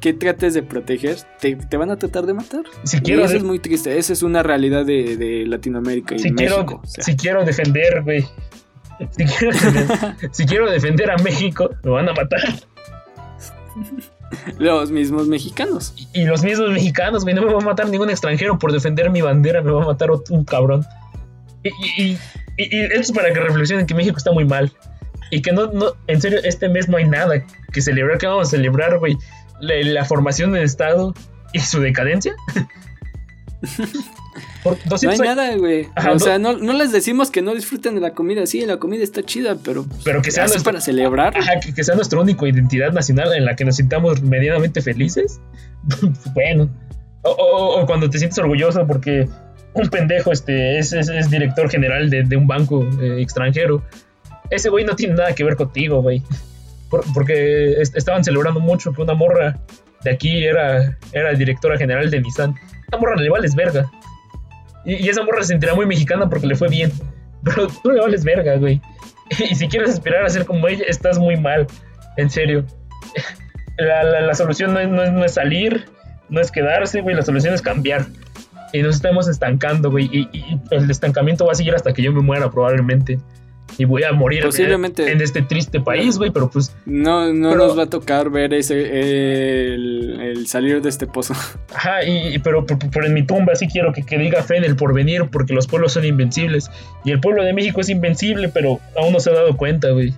[0.00, 2.62] que trates de proteger, te, van a tratar de matar.
[2.84, 3.98] Si quiero eso es muy triste.
[3.98, 6.82] Esa es una realidad de, Latinoamérica y si México.
[6.84, 8.24] Si quiero defender, güey.
[10.32, 12.40] Si quiero, defender, a México, me van a matar.
[14.58, 15.94] Los mismos mexicanos.
[16.12, 17.34] Y, los mismos mexicanos, güey.
[17.34, 19.62] No me va a matar ningún extranjero por defender mi bandera.
[19.62, 20.84] Me va a matar un cabrón.
[21.62, 21.70] Y,
[22.02, 22.18] y,
[22.56, 24.72] esto es para que reflexionen que México está muy mal.
[25.30, 28.18] Y que no, no, en serio, este mes no hay nada que celebrar.
[28.18, 29.16] ¿Qué vamos a celebrar, güey?
[29.60, 31.14] La, formación del Estado
[31.52, 32.34] y su decadencia.
[34.64, 35.88] no hay nada, güey.
[36.12, 38.46] o sea, no, no, les decimos que no disfruten de la comida.
[38.46, 39.86] Sí, la comida está chida, pero.
[40.04, 41.36] Pero que sea nuestro, para celebrar.
[41.36, 45.40] Ajá, que, sea nuestra única identidad nacional en la que nos sintamos medianamente felices.
[46.34, 46.70] bueno.
[47.22, 49.28] O, cuando te sientes orgulloso porque
[49.74, 53.82] un pendejo este, es, es, director general de, de un banco eh, extranjero.
[54.50, 56.22] Ese güey no tiene nada que ver contigo, güey.
[56.88, 59.58] Porque estaban celebrando mucho que una morra
[60.02, 62.54] de aquí era, era directora general de Nissan.
[62.86, 63.90] Esa morra le vales verga.
[64.84, 66.92] Y, esa morra se sentirá muy mexicana porque le fue bien.
[67.44, 68.80] Pero tú le vales verga, güey.
[69.38, 71.66] Y si quieres esperar a ser como ella, estás muy mal.
[72.16, 72.64] En serio.
[73.78, 75.84] La, solución no es, no, es, salir,
[76.28, 77.14] no es quedarse, güey.
[77.14, 78.06] La solución es cambiar.
[78.72, 80.10] Y nos estamos estancando, güey.
[80.12, 83.18] y el estancamiento va a seguir hasta que yo me muera, probablemente
[83.76, 86.74] y voy a morir Posiblemente, en este triste país, güey, pero pues...
[86.86, 91.34] No, no nos va a tocar ver ese el, salir de este pozo.
[91.74, 94.74] Ajá, y, pero, pero, en mi tumba sí quiero que, que, diga fe en el
[94.74, 96.70] porvenir, porque los pueblos son invencibles.
[97.04, 100.14] Y el pueblo de México es invencible, pero aún no se ha dado cuenta, güey.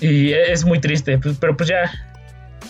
[0.00, 1.90] Y es muy triste, pues, pero pues ya...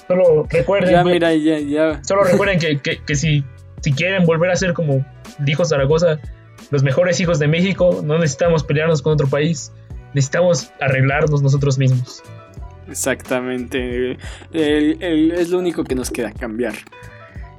[0.07, 0.91] Solo recuerden...
[0.93, 2.05] Ya, mira, ya, ya.
[2.05, 3.43] Solo recuerden que, que, que si,
[3.81, 5.05] si quieren volver a ser como
[5.39, 6.21] dijo Zaragoza
[6.71, 9.73] los mejores hijos de México, no necesitamos pelearnos con otro país,
[10.15, 12.23] necesitamos arreglarnos nosotros mismos.
[12.89, 14.19] Exactamente,
[14.53, 16.75] es lo único que nos queda cambiar.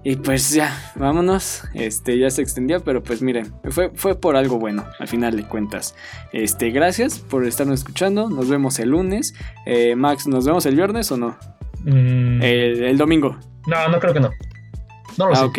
[0.07, 1.63] Y pues ya, vámonos.
[1.73, 5.47] Este ya se extendió, pero pues miren, fue, fue por algo bueno, al final de
[5.47, 5.95] cuentas.
[6.31, 8.29] Este, gracias por estarnos escuchando.
[8.29, 9.33] Nos vemos el lunes.
[9.65, 11.35] Eh, Max, ¿nos vemos el viernes o no?
[11.85, 12.39] Mm.
[12.43, 13.35] El, domingo.
[13.65, 14.29] No, no creo que no.
[15.17, 15.57] No lo ah, ok.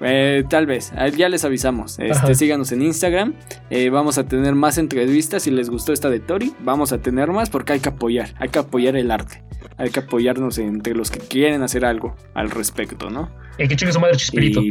[0.00, 1.98] Eh, tal vez, ya les avisamos.
[1.98, 3.34] Este, síganos en Instagram.
[3.70, 5.42] Eh, vamos a tener más entrevistas.
[5.42, 8.34] Si les gustó esta de Tori, vamos a tener más porque hay que apoyar.
[8.38, 9.42] Hay que apoyar el arte.
[9.76, 13.30] Hay que apoyarnos entre los que quieren hacer algo al respecto, ¿no?
[13.58, 14.60] Y que chingue su madre chispirito.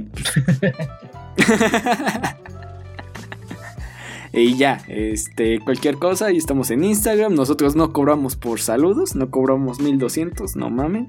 [4.33, 4.55] Y...
[4.55, 7.33] ya, este, cualquier cosa, y estamos en Instagram.
[7.33, 11.07] Nosotros no cobramos por saludos, no cobramos 1200, no mamen.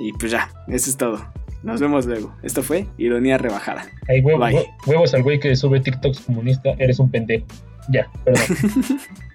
[0.00, 1.24] Y pues ya, eso es todo.
[1.64, 2.34] Nos vemos luego.
[2.42, 3.86] Esto fue Ironía Rebajada.
[4.06, 6.74] Hay huevos al güey que sube TikToks comunista.
[6.78, 7.46] Eres un pendejo.
[7.88, 8.42] Ya, perdón.